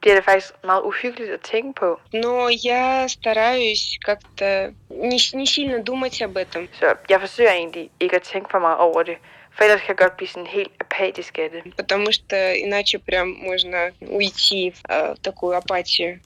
bliver 0.00 0.14
det 0.14 0.24
faktisk 0.24 0.52
meget 0.64 0.82
uhyggeligt 0.82 1.30
at 1.32 1.40
tænke 1.40 1.80
på. 1.80 2.00
Но 2.12 2.48
я 2.48 3.08
стараюсь 3.08 3.98
как-то 4.06 4.72
не, 4.90 5.18
с- 5.18 5.34
не 5.34 5.46
сильно 5.46 5.82
думать 5.84 6.22
об 6.22 6.36
этом. 6.36 6.68
Så 6.72 6.94
jeg 7.08 7.20
forsøger 7.20 7.52
egentlig 7.52 7.90
ikke 8.00 8.16
at 8.16 8.22
tænke 8.22 8.48
for 8.50 8.58
meget 8.58 8.78
over 8.78 9.02
det, 9.02 9.16
for 9.54 9.64
ellers 9.64 9.80
kan 9.80 9.88
jeg 9.88 9.96
godt 9.96 10.16
blive 10.16 10.28
sådan 10.28 10.46
helt 10.46 10.72
apatisk 10.80 11.38
af 11.38 11.48
det. 11.50 11.76
Потому 11.76 12.12
что 12.12 12.36
иначе 12.64 12.98
прям 12.98 13.28
можно 13.48 13.78
уйти 14.00 14.70
в 14.70 14.80
э, 14.90 15.14
такую 15.24 15.56
апатию. 15.56 16.18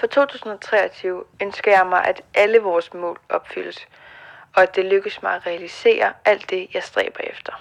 For 0.00 0.06
2023 0.06 1.24
ønsker 1.42 1.70
jeg 1.70 1.86
mig, 1.86 2.04
at 2.04 2.22
alle 2.34 2.58
vores 2.58 2.94
mål 2.94 3.18
opfyldes, 3.28 3.78
og 4.54 4.62
at 4.62 4.76
det 4.76 4.84
lykkes 4.84 5.22
mig 5.22 5.34
at 5.34 5.46
realisere 5.46 6.12
alt 6.24 6.50
det, 6.50 6.68
jeg 6.74 6.82
stræber 6.82 7.20
efter. 7.20 7.52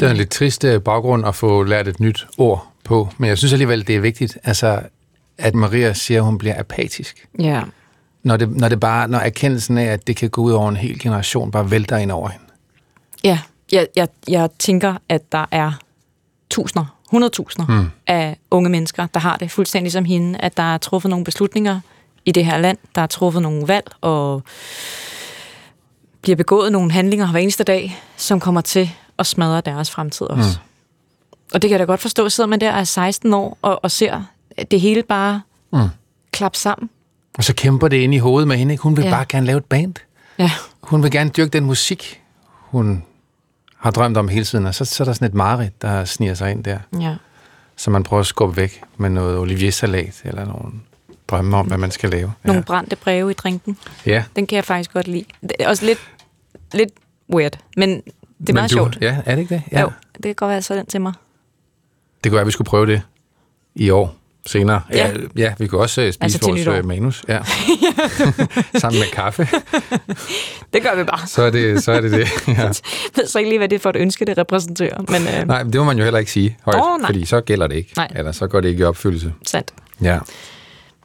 Det 0.00 0.06
er 0.06 0.10
en 0.10 0.16
lidt 0.16 0.30
trist 0.30 0.64
øh, 0.64 0.80
baggrund 0.80 1.26
at 1.26 1.34
få 1.34 1.62
lært 1.62 1.88
et 1.88 2.00
nyt 2.00 2.26
ord 2.38 2.66
på, 2.84 3.08
men 3.18 3.28
jeg 3.28 3.38
synes 3.38 3.52
alligevel, 3.52 3.86
det 3.86 3.96
er 3.96 4.00
vigtigt, 4.00 4.38
altså, 4.44 4.82
at 5.38 5.54
Maria 5.54 5.92
siger, 5.92 6.20
at 6.20 6.24
hun 6.24 6.38
bliver 6.38 6.60
apatisk. 6.60 7.28
Ja. 7.38 7.62
Når 8.22 8.36
det, 8.36 8.56
når 8.56 8.68
det 8.68 8.80
bare, 8.80 9.08
når 9.08 9.18
erkendelsen 9.18 9.78
af, 9.78 9.84
at 9.84 10.06
det 10.06 10.16
kan 10.16 10.30
gå 10.30 10.42
ud 10.42 10.52
over 10.52 10.68
en 10.68 10.76
hel 10.76 10.98
generation, 10.98 11.50
bare 11.50 11.70
vælter 11.70 11.96
ind 11.96 12.12
over 12.12 12.28
hende. 12.28 12.44
Ja, 13.24 13.38
jeg, 13.72 13.86
jeg, 13.96 14.08
jeg 14.28 14.48
tænker, 14.58 14.94
at 15.08 15.32
der 15.32 15.46
er 15.50 15.72
tusinder, 16.50 16.96
hundredtusinder 17.10 17.66
mm. 17.66 17.90
af 18.06 18.36
unge 18.50 18.70
mennesker, 18.70 19.06
der 19.14 19.20
har 19.20 19.36
det 19.36 19.50
fuldstændig 19.50 19.92
som 19.92 20.04
hende, 20.04 20.38
at 20.38 20.56
der 20.56 20.74
er 20.74 20.78
truffet 20.78 21.10
nogle 21.10 21.24
beslutninger 21.24 21.80
i 22.24 22.32
det 22.32 22.44
her 22.44 22.58
land, 22.58 22.78
der 22.94 23.02
er 23.02 23.06
truffet 23.06 23.42
nogle 23.42 23.68
valg, 23.68 23.86
og 24.00 24.42
bliver 26.22 26.36
begået 26.36 26.72
nogle 26.72 26.92
handlinger 26.92 27.30
hver 27.30 27.40
eneste 27.40 27.64
dag, 27.64 27.98
som 28.16 28.40
kommer 28.40 28.60
til 28.60 28.90
at 29.20 29.26
smadre 29.26 29.60
deres 29.60 29.90
fremtid 29.90 30.26
også. 30.26 30.58
Mm. 30.62 31.34
Og 31.54 31.62
det 31.62 31.68
kan 31.68 31.70
jeg 31.70 31.78
da 31.78 31.84
godt 31.84 32.00
forstå, 32.00 32.28
sidder 32.28 32.48
man 32.48 32.60
der 32.60 32.72
og 32.72 32.80
er 32.80 32.84
16 32.84 33.34
år 33.34 33.58
og, 33.62 33.84
og 33.84 33.90
ser 33.90 34.22
det 34.70 34.80
hele 34.80 35.02
bare 35.02 35.42
Mm. 35.72 35.88
klappe 36.32 36.58
sammen. 36.58 36.90
Og 37.38 37.44
så 37.44 37.54
kæmper 37.54 37.88
det 37.88 37.96
ind 37.96 38.14
i 38.14 38.18
hovedet 38.18 38.48
med 38.48 38.56
hende. 38.56 38.72
Ikke? 38.74 38.82
Hun 38.82 38.96
vil 38.96 39.04
Ja. 39.04 39.10
bare 39.10 39.24
gerne 39.28 39.46
lave 39.46 39.56
et 39.58 39.64
band. 39.64 39.94
Ja. 40.38 40.50
Hun 40.82 41.02
vil 41.02 41.10
gerne 41.10 41.30
dyrke 41.30 41.50
den 41.50 41.64
musik, 41.64 42.20
hun 42.50 43.04
har 43.76 43.90
drømt 43.90 44.16
om 44.16 44.28
hele 44.28 44.44
tiden. 44.44 44.66
Og 44.66 44.74
så, 44.74 44.84
så 44.84 45.02
er 45.02 45.04
der 45.04 45.12
sådan 45.12 45.28
et 45.28 45.34
mareridt, 45.34 45.82
der 45.82 46.04
sniger 46.04 46.34
sig 46.34 46.50
ind 46.50 46.64
der. 46.64 46.78
Ja. 47.00 47.16
Så 47.76 47.90
man 47.90 48.02
prøver 48.02 48.20
at 48.20 48.26
skubbe 48.26 48.56
væk 48.56 48.82
med 48.96 49.10
noget 49.10 49.38
Olivier-salat, 49.38 50.20
eller 50.24 50.44
nogle 50.44 50.72
drømme 51.28 51.56
om, 51.56 51.66
hvad 51.66 51.78
man 51.78 51.90
skal 51.90 52.10
lave. 52.10 52.32
Nogle 52.44 52.62
brændte 52.62 52.96
breve 52.96 53.30
i 53.30 53.34
drinken. 53.34 53.76
Ja. 54.06 54.24
Den 54.36 54.46
kan 54.46 54.56
jeg 54.56 54.64
faktisk 54.64 54.92
godt 54.92 55.08
lide. 55.08 55.24
Det 55.42 55.52
er 55.60 55.68
også 55.68 55.84
lidt, 55.86 55.98
lidt 56.72 56.90
weird, 57.34 57.58
men 57.76 58.02
det 58.40 58.48
er 58.48 58.52
meget 58.52 58.70
du, 58.70 58.74
sjovt. 58.76 58.98
Ja, 59.00 59.16
er 59.26 59.34
det 59.34 59.42
ikke 59.42 59.54
det? 59.54 59.62
Ja. 59.72 59.80
Jo, 59.80 59.90
det 60.14 60.22
kan 60.22 60.34
godt 60.34 60.50
være 60.50 60.62
så 60.62 60.74
den 60.74 60.86
til 60.86 61.00
mig. 61.00 61.12
Det 62.24 62.30
kunne 62.30 62.34
være, 62.36 62.40
at 62.40 62.46
vi 62.46 62.52
skulle 62.52 62.66
prøve 62.66 62.86
det 62.86 63.02
i 63.74 63.90
år 63.90 64.16
senere. 64.46 64.82
Ja. 64.92 65.08
ja, 65.08 65.14
ja 65.36 65.54
vi 65.58 65.66
kunne 65.66 65.80
også 65.80 66.00
øh, 66.02 66.12
spise 66.12 66.24
Altså 66.24 66.38
vores 66.48 66.60
nytår. 66.60 66.72
øh, 66.72 66.84
manus. 66.84 67.24
Ja. 67.28 67.38
Sammen 68.80 68.98
med 69.00 69.10
kaffe. 69.12 69.48
Det 70.72 70.82
gør 70.82 70.96
vi 70.96 71.04
bare. 71.04 71.26
Så 71.26 71.42
er 71.42 71.50
det 71.50 71.82
så 71.84 71.92
er 71.92 72.00
det. 72.00 72.10
det. 72.12 72.28
Ja. 72.48 72.52
Jeg 72.62 72.74
ved 73.16 73.26
så 73.26 73.38
ikke 73.38 73.50
lige, 73.50 73.58
hvad 73.58 73.68
det 73.68 73.76
er 73.76 73.80
for 73.80 73.90
et 73.90 73.96
ønske, 73.96 74.24
det 74.24 74.38
repræsenterer. 74.38 74.98
Men 75.08 75.22
øh, 75.40 75.46
Nej, 75.48 75.62
men 75.62 75.72
det 75.72 75.78
må 75.80 75.84
man 75.84 75.98
jo 75.98 76.04
heller 76.04 76.18
ikke 76.18 76.30
sige 76.32 76.56
højt, 76.64 76.76
nej. 77.00 77.06
fordi 77.08 77.24
så 77.24 77.40
gælder 77.40 77.66
det 77.66 77.76
ikke. 77.76 77.92
Nej. 77.96 78.08
Eller 78.16 78.32
så 78.32 78.46
går 78.46 78.60
det 78.60 78.68
ikke 78.68 78.80
i 78.80 78.84
opfyldelse. 78.84 79.32
sandt. 79.46 79.72
Ja. 80.02 80.18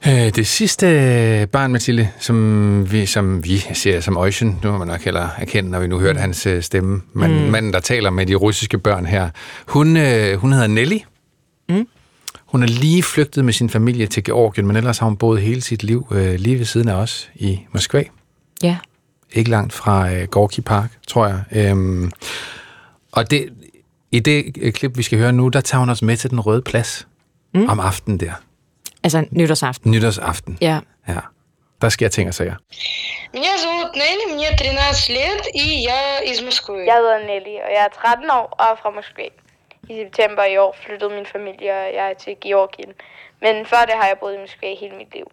Øh, 0.06 0.12
Det 0.12 0.46
sidste 0.46 1.48
barn, 1.52 1.72
Mathilde, 1.72 2.08
som 2.18 2.92
vi, 2.92 3.06
som 3.06 3.44
vi 3.44 3.58
ser 3.58 4.00
som 4.00 4.16
Ocean, 4.16 4.58
nu 4.62 4.72
må 4.72 4.78
man 4.78 4.88
nok 4.88 5.00
heller 5.00 5.28
erkende, 5.38 5.70
når 5.70 5.80
vi 5.80 5.86
nu 5.86 5.98
hørte 5.98 6.20
hans 6.20 6.46
øh, 6.46 6.62
stemme, 6.62 7.02
men 7.12 7.30
mm. 7.30 7.50
manden, 7.50 7.72
der 7.72 7.80
taler 7.80 8.10
med 8.10 8.26
de 8.26 8.34
russiske 8.34 8.78
børn 8.78 9.06
her, 9.06 9.30
hun, 9.66 9.96
øh, 9.96 10.38
hun 10.38 10.52
hedder 10.52 10.66
Nelly. 10.66 10.98
Mm. 11.68 11.88
Hun 12.46 12.62
er 12.62 12.66
lige 12.66 13.02
flygtet 13.02 13.44
med 13.44 13.52
sin 13.52 13.70
familie 13.70 14.06
til 14.06 14.24
Georgien, 14.24 14.66
men 14.66 14.76
ellers 14.76 14.98
har 14.98 15.06
hun 15.06 15.16
boet 15.16 15.40
hele 15.42 15.60
sit 15.60 15.82
liv 15.82 16.06
øh, 16.10 16.34
lige 16.34 16.58
ved 16.58 16.64
siden 16.64 16.88
af 16.88 16.94
os 16.94 17.30
i 17.34 17.60
Moskva. 17.72 18.04
Ja. 18.62 18.76
Ikke 19.32 19.50
langt 19.50 19.72
fra 19.72 20.12
øh, 20.12 20.28
Gorky 20.28 20.60
Park, 20.60 20.90
tror 21.08 21.26
jeg. 21.26 21.42
Øhm, 21.52 22.10
og 23.12 23.30
det, 23.30 23.48
i 24.12 24.20
det 24.20 24.56
øh, 24.60 24.72
klip, 24.72 24.98
vi 24.98 25.02
skal 25.02 25.18
høre 25.18 25.32
nu, 25.32 25.48
der 25.48 25.60
tager 25.60 25.80
hun 25.80 25.88
os 25.88 26.02
med 26.02 26.16
til 26.16 26.30
den 26.30 26.40
røde 26.40 26.62
plads 26.62 27.06
mm. 27.54 27.68
om 27.68 27.80
aftenen 27.80 28.20
der. 28.20 28.32
Altså 29.05 29.25
nytårsaften. 29.31 29.91
Nytårsaften. 29.91 30.57
Ja. 30.61 30.79
Ja. 31.07 31.21
Der 31.81 31.89
sker 31.89 32.09
ting 32.09 32.27
og 32.27 32.33
sager. 32.33 32.55
Меня 33.33 33.57
зовут 33.57 33.95
Нелли, 33.95 34.25
мне 34.33 34.49
13 34.57 35.09
лет, 35.09 35.41
и 35.55 35.65
я 35.91 36.19
из 36.31 36.41
Москвы. 36.41 36.85
Jeg 36.85 36.95
hedder 36.95 37.17
Nelly, 37.17 37.55
og 37.65 37.69
jeg 37.75 37.83
er 37.85 37.87
13 37.87 38.29
år 38.29 38.47
og 38.59 38.65
er 38.71 38.75
fra 38.81 38.89
Moskva. 38.89 39.27
I 39.89 39.93
september 40.03 40.43
i 40.43 40.57
år 40.57 40.75
flyttede 40.83 41.11
min 41.17 41.25
familie 41.25 41.71
og 41.71 41.93
jeg 41.99 42.17
til 42.23 42.35
Georgien. 42.41 42.93
Men 43.41 43.65
før 43.65 43.81
det 43.89 43.95
har 43.99 44.07
jeg 44.07 44.17
boet 44.19 44.35
i 44.35 44.37
Moskva 44.37 44.67
hele 44.81 44.95
mit 44.95 45.13
liv. 45.13 45.27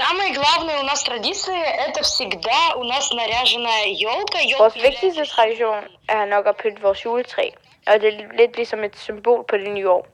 Самая 0.00 0.30
главная 0.40 0.78
у 0.82 0.84
нас 0.90 1.02
традиция – 1.02 1.86
это 1.86 2.00
всегда 2.02 2.60
у 2.80 2.84
нас 2.92 3.04
наряженная 3.20 3.86
елка. 4.08 4.38
Vores 4.58 4.76
vigtigste 4.88 5.24
tradition 5.34 5.84
er 6.08 6.24
nok 6.24 6.46
at 6.46 6.56
pynte 6.56 6.82
vores 6.82 7.04
juletræ, 7.04 7.46
og 7.86 8.00
det 8.00 8.08
er 8.14 8.36
lidt 8.40 8.56
ligesom 8.56 8.84
et 8.84 8.96
symbol 9.06 9.44
på 9.48 9.56
det 9.56 9.70
nye 9.72 9.88
år. 9.90 10.06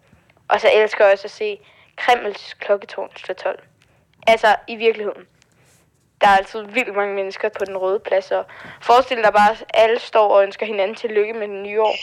Og 0.48 0.60
så 0.60 0.68
elsker 0.74 1.04
jeg 1.04 1.12
også 1.12 1.24
at 1.24 1.30
se 1.30 1.58
Kremls 1.96 2.54
klokketårn 2.54 3.10
slå 3.16 3.34
12. 3.34 3.62
Altså 4.26 4.56
i 4.66 4.76
virkeligheden. 4.76 5.26
Der 6.20 6.26
er 6.28 6.36
altid 6.36 6.62
vildt 6.62 6.96
mange 6.96 7.14
mennesker 7.14 7.48
på 7.48 7.64
den 7.64 7.76
røde 7.76 7.98
plads, 7.98 8.30
og 8.30 8.44
forestil 8.82 9.16
dig 9.16 9.32
bare, 9.32 9.50
at 9.50 9.64
alle 9.74 9.98
står 9.98 10.28
og 10.34 10.42
ønsker 10.42 10.66
hinanden 10.66 10.96
tillykke 10.96 11.32
med 11.32 11.48
det 11.48 11.62
nye 11.66 11.80
år. 11.82 11.94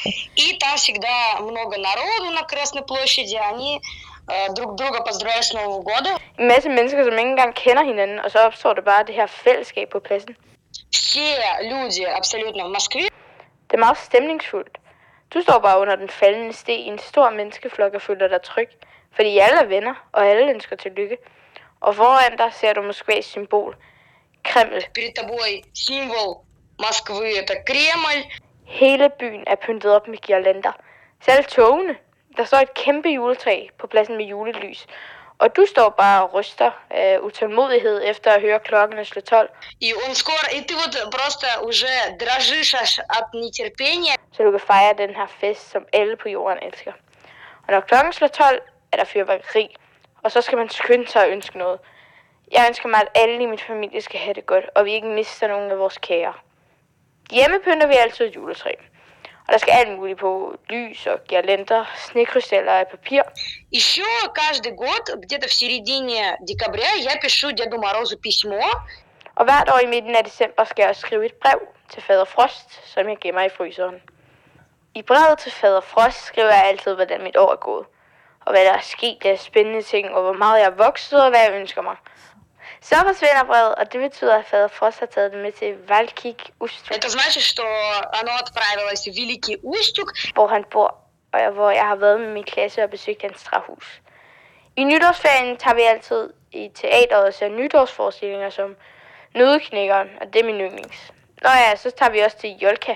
И 0.43 0.57
там 0.61 0.77
всегда 0.77 1.17
много 1.49 1.73
народу 1.89 2.27
на 2.39 2.43
Красной 2.51 2.83
площади. 2.89 3.37
Они 3.51 3.81
э, 4.33 4.53
друг 4.57 4.75
друга 4.79 4.97
поздравляют 5.07 5.45
с 5.45 5.53
Новым 5.53 5.83
годом. 5.91 6.13
En 6.39 6.47
masse 6.47 6.69
mennesker, 6.69 7.03
som 7.03 7.13
ikke 7.13 7.29
engang 7.29 7.55
kender 7.55 7.83
hinanden, 7.83 8.19
og 8.19 8.31
så 8.31 8.39
opstår 8.39 8.73
der 8.73 8.81
bare 8.81 9.03
det 9.07 9.15
her 9.15 9.27
fællesskab 9.27 9.89
på 9.89 9.99
pladsen. 9.99 10.35
Все 10.91 11.27
люди 11.71 12.03
абсолютно 12.19 12.63
в 12.67 12.71
Москве 12.77 13.03
Det 13.67 13.73
er 13.79 13.85
meget 13.85 13.97
stemningsfuldt. 13.97 14.77
Du 15.33 15.41
står 15.41 15.59
bare 15.59 15.79
under 15.79 15.95
den 15.95 16.09
faldende 16.09 16.53
sten 16.53 16.79
i 16.79 16.87
en 16.87 16.99
stor 16.99 17.29
menneskeflok 17.29 17.93
og 17.93 18.01
føler 18.01 18.27
dig 18.27 18.41
tryg, 18.41 18.69
fordi 19.17 19.37
alle 19.37 19.59
er 19.59 19.65
venner, 19.65 19.93
og 20.11 20.27
alle 20.27 20.49
ønsker 20.49 20.75
tillykke. 20.75 21.17
Og 21.81 21.95
foran 21.95 22.37
dig 22.37 22.53
ser 22.53 22.73
du 22.73 22.81
Moskvas 22.81 23.25
symbol, 23.25 23.75
Kreml. 24.43 24.81
перед 24.93 25.13
тобой 25.15 25.63
символ 25.73 26.45
Москвы – 26.79 27.41
это 27.41 27.55
Кремль. 27.65 28.23
Hele 28.65 29.09
byen 29.09 29.43
er 29.47 29.55
pyntet 29.55 29.91
op 29.95 30.07
med 30.07 30.17
girlander. 30.17 30.71
Selv 31.25 31.43
togene. 31.45 31.95
Der 32.37 32.43
står 32.43 32.57
et 32.57 32.73
kæmpe 32.73 33.09
juletræ 33.09 33.67
på 33.79 33.87
pladsen 33.87 34.17
med 34.17 34.25
julelys. 34.25 34.87
Og 35.39 35.55
du 35.55 35.65
står 35.65 35.89
bare 35.89 36.23
og 36.23 36.33
ryster 36.33 36.71
af 36.89 37.17
utålmodighed 37.19 38.01
efter 38.05 38.31
at 38.31 38.41
høre 38.41 38.59
klokkerne 38.59 39.05
slå 39.05 39.21
12, 39.21 39.49
И 39.81 39.93
он 39.93 40.15
скоро, 40.15 40.45
и 40.55 40.61
ты 40.61 40.73
вот 40.75 41.11
просто 41.17 41.45
уже 41.63 41.87
дрожишь 42.19 42.73
аж 42.73 42.99
от 42.99 43.33
нетерпения. 43.33 44.15
så 44.31 44.43
du 44.43 44.51
kan 44.51 44.59
fejre 44.59 44.93
den 44.97 45.15
her 45.15 45.27
fest, 45.27 45.71
som 45.71 45.85
alle 45.93 46.15
på 46.15 46.29
jorden 46.29 46.59
elsker. 46.61 46.91
Og 47.67 47.73
når 47.73 47.79
klokken 47.79 48.13
slår 48.13 48.27
12, 48.27 48.61
er 48.91 48.97
der 48.97 49.03
fyrværkeri, 49.03 49.75
og 50.23 50.31
så 50.31 50.41
skal 50.41 50.57
man 50.57 50.69
skynde 50.69 51.07
sig 51.07 51.23
at 51.23 51.31
ønske 51.31 51.57
noget. 51.57 51.79
Jeg 52.51 52.65
ønsker 52.67 52.89
mig, 52.89 53.01
at 53.01 53.07
alle 53.15 53.43
i 53.43 53.45
min 53.45 53.59
familie 53.59 54.01
skal 54.01 54.19
have 54.19 54.33
det 54.33 54.45
godt, 54.45 54.65
og 54.75 54.85
vi 54.85 54.91
ikke 54.93 55.07
mister 55.07 55.47
nogen 55.47 55.71
af 55.71 55.79
vores 55.79 55.97
kære. 55.97 56.33
Hjemme 57.31 57.59
pynter 57.63 57.87
vi 57.87 57.93
altid 57.93 58.25
et 58.25 58.35
juletræ. 58.35 58.71
Og 59.47 59.53
der 59.53 59.57
skal 59.57 59.71
alt 59.71 59.97
muligt 59.97 60.19
på. 60.19 60.55
Lys 60.69 61.07
og 61.07 61.23
girlander, 61.27 61.85
snekrystaller 61.95 62.71
af 62.71 62.87
papir. 62.87 63.21
Еще 63.71 64.03
каждый 64.41 64.71
год, 64.71 65.05
где-то 65.23 65.47
в 65.47 65.53
середине 65.53 66.37
декабря, 66.47 66.91
я 67.11 67.19
пишу 67.21 67.51
Деду 67.51 67.77
Морозу 67.77 68.17
письмо. 68.17 68.61
Og 69.35 69.45
hvert 69.45 69.69
år 69.69 69.79
i 69.79 69.85
midten 69.85 70.15
af 70.15 70.23
december 70.23 70.63
skal 70.63 70.83
jeg 70.83 70.95
skrive 70.95 71.25
et 71.25 71.33
brev 71.33 71.59
til 71.89 72.01
fader 72.01 72.25
Frost, 72.25 72.91
som 72.93 73.09
jeg 73.09 73.17
gemmer 73.21 73.41
i 73.41 73.49
fryseren. 73.49 74.01
I 74.95 75.01
brevet 75.01 75.39
til 75.39 75.51
fader 75.51 75.81
Frost 75.81 76.25
skriver 76.25 76.53
jeg 76.53 76.65
altid, 76.65 76.95
hvordan 76.95 77.23
mit 77.23 77.37
år 77.37 77.51
er 77.51 77.55
gået. 77.55 77.85
Og 78.47 78.51
hvad 78.53 78.65
der 78.65 78.73
er 78.73 78.81
sket 78.81 79.25
af 79.25 79.39
spændende 79.39 79.81
ting, 79.81 80.09
og 80.15 80.21
hvor 80.21 80.33
meget 80.33 80.59
jeg 80.59 80.65
er 80.65 80.75
vokset, 80.85 81.23
og 81.23 81.29
hvad 81.29 81.39
jeg 81.39 81.53
ønsker 81.53 81.81
mig. 81.81 81.95
Så 82.81 82.95
forsvinder 82.95 83.43
brevet, 83.43 83.75
og 83.75 83.93
det 83.93 84.01
betyder, 84.01 84.35
at 84.37 84.45
fader 84.45 84.67
Frost 84.67 84.99
har 84.99 85.05
taget 85.05 85.31
det 85.31 85.39
med 85.41 85.51
til 85.51 85.75
Valkik 85.87 86.49
Ustrum, 86.59 86.95
Это 86.95 87.09
значит, 87.09 87.43
что 87.43 87.63
оно 88.19 88.31
отправилось 88.41 89.03
в 89.07 89.13
Великий 89.21 89.57
Устюг, 89.63 90.09
hvor 90.33 90.47
han 90.47 90.63
bor, 90.71 90.97
og 91.33 91.39
jeg, 91.39 91.49
hvor 91.49 91.69
jeg 91.71 91.87
har 91.87 91.95
været 91.95 92.19
med 92.21 92.29
min 92.33 92.43
klasse 92.43 92.83
og 92.83 92.89
besøgt 92.89 93.21
hans 93.21 93.43
træhus. 93.43 94.01
I 94.75 94.83
nytårsferien 94.83 95.57
tager 95.57 95.75
vi 95.75 95.81
altid 95.81 96.29
i 96.51 96.69
teateret 96.75 97.23
og 97.23 97.33
ser 97.33 97.49
nytårsforestillinger 97.49 98.49
som 98.49 98.75
Nødeknækkeren, 99.35 100.09
og 100.21 100.33
det 100.33 100.41
er 100.41 100.45
min 100.45 100.61
yndlings. 100.61 101.11
Nå 101.41 101.49
ja, 101.49 101.75
så 101.75 101.91
tager 101.91 102.11
vi 102.11 102.19
også 102.19 102.37
til 102.37 102.49
Jolka. 102.49 102.95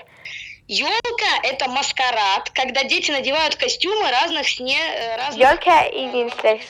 Елка – 0.68 1.42
это 1.44 1.66
маскарад, 1.68 2.50
когда 2.50 2.84
дети 2.84 3.10
надевают 3.10 3.56
костюмы 3.56 4.10
разных 4.10 4.46
сне... 4.48 4.76
э, 4.76 5.16
разных 5.16 5.40
Jolka 5.40 5.70
er 5.70 5.92
egentlig 5.94 6.22
en 6.22 6.30
slags, 6.30 6.66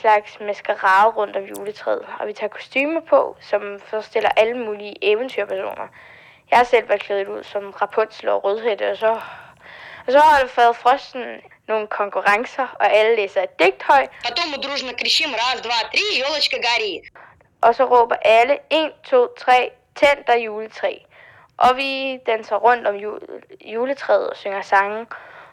slags 0.00 0.30
maskerade 0.40 1.12
rundt 1.16 1.36
om 1.36 1.44
juletræet, 1.44 2.06
og 2.20 2.28
vi 2.28 2.32
tager 2.32 2.48
kostymer 2.48 3.00
på, 3.00 3.36
som 3.40 3.80
forestiller 3.90 4.30
alle 4.36 4.54
mulige 4.54 4.94
eventyrpersoner. 5.02 5.88
Jeg 6.50 6.58
har 6.58 6.64
selv 6.64 6.88
været 6.88 7.00
klædt 7.00 7.28
ud 7.28 7.42
som 7.44 7.70
Rapunzel 7.70 8.28
og 8.28 8.44
Rødhætte, 8.44 8.90
og 8.90 8.96
så, 8.96 9.20
og 10.06 10.12
så 10.12 10.18
holder 10.18 10.48
fader 10.48 10.72
Frosten 10.72 11.24
nogle 11.68 11.86
konkurrencer, 11.86 12.66
og 12.80 12.92
alle 12.92 13.16
læser 13.16 13.42
et 13.42 13.58
digt 13.58 13.82
højt, 13.82 14.10
Потом 14.24 14.48
мы 14.52 14.56
дружно 14.56 14.92
кричим 14.92 15.34
«Раз, 15.34 15.60
два, 15.60 15.78
три, 15.92 16.04
елочка 16.20 16.56
гори!» 16.56 17.02
og 17.60 17.74
så 17.74 17.84
råber 17.84 18.16
alle 18.22 18.58
1, 18.70 18.90
2, 19.04 19.26
3, 19.38 19.70
tænd 19.96 20.24
der 20.26 20.36
juletræ. 20.36 20.92
Og 21.65 21.77
vi 21.77 22.17
danser 22.25 22.55
rundt 22.55 22.87
om 22.87 22.95
jule, 22.95 23.27
juletræet 23.65 24.29
og 24.29 24.37
synger 24.37 24.61
sange, 24.61 25.05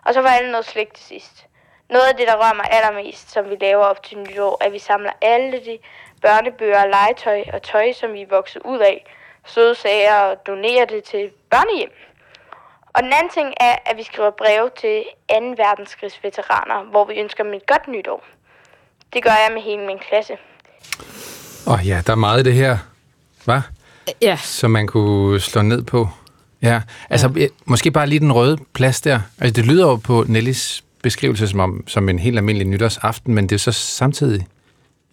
og 0.04 0.14
så 0.14 0.20
var 0.20 0.28
alle 0.28 0.50
noget 0.50 0.66
slik 0.66 0.94
til 0.94 1.04
sidst. 1.04 1.46
Noget 1.90 2.08
af 2.08 2.14
det, 2.16 2.26
der 2.28 2.36
rører 2.36 2.54
mig 2.54 2.66
allermest, 2.70 3.30
som 3.30 3.50
vi 3.50 3.56
laver 3.60 3.84
op 3.84 4.02
til 4.02 4.18
nytår, 4.18 4.58
er, 4.60 4.66
at 4.66 4.72
vi 4.72 4.78
samler 4.78 5.12
alle 5.22 5.52
de 5.52 5.78
børnebøger, 6.22 6.86
legetøj 6.86 7.42
og 7.52 7.62
tøj, 7.62 7.92
som 7.92 8.12
vi 8.12 8.22
er 8.22 8.26
vokset 8.30 8.62
ud 8.64 8.78
af, 8.78 9.04
søde 9.46 9.74
sager 9.74 10.20
og 10.20 10.46
donerer 10.46 10.84
det 10.84 11.04
til 11.04 11.30
børnehjem. 11.50 11.92
Og 12.94 13.02
den 13.02 13.12
anden 13.12 13.32
ting 13.32 13.54
er, 13.60 13.76
at 13.86 13.96
vi 13.96 14.02
skriver 14.02 14.30
breve 14.30 14.70
til 14.80 15.04
2. 15.30 15.34
verdenskrigs 15.64 16.24
veteraner, 16.24 16.82
hvor 16.82 17.04
vi 17.04 17.14
ønsker 17.14 17.44
dem 17.44 17.54
et 17.54 17.66
godt 17.66 17.88
nytår. 17.88 18.24
Det 19.12 19.22
gør 19.22 19.30
jeg 19.30 19.50
med 19.54 19.62
hele 19.62 19.86
min 19.86 19.98
klasse. 19.98 20.36
Åh 21.66 21.72
oh, 21.72 21.88
ja, 21.88 22.02
der 22.06 22.12
er 22.12 22.16
meget 22.16 22.40
i 22.40 22.44
det 22.44 22.54
her, 22.54 22.78
Hvad? 23.44 23.60
Ja. 24.22 24.36
som 24.44 24.70
man 24.70 24.86
kunne 24.86 25.40
slå 25.40 25.62
ned 25.62 25.82
på. 25.82 26.08
Ja, 26.62 26.80
altså 27.10 27.30
ja. 27.36 27.46
måske 27.64 27.90
bare 27.90 28.06
lige 28.06 28.18
den 28.20 28.32
røde 28.32 28.58
plads 28.74 29.00
der. 29.00 29.20
Altså, 29.38 29.52
det 29.52 29.66
lyder 29.66 29.86
jo 29.86 29.96
på 29.96 30.24
Nellis 30.28 30.84
beskrivelse 31.02 31.48
som, 31.48 31.60
om, 31.60 31.84
som 31.86 32.08
en 32.08 32.18
helt 32.18 32.36
almindelig 32.36 32.66
nytårsaften, 32.68 33.34
men 33.34 33.46
det 33.46 33.54
er 33.54 33.58
så 33.58 33.72
samtidig 33.72 34.46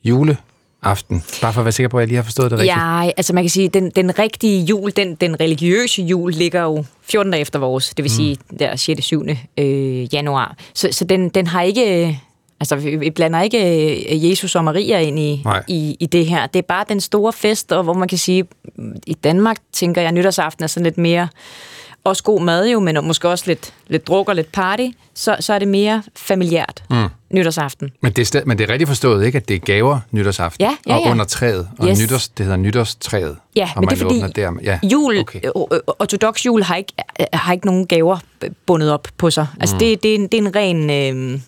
juleaften. 0.04 1.24
Bare 1.42 1.54
for 1.54 1.62
at 1.62 1.66
være 1.66 1.72
sikker 1.72 1.88
på, 1.90 1.98
at 1.98 2.02
jeg 2.02 2.08
lige 2.08 2.16
har 2.16 2.24
forstået 2.24 2.52
det 2.52 2.60
rigtigt. 2.60 2.78
Ja, 2.78 3.10
altså 3.18 3.34
man 3.34 3.44
kan 3.44 3.50
sige, 3.50 3.70
den, 3.70 3.90
den 3.90 4.20
rigtige 4.20 4.64
jul, 4.66 4.92
den, 4.96 5.16
den 5.16 5.40
religiøse 5.40 6.02
jul, 6.02 6.32
ligger 6.34 6.62
jo 6.64 6.86
14 7.04 7.32
dage 7.32 7.42
efter 7.42 7.60
vores, 7.60 7.90
det 7.90 8.04
vil 8.04 8.12
Mm. 8.12 8.16
sige 8.16 8.38
der 8.60 8.76
6. 8.76 9.04
7. 9.06 9.26
Øh, 9.58 10.14
januar. 10.14 10.56
Så, 10.74 10.90
så 10.92 11.06
den, 11.06 11.30
den 11.30 11.48
har 11.48 11.62
ikke... 11.62 12.20
Altså, 12.60 12.76
vi, 12.76 12.96
vi 12.96 13.10
blander 13.10 13.42
ikke 13.42 13.60
øh, 14.14 14.30
Jesus 14.30 14.56
og 14.56 14.64
Maria 14.64 15.00
ind 15.00 15.20
i, 15.20 15.42
Nej. 15.46 15.64
i, 15.68 15.98
i 16.00 16.06
det 16.06 16.26
her. 16.26 16.48
Det 16.48 16.60
er 16.60 16.64
bare 16.68 16.86
den 16.90 17.02
store 17.02 17.34
fest, 17.34 17.72
og 17.72 17.84
hvor 17.84 17.94
man 17.94 18.08
kan 18.08 18.18
sige, 18.18 18.46
i 19.08 19.14
Danmark 19.14 19.58
tænker 19.74 20.02
jeg, 20.02 20.12
nytårsaften 20.12 20.64
er 20.64 20.68
sådan 20.68 20.84
lidt 20.84 20.98
mere, 20.98 21.28
også 22.04 22.24
god 22.24 22.42
mad 22.42 22.70
jo, 22.70 22.80
men 22.80 22.98
måske 23.04 23.30
også 23.30 23.44
lidt, 23.48 23.74
lidt 23.88 24.08
druk 24.08 24.30
og 24.30 24.36
lidt 24.36 24.52
party, 24.52 24.88
så, 25.14 25.36
så 25.40 25.54
er 25.54 25.60
det 25.60 25.68
mere 25.68 26.04
familiært 26.16 26.84
mm. 26.90 27.08
nytårsaften. 27.30 27.92
Men 28.02 28.12
det, 28.12 28.22
er 28.22 28.26
stad, 28.26 28.46
men 28.46 28.58
det 28.58 28.70
er 28.70 28.74
rigtigt 28.74 28.88
forstået, 28.88 29.26
ikke? 29.26 29.38
At 29.38 29.48
det 29.48 29.56
er 29.56 29.60
gaver 29.60 30.00
nytårsaften. 30.12 30.66
Ja, 30.66 30.76
ja, 30.88 30.96
Og 30.96 31.02
ja. 31.06 31.12
under 31.12 31.26
træet. 31.26 31.70
Og 31.80 31.88
Yes. 31.88 32.00
nytårs, 32.00 32.28
det 32.30 32.46
hedder 32.46 32.58
nytårstræet. 32.58 33.38
Ja, 33.56 33.70
og 33.76 33.82
men 33.82 33.90
det 33.90 34.02
er 34.02 34.06
fordi, 34.06 34.20
der. 34.36 34.52
Ja, 34.64 34.80
jul, 34.84 35.18
okay. 35.20 35.40
ortodox 36.00 36.46
jul 36.46 36.64
har 36.64 36.76
ikke, 36.76 36.94
har 37.34 37.54
ikke 37.54 37.66
nogen 37.66 37.88
gaver 37.88 38.18
bundet 38.66 38.92
op 38.92 39.08
på 39.18 39.30
sig. 39.30 39.48
Altså, 39.60 39.76
mm. 39.76 39.80
det, 39.80 40.04
det, 40.04 40.12
er 40.12 40.16
en, 40.16 40.24
det 40.28 40.34
er 40.34 40.42
en 40.42 40.56
ren 40.56 40.90
øh, 41.34 41.40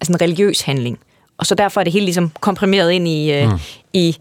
altså 0.00 0.12
en 0.12 0.20
religiøs 0.20 0.60
handling. 0.60 0.98
Og 1.38 1.46
så 1.46 1.54
derfor 1.54 1.80
er 1.80 1.84
det 1.84 1.92
helt 1.92 2.04
ligesom 2.04 2.30
komprimeret 2.40 2.92
ind 2.92 3.08
i, 3.08 3.32
øh, 3.32 3.50
mm. 3.50 3.58
i, 3.92 4.16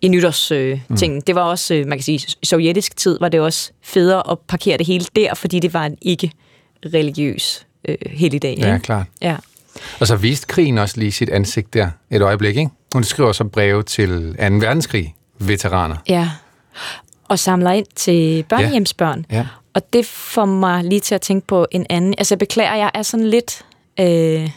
i 0.00 0.08
nytårstingen. 0.08 0.82
Øh, 0.90 0.96
tingen. 0.96 1.20
det 1.20 1.34
var 1.34 1.42
også, 1.42 1.74
øh, 1.74 1.86
man 1.86 1.98
kan 1.98 2.02
sige, 2.02 2.20
i 2.42 2.46
sovjetisk 2.46 2.96
tid 2.96 3.18
var 3.20 3.28
det 3.28 3.40
også 3.40 3.70
federe 3.82 4.30
at 4.30 4.38
parkere 4.38 4.78
det 4.78 4.86
hele 4.86 5.06
der, 5.16 5.34
fordi 5.34 5.60
det 5.60 5.74
var 5.74 5.86
en 5.86 5.98
ikke-religiøs 6.02 7.66
øh, 7.88 7.96
helligdag. 8.06 8.56
Ja, 8.58 8.74
ikke? 8.74 8.84
klart. 8.84 9.06
Ja. 9.22 9.36
Og 10.00 10.06
så 10.06 10.16
viste 10.16 10.46
krigen 10.46 10.78
også 10.78 11.00
lige 11.00 11.12
sit 11.12 11.28
ansigt 11.30 11.74
der 11.74 11.90
et 12.10 12.22
øjeblik, 12.22 12.56
ikke? 12.56 12.70
Hun 12.94 13.04
skriver 13.04 13.32
så 13.32 13.44
breve 13.44 13.82
til 13.82 14.08
2. 14.08 14.44
verdenskrig 14.44 15.14
veteraner. 15.38 15.96
Ja. 16.08 16.30
Og 17.28 17.38
samler 17.38 17.70
ind 17.70 17.86
til 17.94 18.44
børnehjemsbørn. 18.48 19.26
Ja. 19.30 19.46
Og 19.74 19.92
det 19.92 20.06
får 20.06 20.44
mig 20.44 20.84
lige 20.84 21.00
til 21.00 21.14
at 21.14 21.20
tænke 21.20 21.46
på 21.46 21.66
en 21.70 21.86
anden. 21.90 22.14
Altså, 22.18 22.36
beklager, 22.36 22.74
jeg 22.74 22.90
er 22.94 23.02
sådan 23.02 23.26
lidt 23.26 23.64
øh, 24.00 24.50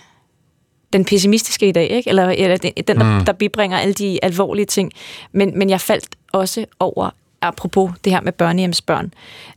den 0.93 1.06
pessimistiske 1.06 1.67
i 1.67 1.71
dag, 1.71 1.89
ikke? 1.91 2.10
Eller, 2.10 2.30
eller 2.30 2.58
den, 2.58 2.71
den 2.88 2.97
der, 3.00 3.19
Mm. 3.19 3.26
der 3.26 3.34
bibringer 3.34 3.78
alle 3.78 3.93
de 3.93 4.19
alvorlige 4.23 4.65
ting. 4.65 4.91
Men, 5.32 5.60
men 5.60 5.69
jeg 5.69 5.82
faldt 5.82 6.06
også 6.32 6.65
over, 6.80 7.10
apropos 7.41 7.91
det 8.04 8.12
her 8.13 8.21
med 8.21 8.32
børnehjemsbørn. 8.32 9.13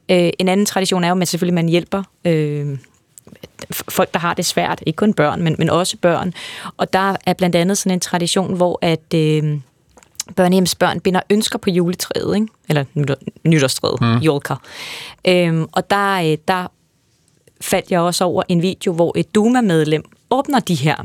Øh, 0.08 0.30
en 0.38 0.48
anden 0.48 0.66
tradition 0.66 1.04
er 1.04 1.08
jo, 1.08 1.12
at 1.14 1.18
man 1.18 1.26
selvfølgelig 1.26 1.54
man 1.54 1.68
hjælper 1.68 2.02
øh, 2.24 2.78
folk, 3.88 4.12
der 4.14 4.18
har 4.20 4.34
det 4.34 4.46
svært. 4.46 4.82
Ikke 4.86 4.96
kun 4.96 5.14
børn, 5.14 5.42
men, 5.42 5.56
men 5.58 5.70
også 5.70 5.96
børn. 5.96 6.34
Og 6.76 6.92
der 6.92 7.16
er 7.26 7.32
blandt 7.32 7.56
andet 7.56 7.78
sådan 7.78 7.92
en 7.96 8.00
tradition, 8.00 8.54
hvor 8.56 8.78
at... 8.82 9.14
Øh, 9.14 9.58
børnehjemsbørn 10.36 11.00
binder 11.00 11.20
ønsker 11.30 11.58
på 11.58 11.70
juletræet, 11.70 12.34
ikke? 12.36 12.46
eller 12.68 12.84
nytår- 12.94 13.24
nytårstræet, 13.44 14.00
mm. 14.00 14.16
jolker. 14.18 14.56
Øhm, 15.28 15.66
og 15.72 15.90
der, 15.90 16.14
øh, 16.32 16.38
der 16.48 16.66
faldt 17.60 17.90
jeg 17.90 18.00
også 18.00 18.24
over 18.24 18.42
en 18.48 18.62
video, 18.62 18.92
hvor 18.92 19.12
et 19.16 19.34
Duma-medlem 19.34 20.04
åbner 20.30 20.60
de 20.60 20.74
her 20.74 20.96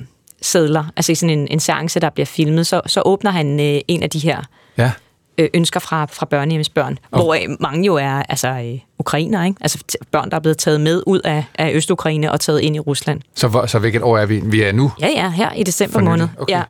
sædler, 0.44 0.84
altså 0.96 1.12
i 1.12 1.14
sådan 1.14 1.38
en, 1.38 1.48
en 1.50 1.60
seance, 1.60 2.00
der 2.00 2.10
bliver 2.10 2.26
filmet, 2.26 2.66
så, 2.66 2.80
så 2.86 3.02
åbner 3.04 3.30
han 3.30 3.60
øh, 3.60 3.80
en 3.88 4.02
af 4.02 4.10
de 4.10 4.18
her 4.18 4.40
Ja. 4.78 4.90
øh, 5.38 5.48
ønsker 5.54 5.80
fra, 5.80 6.04
fra 6.12 6.26
børnehjemsbørn, 6.26 6.98
Og- 7.10 7.22
hvor 7.22 7.34
øh, 7.34 7.40
mange 7.60 7.86
jo 7.86 7.94
er 7.94 8.22
altså, 8.28 8.48
øh, 8.48 8.78
ukrainer, 8.98 9.44
ikke? 9.44 9.56
altså 9.60 9.78
t- 9.92 10.04
børn, 10.12 10.30
der 10.30 10.36
er 10.36 10.40
blevet 10.40 10.58
taget 10.58 10.80
med 10.80 11.02
ud 11.06 11.20
af, 11.20 11.44
af 11.54 11.70
Øst-Ukraine 11.74 12.32
og 12.32 12.40
taget 12.40 12.60
ind 12.60 12.76
i 12.76 12.78
Rusland. 12.78 13.20
Så, 13.34 13.48
hvor, 13.48 13.66
så 13.66 13.78
hvilket 13.78 14.02
år 14.02 14.18
er 14.18 14.26
vi? 14.26 14.40
Vi 14.44 14.62
er 14.62 14.72
nu? 14.72 14.92
Ja, 15.00 15.08
ja, 15.08 15.30
her 15.30 15.52
i 15.52 15.62
december 15.62 15.92
For 15.92 16.00
nylig. 16.00 16.10
måned. 16.10 16.28
Okay. 16.38 16.54
Ja. 16.54 16.62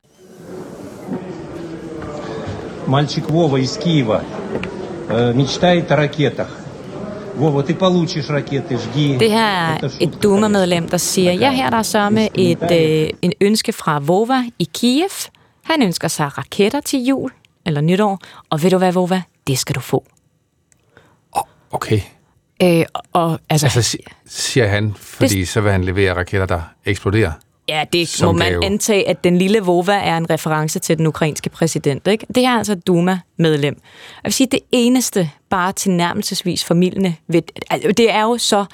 Мальчик 2.87 3.31
Вова 3.31 3.57
из 3.59 3.76
Киева 3.76 4.22
э, 5.09 5.33
мечтает 5.35 5.90
о 5.92 5.96
ракетах. 5.96 6.48
Det 9.19 9.32
her 9.32 9.45
er 9.45 9.89
et 10.02 10.24
Duma-medlem, 10.24 10.89
der 10.89 10.98
siger, 10.98 11.34
ja, 11.34 11.52
her 11.52 11.69
der 11.69 11.78
er 11.78 11.84
sørme 11.84 12.30
et, 12.38 12.71
øh, 12.71 13.10
en 13.21 13.34
ønske 13.41 13.74
fra 13.74 14.00
Vova 14.00 14.43
i 14.60 14.69
Kiev. 14.74 15.10
Han 15.63 15.82
ønsker 15.82 16.08
sig 16.08 16.38
raketter 16.38 16.80
til 16.80 17.06
jul 17.06 17.32
eller 17.65 17.82
nytår, 17.82 18.19
og 18.50 18.63
ved 18.63 18.69
du 18.69 18.78
hvad, 18.78 18.93
Vova? 18.93 19.21
Det 19.48 19.60
skal 19.60 19.76
du 19.76 19.80
få. 19.80 20.06
Oh, 21.32 21.43
okay. 21.71 22.00
Øh, 22.63 22.86
og, 22.93 23.04
og, 23.13 23.39
altså, 23.50 23.65
altså, 23.65 23.98
siger 24.26 24.67
han, 24.67 24.93
fordi 24.98 25.39
det, 25.39 25.48
så 25.48 25.62
vil 25.62 25.71
han 25.71 25.84
levere 25.84 26.13
raketter, 26.13 26.45
der 26.45 26.62
eksploderer. 26.86 27.32
Ja, 27.69 27.86
det 27.93 28.08
Som 28.08 28.25
må 28.36 28.39
man 28.39 28.54
jo. 28.54 28.62
antage, 28.63 29.08
at 29.08 29.23
den 29.23 29.38
lille 29.38 29.60
Vova 29.60 29.93
er 29.93 30.17
en 30.17 30.30
reference 30.30 30.80
til 30.80 30.97
den 30.97 31.08
ukrainske 31.08 31.49
præsident. 31.49 32.08
Ikke? 32.08 32.25
Det 32.36 32.45
er 32.45 32.49
altså 32.49 32.75
Duma-medlem. 32.75 33.73
Jeg 33.73 34.23
vil 34.23 34.34
sige, 34.34 34.47
det 34.51 34.60
eneste 34.71 35.30
bare 35.49 35.71
til 35.71 35.82
tilnærmelsesvis 35.82 36.65
formidlende 36.65 37.15
ved... 37.28 37.41
Altså, 37.69 37.91
det 37.91 38.12
er 38.12 38.21
jo 38.21 38.38
så 38.38 38.65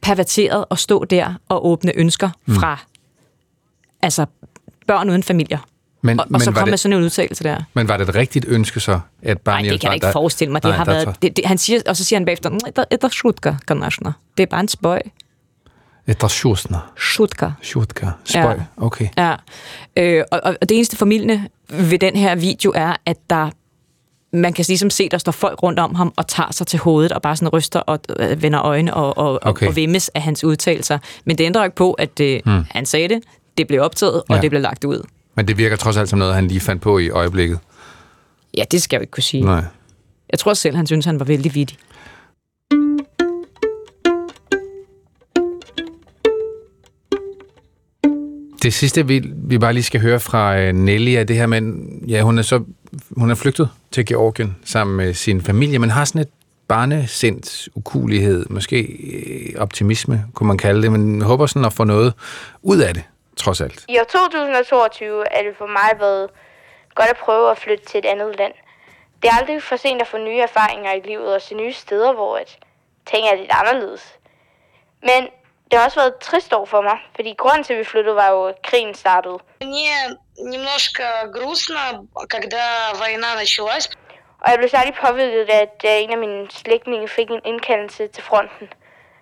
perverteret 0.00 0.64
at 0.70 0.78
stå 0.78 1.04
der 1.04 1.34
og 1.48 1.66
åbne 1.66 1.92
ønsker 1.96 2.30
mm. 2.46 2.54
fra 2.54 2.78
altså 4.02 4.26
børn 4.86 5.10
uden 5.10 5.22
familier. 5.22 5.58
Men, 6.02 6.20
og, 6.20 6.24
og 6.24 6.32
men 6.32 6.40
så 6.40 6.52
kom 6.52 6.64
det, 6.64 6.70
med 6.70 6.78
sådan 6.78 6.98
en 6.98 7.04
udtalelse 7.04 7.44
der. 7.44 7.62
Men 7.74 7.88
var 7.88 7.96
det 7.96 8.08
et 8.08 8.14
rigtigt 8.14 8.44
ønske 8.48 8.80
så, 8.80 9.00
at 9.22 9.40
Barney 9.40 9.64
Nej, 9.64 9.72
det 9.72 9.80
kan 9.80 9.88
jeg 9.88 9.94
ikke 9.94 10.06
der, 10.06 10.12
forestille 10.12 10.52
mig. 10.52 10.62
Det 10.62 10.68
nej, 10.68 10.76
har 10.76 10.84
været, 10.84 11.22
det, 11.22 11.36
det, 11.36 11.46
han 11.46 11.58
siger, 11.58 11.80
og 11.86 11.96
så 11.96 12.04
siger 12.04 12.18
han 12.18 12.24
bagefter, 12.24 12.50
mm, 12.50 12.58
det 12.90 13.04
er 13.04 13.08
sjutka, 13.08 13.54
Det 13.68 14.42
er 14.42 14.46
bare 14.46 14.60
en 14.60 14.68
spøj. 14.68 15.00
Et 16.06 16.30
sjusna. 16.30 16.78
Sjutka. 16.96 17.50
Sjutka. 17.62 18.06
Spøj. 18.24 18.60
Okay. 18.76 19.08
Ja. 19.18 19.34
Øh, 19.96 20.24
og, 20.32 20.40
og 20.44 20.68
det 20.68 20.76
eneste 20.76 20.96
formidlende 20.96 21.48
ved 21.68 21.98
den 21.98 22.16
her 22.16 22.34
video 22.34 22.72
er, 22.74 22.96
at 23.06 23.16
der 23.30 23.50
man 24.36 24.52
kan 24.52 24.64
ligesom 24.68 24.90
se, 24.90 25.08
der 25.08 25.18
står 25.18 25.32
folk 25.32 25.62
rundt 25.62 25.78
om 25.78 25.94
ham 25.94 26.12
og 26.16 26.26
tager 26.26 26.52
sig 26.52 26.66
til 26.66 26.78
hovedet 26.78 27.12
og 27.12 27.22
bare 27.22 27.36
sådan 27.36 27.48
ryster 27.48 27.80
og 27.80 28.00
øh, 28.18 28.42
vender 28.42 28.62
øjne 28.62 28.94
og, 28.94 29.18
og, 29.18 29.38
Okay. 29.42 29.66
og 29.66 29.76
vemmes 29.76 30.08
af 30.08 30.22
hans 30.22 30.44
udtalelser. 30.44 30.98
Men 31.24 31.38
det 31.38 31.44
ændrer 31.44 31.64
ikke 31.64 31.76
på, 31.76 31.92
at 31.92 32.20
øh, 32.20 32.40
hmm. 32.44 32.64
han 32.70 32.86
sagde 32.86 33.08
det, 33.08 33.22
det 33.58 33.66
blev 33.68 33.82
optaget, 33.82 34.14
og 34.28 34.36
Ja. 34.36 34.40
det 34.40 34.50
blev 34.50 34.62
lagt 34.62 34.84
ud. 34.84 35.02
Men 35.34 35.48
det 35.48 35.58
virker 35.58 35.76
trods 35.76 35.96
alt 35.96 36.08
som 36.08 36.18
noget, 36.18 36.34
han 36.34 36.48
lige 36.48 36.60
fandt 36.60 36.82
på 36.82 36.98
i 36.98 37.10
øjeblikket. 37.10 37.58
Ja, 38.56 38.64
det 38.70 38.82
skal 38.82 38.96
jeg 38.96 39.00
jo 39.00 39.02
ikke 39.02 39.10
kunne 39.10 39.22
sige. 39.22 39.44
Nej. 39.44 39.64
Jeg 40.30 40.38
tror 40.38 40.54
selv, 40.54 40.76
han 40.76 40.86
synes, 40.86 41.04
han 41.04 41.18
var 41.18 41.24
vældig 41.24 41.54
vittig. 41.54 41.78
Det 48.62 48.74
sidste, 48.74 49.06
vi, 49.06 49.22
vi 49.34 49.58
bare 49.58 49.72
lige 49.72 49.82
skal 49.82 50.00
høre 50.00 50.20
fra 50.20 50.58
øh, 50.58 50.72
Nelly, 50.72 51.10
er 51.10 51.24
det 51.24 51.36
her 51.36 51.46
med, 51.46 51.62
ja, 52.08 52.22
hun 52.22 52.38
er 52.38 52.42
så 52.42 52.64
hun 53.16 53.30
er 53.30 53.34
flygtet 53.34 53.70
til 53.90 54.06
Georgien 54.06 54.56
sammen 54.64 54.96
med 54.96 55.14
sin 55.14 55.42
familie, 55.42 55.78
men 55.78 55.90
har 55.90 56.04
sådan 56.04 56.20
et 56.20 56.28
barnesindt 56.68 57.68
ukulighed, 57.74 58.46
måske 58.50 58.80
øh, 58.82 59.60
optimisme, 59.60 60.24
kunne 60.34 60.46
man 60.46 60.58
kalde 60.58 60.82
det, 60.82 60.92
men 60.92 61.22
håber 61.22 61.46
sådan 61.46 61.64
at 61.64 61.72
få 61.72 61.84
noget 61.84 62.14
ud 62.62 62.78
af 62.78 62.94
det, 62.94 63.04
trods 63.36 63.60
alt. 63.60 63.84
I 63.88 63.98
år 63.98 64.04
2022 64.04 65.24
er 65.36 65.42
det 65.42 65.56
for 65.58 65.66
mig 65.66 66.00
været 66.00 66.28
godt 66.94 67.08
at 67.08 67.16
prøve 67.16 67.50
at 67.50 67.58
flytte 67.58 67.84
til 67.84 67.98
et 67.98 68.04
andet 68.04 68.36
land. 68.38 68.52
Det 69.22 69.28
er 69.30 69.36
aldrig 69.40 69.62
for 69.62 69.76
sent 69.76 70.02
at 70.02 70.08
få 70.08 70.18
nye 70.18 70.40
erfaringer 70.40 70.92
i 70.92 71.00
livet 71.08 71.34
og 71.34 71.42
se 71.42 71.54
nye 71.54 71.72
steder, 71.72 72.12
hvor 72.12 72.36
at 72.36 72.58
ting 73.10 73.26
er 73.32 73.36
lidt 73.36 73.50
anderledes. 73.60 74.02
Men 75.02 75.28
det 75.71 75.79
har 75.79 75.85
også 75.85 75.99
været 75.99 76.07
et 76.07 76.19
trist 76.21 76.53
år 76.53 76.65
for 76.65 76.81
mig, 76.81 76.97
fordi 77.15 77.33
grunden 77.37 77.63
til, 77.63 77.73
at 77.73 77.79
vi 77.79 77.83
flyttede, 77.83 78.15
var 78.15 78.29
jo, 78.29 78.45
at 78.45 78.61
krigen 78.61 78.93
startede. 78.95 79.39
Мне 79.61 80.17
немножко 80.53 81.03
грустно, 81.35 82.07
когда 82.33 82.63
война 82.99 83.35
началась, 83.35 83.89
Og 84.41 84.51
jeg 84.51 84.57
blev 84.57 84.69
særlig 84.69 84.93
påvirket, 84.93 85.49
at 85.49 85.81
øh, 85.85 86.03
en 86.03 86.11
af 86.11 86.17
mine 86.17 86.51
slægtninge 86.51 87.07
fik 87.07 87.29
en 87.29 87.41
indkaldelse 87.45 88.07
til 88.07 88.23
fronten. 88.23 88.73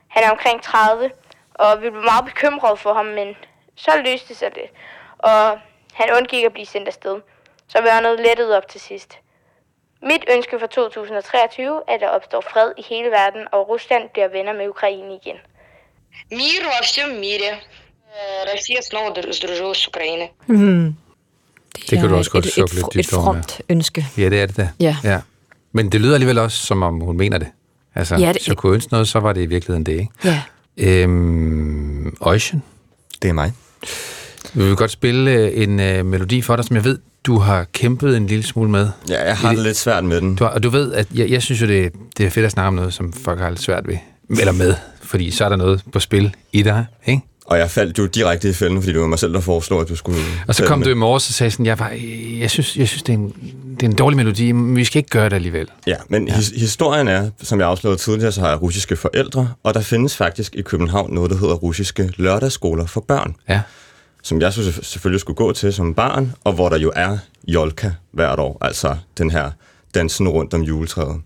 Han 0.08 0.24
er 0.24 0.32
omkring 0.32 0.64
30, 0.64 1.12
og 1.54 1.82
vi 1.82 1.90
blev 1.90 2.04
meget 2.04 2.26
bekymrede 2.26 2.78
for 2.78 2.94
ham, 2.94 3.06
men 3.06 3.36
så 3.76 3.92
løste 4.06 4.28
det 4.28 4.38
sig 4.38 4.56
det. 4.56 4.70
Og 5.18 5.60
han 5.94 6.14
undgik 6.18 6.44
at 6.44 6.54
blive 6.54 6.66
sendt 6.66 6.88
afsted. 6.88 7.22
Så 7.68 7.82
vi 7.82 7.88
var 7.88 8.00
noget 8.00 8.20
lettet 8.20 8.58
op 8.58 8.68
til 8.68 8.82
sidst. 8.82 9.20
Mit 10.02 10.26
ønske 10.30 10.60
for 10.60 10.68
2023 10.68 11.82
er, 11.88 11.94
at 11.94 12.02
der 12.02 12.08
opstår 12.08 12.42
fred 12.42 12.72
i 12.78 12.82
hele 12.82 13.12
verden, 13.12 13.48
og 13.52 13.70
Rusland 13.70 14.10
bliver 14.10 14.28
venner 14.28 14.54
med 14.54 14.68
Ukraine 14.68 15.16
igen. 15.16 15.38
мир 16.32 16.62
во 16.64 16.82
всем 16.84 17.10
мире. 17.22 17.50
Э, 17.52 18.54
Россия 18.54 18.82
снова 18.82 19.10
дру- 19.14 19.34
сдружилась 19.34 19.78
с 19.78 19.88
Украиной. 19.88 20.28
Hmm. 20.48 20.96
Det 21.90 22.00
kan 22.00 22.10
du 22.10 22.14
er 22.16 22.18
også 22.18 22.32
godt 22.32 22.46
et, 22.46 22.52
sukke 22.54 22.72
et, 22.72 22.76
lidt 22.76 22.86
et, 22.96 23.00
et 23.00 23.06
dybt 23.06 23.14
over 23.14 23.34
med. 23.34 23.44
fromt 23.44 23.62
ønske. 23.70 24.08
Ja, 24.18 24.30
det 24.30 24.42
er 24.42 24.46
det 24.46 24.58
da. 24.58 24.70
Ja. 24.80 24.98
ja. 25.04 25.20
Men 25.72 25.92
det 25.92 26.02
lyder 26.02 26.14
alligevel 26.14 26.38
også, 26.38 26.66
som 26.66 26.84
om 26.84 27.00
hun 27.00 27.18
mener 27.18 27.38
det. 27.38 27.48
Altså, 27.96 28.16
Ja, 28.16 28.22
ja, 28.22 28.28
det- 28.28 28.36
det, 28.36 28.42
så 28.44 28.56
kunne 28.56 28.70
jeg 28.72 28.76
ønske 28.76 28.92
noget, 28.94 29.08
så 29.08 29.20
var 29.20 29.34
det 29.34 29.42
i 29.42 29.46
virkeligheden 29.46 29.84
det, 29.86 29.92
ikke? 29.92 30.08
Ja. 30.26 30.42
Øhm, 30.78 32.18
Ocean, 32.20 32.62
Det 33.22 33.30
er 33.30 33.34
mig. 33.34 33.54
vi 34.54 34.64
vil 34.64 34.76
godt 34.76 34.92
spille 34.92 35.32
øh, 35.32 35.64
en 35.64 35.80
øh, 35.80 36.06
melodi 36.06 36.42
for 36.42 36.56
dig, 36.56 36.66
som 36.66 36.76
jeg 36.76 36.84
ved, 36.84 37.00
du 37.24 37.38
har 37.38 37.64
kæmpet 37.64 38.18
en 38.18 38.28
lille 38.28 38.44
smule 38.46 38.70
med. 38.72 38.90
Ja, 39.10 39.26
jeg 39.28 39.38
har 39.38 39.50
det 39.54 39.60
lidt 39.64 39.78
svært 39.78 40.04
med 40.04 40.22
den. 40.22 40.36
Du, 40.36 40.44
har- 40.44 40.52
og 40.52 40.64
du 40.64 40.70
ved, 40.70 40.94
at 40.94 41.08
jeg, 41.14 41.30
jeg 41.30 41.42
synes 41.44 41.62
jo, 41.62 41.68
det, 41.68 41.92
det 42.18 42.26
er 42.26 42.30
fedt 42.30 42.46
at 42.46 42.52
snakke 42.52 42.68
om 42.68 42.74
noget, 42.74 42.94
som 42.94 43.14
folk 43.14 43.40
har 43.40 43.50
lidt 43.50 43.62
svært 43.62 43.88
ved. 43.88 43.98
Eller 44.31 44.53
med, 44.53 44.75
fordi 45.03 45.31
så 45.31 45.45
er 45.45 45.49
der 45.49 45.57
noget 45.57 45.83
på 45.93 46.01
spil 46.01 46.35
i 46.53 46.63
dig, 46.63 46.87
ikke? 47.07 47.23
Og 47.47 47.59
jeg 47.59 47.71
faldt 47.71 47.99
jo 47.99 48.07
direkte 48.07 48.51
i 48.51 48.53
fælden, 48.53 48.83
fordi 48.83 48.93
det 48.93 49.01
var 49.01 49.07
mig 49.07 49.19
selv, 49.19 49.33
der 49.35 49.41
foreslog, 49.41 49.81
at 49.81 49.89
du 49.89 49.97
skulle... 49.97 50.19
Og 50.49 50.55
så 50.55 50.65
kom 50.67 50.79
med. 50.79 50.85
du 50.87 50.91
i 50.91 50.95
morges 50.95 51.29
og 51.29 51.35
sagde 51.35 51.51
sådan, 51.51 51.67
jeg, 51.67 51.79
var, 51.79 51.89
jeg 52.39 52.51
synes, 52.51 52.77
jeg 52.77 52.89
synes 52.89 53.03
det, 53.03 53.13
er 53.13 53.17
en, 53.19 53.35
det 53.81 53.83
er 53.83 53.87
en 53.91 53.97
dårlig 53.97 54.17
melodi, 54.17 54.53
men 54.53 54.77
vi 54.77 54.85
skal 54.85 54.99
ikke 54.99 55.09
gøre 55.11 55.25
det 55.29 55.33
alligevel. 55.37 55.69
Ja, 55.87 55.97
men 56.09 56.29
ja. 56.29 56.35
His- 56.35 56.61
historien 56.61 57.09
er, 57.09 57.31
som 57.43 57.61
jeg 57.61 57.69
afslørede 57.69 57.99
tidligere, 57.99 58.33
så 58.33 58.41
har 58.41 58.49
jeg 58.49 58.63
russiske 58.63 58.97
forældre, 58.97 59.53
og 59.63 59.75
der 59.75 59.81
findes 59.81 60.17
faktisk 60.17 60.55
i 60.55 60.63
København 60.63 61.15
noget, 61.15 61.31
der 61.31 61.37
hedder 61.37 61.55
russiske 61.55 62.13
lørdagsskoler 62.17 62.87
for 62.87 63.01
børn, 63.01 63.37
Ja. 63.49 63.61
som 64.23 64.41
jeg 64.41 64.53
så 64.53 64.73
selvfølgelig 64.83 65.21
skulle 65.21 65.37
gå 65.37 65.53
til 65.53 65.73
som 65.73 65.95
barn, 65.95 66.33
og 66.45 66.53
hvor 66.53 66.69
der 66.69 66.79
jo 66.79 66.93
er 66.97 67.19
jolka 67.49 67.91
hvert 68.13 68.39
år, 68.39 68.59
altså 68.61 68.97
den 69.19 69.31
her 69.31 69.51
dansen 69.95 70.29
rundt 70.29 70.55
om 70.55 70.63
juletræet. 70.63 71.21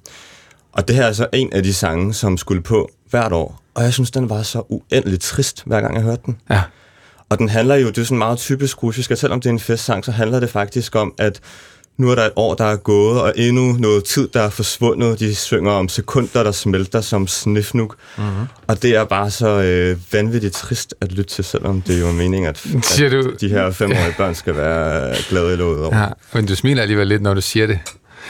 Og 0.75 0.89
det 0.89 0.97
her 0.97 1.03
er 1.03 1.07
altså 1.07 1.27
en 1.33 1.53
af 1.53 1.63
de 1.63 1.75
sange, 1.75 2.15
som 2.15 2.37
skulle 2.39 2.63
på 2.63 2.89
hvert 3.11 3.33
år, 3.33 3.61
og 3.75 3.83
jeg 3.83 3.93
synes, 3.93 4.11
den 4.11 4.31
var 4.31 4.43
så 4.43 4.63
uendeligt 4.69 5.23
trist, 5.23 5.63
hver 5.67 5.81
gang 5.81 5.95
jeg 5.95 6.03
hørte 6.03 6.23
den. 6.27 6.37
Ja. 6.51 6.63
Og 7.29 7.39
den 7.39 7.49
handler 7.49 7.75
jo, 7.75 7.89
det 7.89 7.99
er 7.99 8.05
sådan 8.05 8.19
meget 8.19 8.39
typisk 8.39 8.83
russisk, 8.83 9.11
at 9.11 9.19
selvom 9.19 9.41
det 9.41 9.49
er 9.49 9.53
en 9.53 9.61
festsang, 9.61 10.05
så 10.05 10.11
handler 10.13 10.41
det 10.41 10.51
faktisk 10.51 10.97
om, 10.97 11.15
at 11.19 11.41
nu 11.97 12.11
er 12.11 12.15
der 12.15 12.23
et 12.25 12.33
år, 12.37 12.55
der 12.55 12.65
er 12.65 12.77
gået, 12.77 13.21
og 13.21 13.33
endnu 13.37 13.73
noget 13.73 14.05
tid, 14.05 14.29
der 14.29 14.41
er 14.41 14.51
forsvundet. 14.51 15.21
De 15.21 15.35
synger 15.35 15.73
om 15.73 15.89
sekunder, 15.89 16.43
der 16.43 16.53
smelter 16.53 17.01
som 17.01 17.27
snifnuk. 17.27 17.97
Mhm. 18.19 18.27
Mm-hmm. 18.27 18.47
Og 18.67 18.83
det 18.83 18.97
er 18.97 19.05
bare 19.05 19.31
så 19.31 19.49
øh, 19.49 19.97
vanvittigt 20.13 20.55
trist 20.55 20.95
at 21.01 21.13
lytte 21.13 21.35
til, 21.35 21.45
selvom 21.45 21.83
det 21.83 21.97
er 21.97 22.01
jo 22.01 22.13
meningen, 22.13 22.49
at, 22.49 22.67
at 23.05 23.13
du- 23.13 23.35
de 23.41 23.49
her 23.49 23.71
femårige 23.71 24.15
børn 24.17 24.35
skal 24.35 24.57
være 24.57 25.15
glade 25.29 25.53
i 25.53 25.57
låget 25.57 25.85
over. 25.85 25.99
Ja, 26.01 26.07
men 26.35 26.47
du 26.47 26.55
smiler 26.55 26.83
alligevel 26.83 27.07
lidt, 27.07 27.23
når 27.23 27.35
du 27.35 27.41
siger 27.41 27.67
det. 27.67 27.79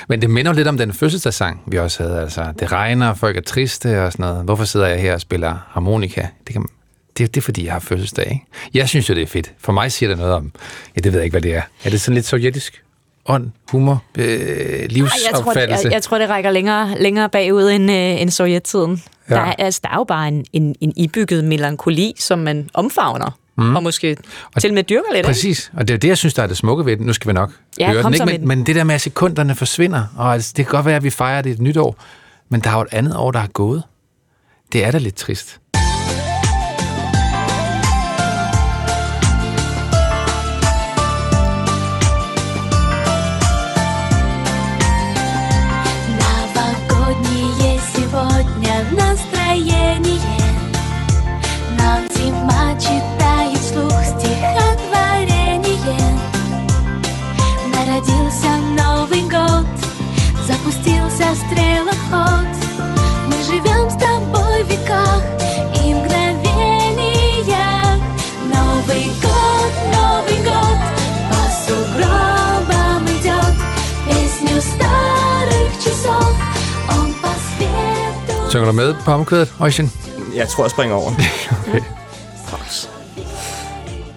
Men 0.08 0.22
det 0.22 0.30
minder 0.30 0.52
lidt 0.52 0.68
om 0.68 0.78
den 0.78 0.92
fødselsdagssang, 0.92 1.62
vi 1.66 1.78
også 1.78 2.02
havde. 2.02 2.20
Altså, 2.20 2.52
det 2.58 2.72
regner, 2.72 3.14
folk 3.14 3.36
er 3.36 3.40
triste 3.40 4.04
og 4.04 4.12
sådan 4.12 4.26
noget. 4.26 4.44
Hvorfor 4.44 4.64
sidder 4.64 4.86
jeg 4.86 5.00
her 5.00 5.14
og 5.14 5.20
spiller 5.20 5.56
harmonika? 5.68 6.26
Det, 6.46 6.52
kan, 6.52 6.66
det, 7.18 7.34
det 7.34 7.40
er 7.40 7.42
fordi, 7.42 7.64
jeg 7.64 7.72
har 7.72 7.80
fødselsdag, 7.80 8.26
ikke? 8.30 8.44
Jeg 8.74 8.88
synes 8.88 9.08
jo, 9.08 9.14
det 9.14 9.22
er 9.22 9.26
fedt. 9.26 9.52
For 9.58 9.72
mig 9.72 9.92
siger 9.92 10.08
det 10.08 10.18
noget 10.18 10.32
om... 10.32 10.52
Ja, 10.96 11.00
det 11.00 11.12
ved 11.12 11.20
jeg 11.20 11.24
ikke, 11.24 11.34
hvad 11.34 11.42
det 11.42 11.54
er. 11.54 11.62
Er 11.84 11.90
det 11.90 12.00
sådan 12.00 12.14
lidt 12.14 12.26
sovjetisk? 12.26 12.82
Ånd, 13.26 13.50
humor, 13.70 14.02
øh, 14.18 14.24
Ej, 14.24 14.30
jeg, 14.30 14.88
tror, 14.88 14.88
livsopfattelse? 14.88 15.84
jeg, 15.84 15.92
jeg 15.92 16.02
tror, 16.02 16.18
det 16.18 16.28
rækker 16.28 16.50
længere, 16.50 16.98
længere 17.00 17.28
bagud 17.28 17.70
end, 17.70 17.90
øh, 17.90 18.20
end 18.20 18.30
sovjettiden. 18.30 19.02
Ja. 19.30 19.34
Der, 19.34 19.40
er, 19.40 19.54
altså, 19.58 19.80
der 19.84 19.90
er 19.90 19.96
jo 19.96 20.04
bare 20.04 20.28
en, 20.28 20.44
en, 20.52 20.74
en 20.80 20.92
ibygget 20.96 21.44
melankoli, 21.44 22.14
som 22.18 22.38
man 22.38 22.70
omfavner. 22.74 23.38
Mm. 23.56 23.76
Og 23.76 23.82
måske 23.82 24.16
og 24.54 24.60
til 24.60 24.70
og 24.70 24.74
med 24.74 24.82
dyrker 24.82 25.12
lidt. 25.14 25.26
Præcis, 25.26 25.72
og 25.76 25.88
det 25.88 25.94
er 25.94 25.98
det, 25.98 26.08
jeg 26.08 26.18
synes, 26.18 26.34
der 26.34 26.42
er 26.42 26.46
det 26.46 26.56
smukke 26.56 26.86
ved 26.86 26.96
den. 26.96 27.06
Nu 27.06 27.12
skal 27.12 27.28
vi 27.28 27.32
nok 27.32 27.50
Ja, 27.80 27.92
høre 27.92 28.02
den, 28.02 28.14
ikke? 28.14 28.26
Men, 28.26 28.40
den. 28.40 28.48
men 28.48 28.66
det 28.66 28.76
der 28.76 28.84
med, 28.84 28.94
at 28.94 29.00
sekunderne 29.00 29.54
forsvinder, 29.54 30.04
og 30.16 30.32
altså, 30.32 30.52
det 30.56 30.66
kan 30.66 30.70
godt 30.72 30.86
være, 30.86 30.96
at 30.96 31.04
vi 31.04 31.10
fejrer 31.10 31.42
det 31.42 31.52
et 31.52 31.60
nyt 31.60 31.76
år, 31.76 31.96
men 32.48 32.60
der 32.60 32.70
er 32.70 32.74
jo 32.74 32.82
et 32.82 32.88
andet 32.92 33.16
år, 33.16 33.30
der 33.30 33.40
er 33.40 33.46
gået. 33.46 33.82
Det 34.72 34.84
er 34.84 34.90
da 34.90 34.98
lidt 34.98 35.14
trist. 35.14 35.60
Synger 78.54 78.66
du 78.66 78.72
med 78.72 78.94
på 79.04 79.10
omkvædet, 79.10 79.54
Øjsen? 79.60 79.92
Jeg 80.36 80.48
tror, 80.48 80.64
jeg 80.64 80.70
springer 80.70 80.96
over. 80.96 81.10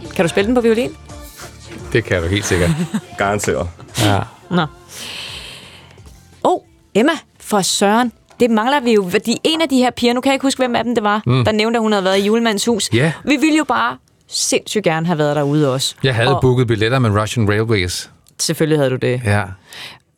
Kan 0.15 0.26
du 0.26 0.30
spille 0.30 0.47
den 0.47 0.56
på 0.56 0.62
violin? 0.62 0.91
Det 1.93 2.04
kan 2.04 2.21
du 2.21 2.28
helt 2.28 2.45
sikkert. 2.45 2.69
Garanteret. 3.17 3.69
Ja. 4.04 4.19
Nå. 4.50 4.65
Oh, 6.43 6.62
Emma, 6.95 7.12
for 7.39 7.62
Søren. 7.62 8.12
Det 8.39 8.52
mangler 8.52 8.80
vi 8.80 8.93
jo, 8.93 9.10
fordi 9.10 9.38
en 9.43 9.62
af 9.62 9.69
de 9.69 9.78
her 9.78 9.91
piger, 9.91 10.13
nu 10.13 10.21
kan 10.21 10.30
jeg 10.30 10.36
ikke 10.36 10.45
huske, 10.45 10.60
hvem 10.60 10.76
af 10.76 10.84
dem 10.84 10.95
det 10.95 11.04
var, 11.04 11.21
mm. 11.26 11.45
der 11.45 11.52
nævnte, 11.52 11.78
at 11.78 11.82
hun 11.82 11.91
havde 11.91 12.04
været 12.04 12.17
i 12.17 12.26
julemandens 12.26 12.65
hus. 12.65 12.89
Ja. 12.93 13.12
Vi 13.23 13.36
ville 13.36 13.58
jo 13.58 13.63
bare 13.63 13.97
sindssygt 14.28 14.84
gerne 14.84 15.06
have 15.06 15.17
været 15.17 15.36
derude 15.36 15.73
også. 15.73 15.95
Jeg 16.04 16.15
havde 16.15 16.36
og 16.36 16.41
booket 16.41 16.67
billetter 16.67 17.00
med 17.00 17.21
Russian 17.21 17.50
Railways. 17.50 18.12
Selvfølgelig 18.39 18.79
havde 18.79 18.90
du 18.90 18.96
det. 18.96 19.21
Ja. 19.25 19.44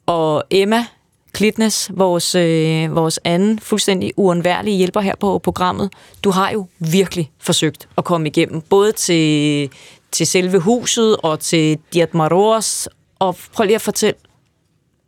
Og 0.06 0.44
Emma 0.52 0.86
Klitnes, 1.34 1.92
vores, 1.94 2.36
øh, 2.36 2.96
vores 2.96 3.20
anden 3.24 3.60
fuldstændig 3.60 4.12
uundværlige 4.18 4.78
hjælper 4.78 5.02
her 5.02 5.16
på 5.20 5.40
programmet, 5.40 5.90
du 6.24 6.30
har 6.32 6.52
jo 6.52 6.68
virkelig 6.80 7.32
forsøgt 7.40 7.88
at 7.98 8.04
komme 8.04 8.28
igennem, 8.28 8.62
både 8.62 8.92
til, 8.92 9.70
til 10.12 10.28
selve 10.28 10.60
huset 10.60 11.18
og 11.18 11.40
til 11.40 11.78
Diat 11.94 12.14
Maros. 12.14 12.90
Og 13.20 13.38
prøv 13.54 13.66
lige 13.66 13.76
at 13.76 13.82
fortælle, 13.82 14.20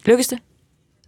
lykkes 0.06 0.28
det? 0.28 0.40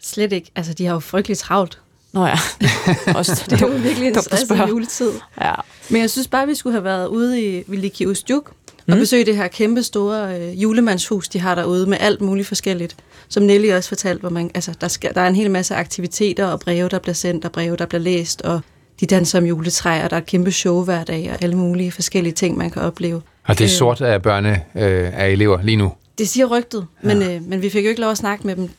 Slet 0.02 0.34
ikke. 0.34 0.52
Altså, 0.56 0.74
de 0.74 0.86
har 0.86 0.94
jo 0.94 1.00
frygteligt 1.00 1.40
travlt. 1.40 1.80
Nå 2.12 2.26
ja. 2.26 2.38
Også, 3.18 3.46
Det 3.50 3.62
er 3.62 3.68
jo 3.68 3.74
virkelig 3.74 4.08
en 4.08 4.16
spørge. 4.46 4.68
juletid. 4.68 5.12
Ja. 5.42 5.54
Men 5.90 6.02
jeg 6.02 6.10
synes 6.10 6.28
bare, 6.28 6.48
vi 6.48 6.56
skulle 6.56 6.74
have 6.74 6.84
været 6.84 7.08
ude 7.08 7.42
i 7.42 7.64
Veliki 7.68 8.06
Ustjuk 8.08 8.52
og 8.92 8.98
besøge 8.98 9.26
det 9.26 9.36
her 9.36 9.48
kæmpe 9.48 9.84
store 9.84 10.40
øh, 10.40 10.64
julemandshus, 10.64 11.30
de 11.30 11.40
har 11.40 11.56
derude 11.56 11.86
med 11.86 11.98
alt 12.00 12.22
muligt 12.22 12.48
forskelligt. 12.48 12.96
Som 13.30 13.44
Nelly 13.44 13.72
også 13.72 13.90
fortalte, 13.90 14.20
hvor 14.20 14.30
man, 14.30 14.52
altså, 14.56 14.74
der, 14.82 14.88
skal, 14.88 15.14
der 15.14 15.22
er 15.22 15.28
en 15.28 15.36
hel 15.36 15.52
masse 15.52 15.76
aktiviteter 15.76 16.46
og 16.46 16.60
breve, 16.60 16.90
der 16.90 17.00
bliver 17.00 17.14
sendt, 17.14 17.46
og 17.46 17.52
breve, 17.52 17.76
der 17.76 17.86
bliver 17.86 18.02
læst, 18.02 18.42
og 18.42 18.62
de 19.00 19.06
danser 19.06 19.38
om 19.40 19.46
juletræer, 19.46 20.04
og 20.04 20.10
der 20.10 20.16
er 20.16 20.22
et 20.22 20.26
kæmpe 20.28 20.52
show 20.52 20.84
hver 20.84 21.04
dag, 21.04 21.30
og 21.34 21.44
alle 21.44 21.58
mulige 21.58 21.92
forskellige 21.92 22.34
ting, 22.34 22.58
man 22.58 22.70
kan 22.70 22.82
opleve. 22.82 23.22
Og 23.48 23.58
det 23.58 23.64
er 23.64 23.70
Øh, 23.70 23.78
sort 23.78 24.02
af 24.02 24.22
børne 24.22 24.50
øh, 24.76 25.12
af 25.14 25.30
elever 25.30 25.62
lige 25.62 25.78
nu. 25.78 25.92
Det 26.18 26.30
siger 26.30 26.46
rygtet, 26.46 26.86
ja. 27.04 27.08
men, 27.08 27.24
øh, 27.24 27.42
men 27.50 27.62
vi 27.62 27.70
fik 27.70 27.84
jo 27.86 27.90
ikke 27.90 28.02
lov 28.02 28.12
at 28.12 28.18
snakke 28.18 28.48
med 28.48 28.56
dem. 28.56 28.70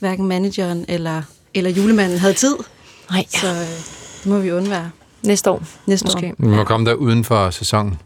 Hverken 0.00 0.26
manageren 0.26 0.84
eller, 0.88 1.22
eller 1.54 1.70
julemanden 1.70 2.18
havde 2.18 2.34
tid. 2.34 2.54
Nej. 3.10 3.26
Så 3.28 3.46
øh, 3.46 3.54
det 4.22 4.26
må 4.26 4.38
vi 4.38 4.52
undvære. 4.52 4.90
Næste 5.22 5.50
år. 5.50 5.62
Næste 5.86 6.04
Måske. 6.06 6.26
år. 6.26 6.34
Vi 6.38 6.48
må 6.48 6.64
komme 6.64 6.86
der 6.90 6.94
uden 6.94 7.24
for 7.24 7.50
sæsonen. 7.50 7.98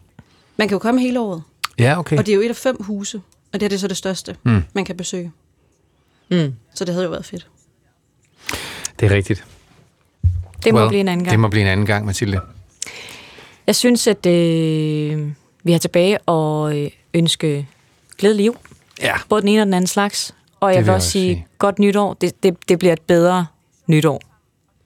Man 0.59 0.69
kan 0.69 0.75
jo 0.75 0.79
komme 0.79 1.01
hele 1.01 1.21
året. 1.21 1.43
Ja, 1.79 1.99
okay. 1.99 2.19
Og 2.19 2.27
det 2.27 2.33
er 2.33 2.37
jo 2.37 2.43
et 2.43 2.49
af 2.49 2.57
fem 2.57 2.77
huse, 2.83 3.17
og 3.53 3.61
det 3.61 3.63
her 3.63 3.69
det 3.69 3.77
er 3.77 3.81
så 3.81 3.89
det 3.89 3.97
største, 3.97 4.37
Mm. 4.43 4.63
man 4.75 4.85
kan 4.85 4.97
besøge. 4.97 5.33
Mm. 6.31 6.55
Så 6.75 6.85
det 6.85 6.95
havde 6.95 7.05
jo 7.05 7.11
været 7.11 7.25
fedt. 7.25 7.47
Det 9.01 9.07
er 9.07 9.15
rigtigt. 9.17 9.45
Det 10.65 10.75
må 10.75 10.89
blive 10.89 11.01
en 11.01 11.09
anden 11.09 11.25
gang. 11.25 11.31
Det 11.31 11.41
må 11.41 11.49
blive 11.49 11.63
en 11.63 11.69
anden 11.69 11.87
gang, 11.87 12.07
Mathilde. 12.07 12.41
Jeg 13.67 13.77
synes, 13.77 14.07
at 14.07 14.27
øh, 14.27 15.29
vi 15.65 15.73
er 15.73 15.79
tilbage 15.79 16.19
og 16.19 16.79
øh, 16.79 16.91
ønske 17.15 17.67
glædelig 18.19 18.47
jul. 18.47 18.57
Ja. 19.03 19.15
Både 19.29 19.41
den 19.41 19.49
ene 19.49 19.63
og 19.63 19.67
den 19.67 19.75
anden 19.75 19.89
slags. 19.89 20.35
Og 20.61 20.69
Det 20.71 20.77
jeg 20.77 20.85
vil 20.87 20.95
også 20.95 21.11
sige, 21.11 21.35
sige. 21.35 21.47
godt 21.59 21.79
nytår. 21.79 22.15
Det, 22.15 22.43
det, 22.43 22.57
det 22.69 22.79
bliver 22.79 22.93
et 22.93 23.01
bedre 23.01 23.47
nytår. 23.87 24.23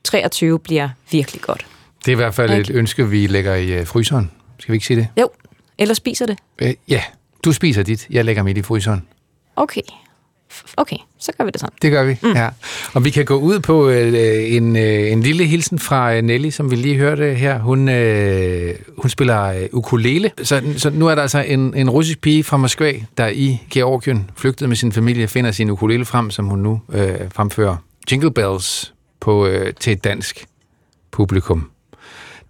23 0.05 0.59
bliver 0.59 0.89
virkelig 1.11 1.43
godt. 1.43 1.67
Det 2.05 2.09
er 2.09 2.13
i 2.13 2.17
hvert 2.17 2.35
fald 2.35 2.51
et 2.51 2.59
Ikke? 2.59 2.73
ønske, 2.73 3.09
vi 3.09 3.27
lægger 3.27 3.55
i 3.55 3.73
øh, 3.73 3.87
fryseren. 3.87 4.31
Skal 4.59 4.73
vi 4.73 4.77
ikke 4.77 4.87
sige 4.87 4.97
det? 5.01 5.09
Jo, 5.21 5.29
eller 5.83 5.95
spiser 5.95 6.27
det. 6.27 6.39
Øh, 6.59 6.75
ja, 6.89 7.03
du 7.45 7.53
spiser 7.53 7.83
dit. 7.83 8.07
Jeg 8.11 8.25
lægger 8.25 8.43
mit 8.43 8.59
i 8.59 8.63
fryseren. 8.63 9.03
Okay. 9.57 9.83
Okay, 10.77 10.97
så 11.19 11.33
gør 11.39 11.45
vi 11.45 11.51
det 11.51 11.61
sådan. 11.61 11.77
Det 11.83 11.91
gør 11.91 12.05
vi, 12.05 12.17
mm. 12.23 12.33
ja. 12.33 12.49
Og 12.95 13.05
vi 13.05 13.11
kan 13.11 13.25
gå 13.25 13.35
ud 13.35 13.61
på 13.61 13.89
øh, 13.89 14.53
en, 14.53 14.77
øh, 14.77 15.13
en 15.13 15.23
lille 15.23 15.45
hilsen 15.45 15.79
fra 15.79 16.15
øh, 16.15 16.23
Nelly, 16.23 16.51
som 16.51 16.71
vi 16.71 16.77
lige 16.77 16.97
hørte 16.97 17.35
her. 17.35 17.59
Hun, 17.59 17.89
øh, 17.89 18.75
hun 18.99 19.11
spiller 19.11 19.43
øh, 19.43 19.69
ukulele. 19.73 20.31
Så, 20.43 20.63
så 20.77 20.91
nu 20.91 21.09
er 21.09 21.15
der 21.15 21.23
altså 21.23 21.39
en, 21.39 21.75
en 21.75 21.91
russisk 21.91 22.21
pige 22.21 22.45
fra 22.45 22.57
Moskva, 22.57 22.93
der 23.17 23.29
i 23.29 23.63
Georgien 23.71 24.31
flygtede 24.37 24.69
med 24.69 24.77
sin 24.77 24.93
familie, 24.93 25.29
finder 25.29 25.51
sin 25.51 25.71
ukulele 25.71 26.05
frem, 26.05 26.31
som 26.31 26.45
hun 26.45 26.59
nu 26.59 26.81
øh, 26.93 27.17
fremfører 27.35 27.77
Jingle 28.13 28.33
Bells 28.33 28.95
på, 29.21 29.47
øh, 29.47 29.75
til 29.81 29.93
et 29.93 30.05
dansk 30.05 30.47
publikum. 31.11 31.71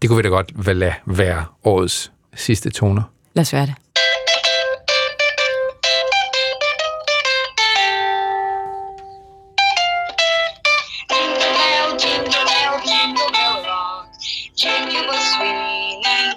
Det 0.03 0.11
kunne 0.11 0.16
vi 0.16 0.22
da 0.22 0.28
godt 0.28 0.66
lade 0.66 0.93
være 1.07 1.45
årets 1.64 2.12
sidste 2.35 2.70
toner. 2.70 3.03
Lad 3.35 3.43
os 3.43 3.53
være 3.53 3.66
det. 3.66 3.74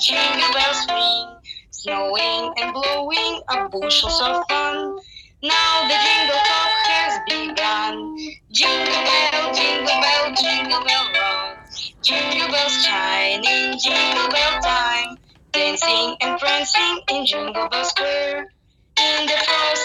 Jingle 0.05 0.53
bell, 0.53 0.75
Dancing 16.65 17.03
in 17.11 17.25
Jingle 17.27 17.69
Bell 17.69 17.85
Square. 17.85 18.47
In 18.99 19.25
the 19.27 19.33
frosty 19.33 19.84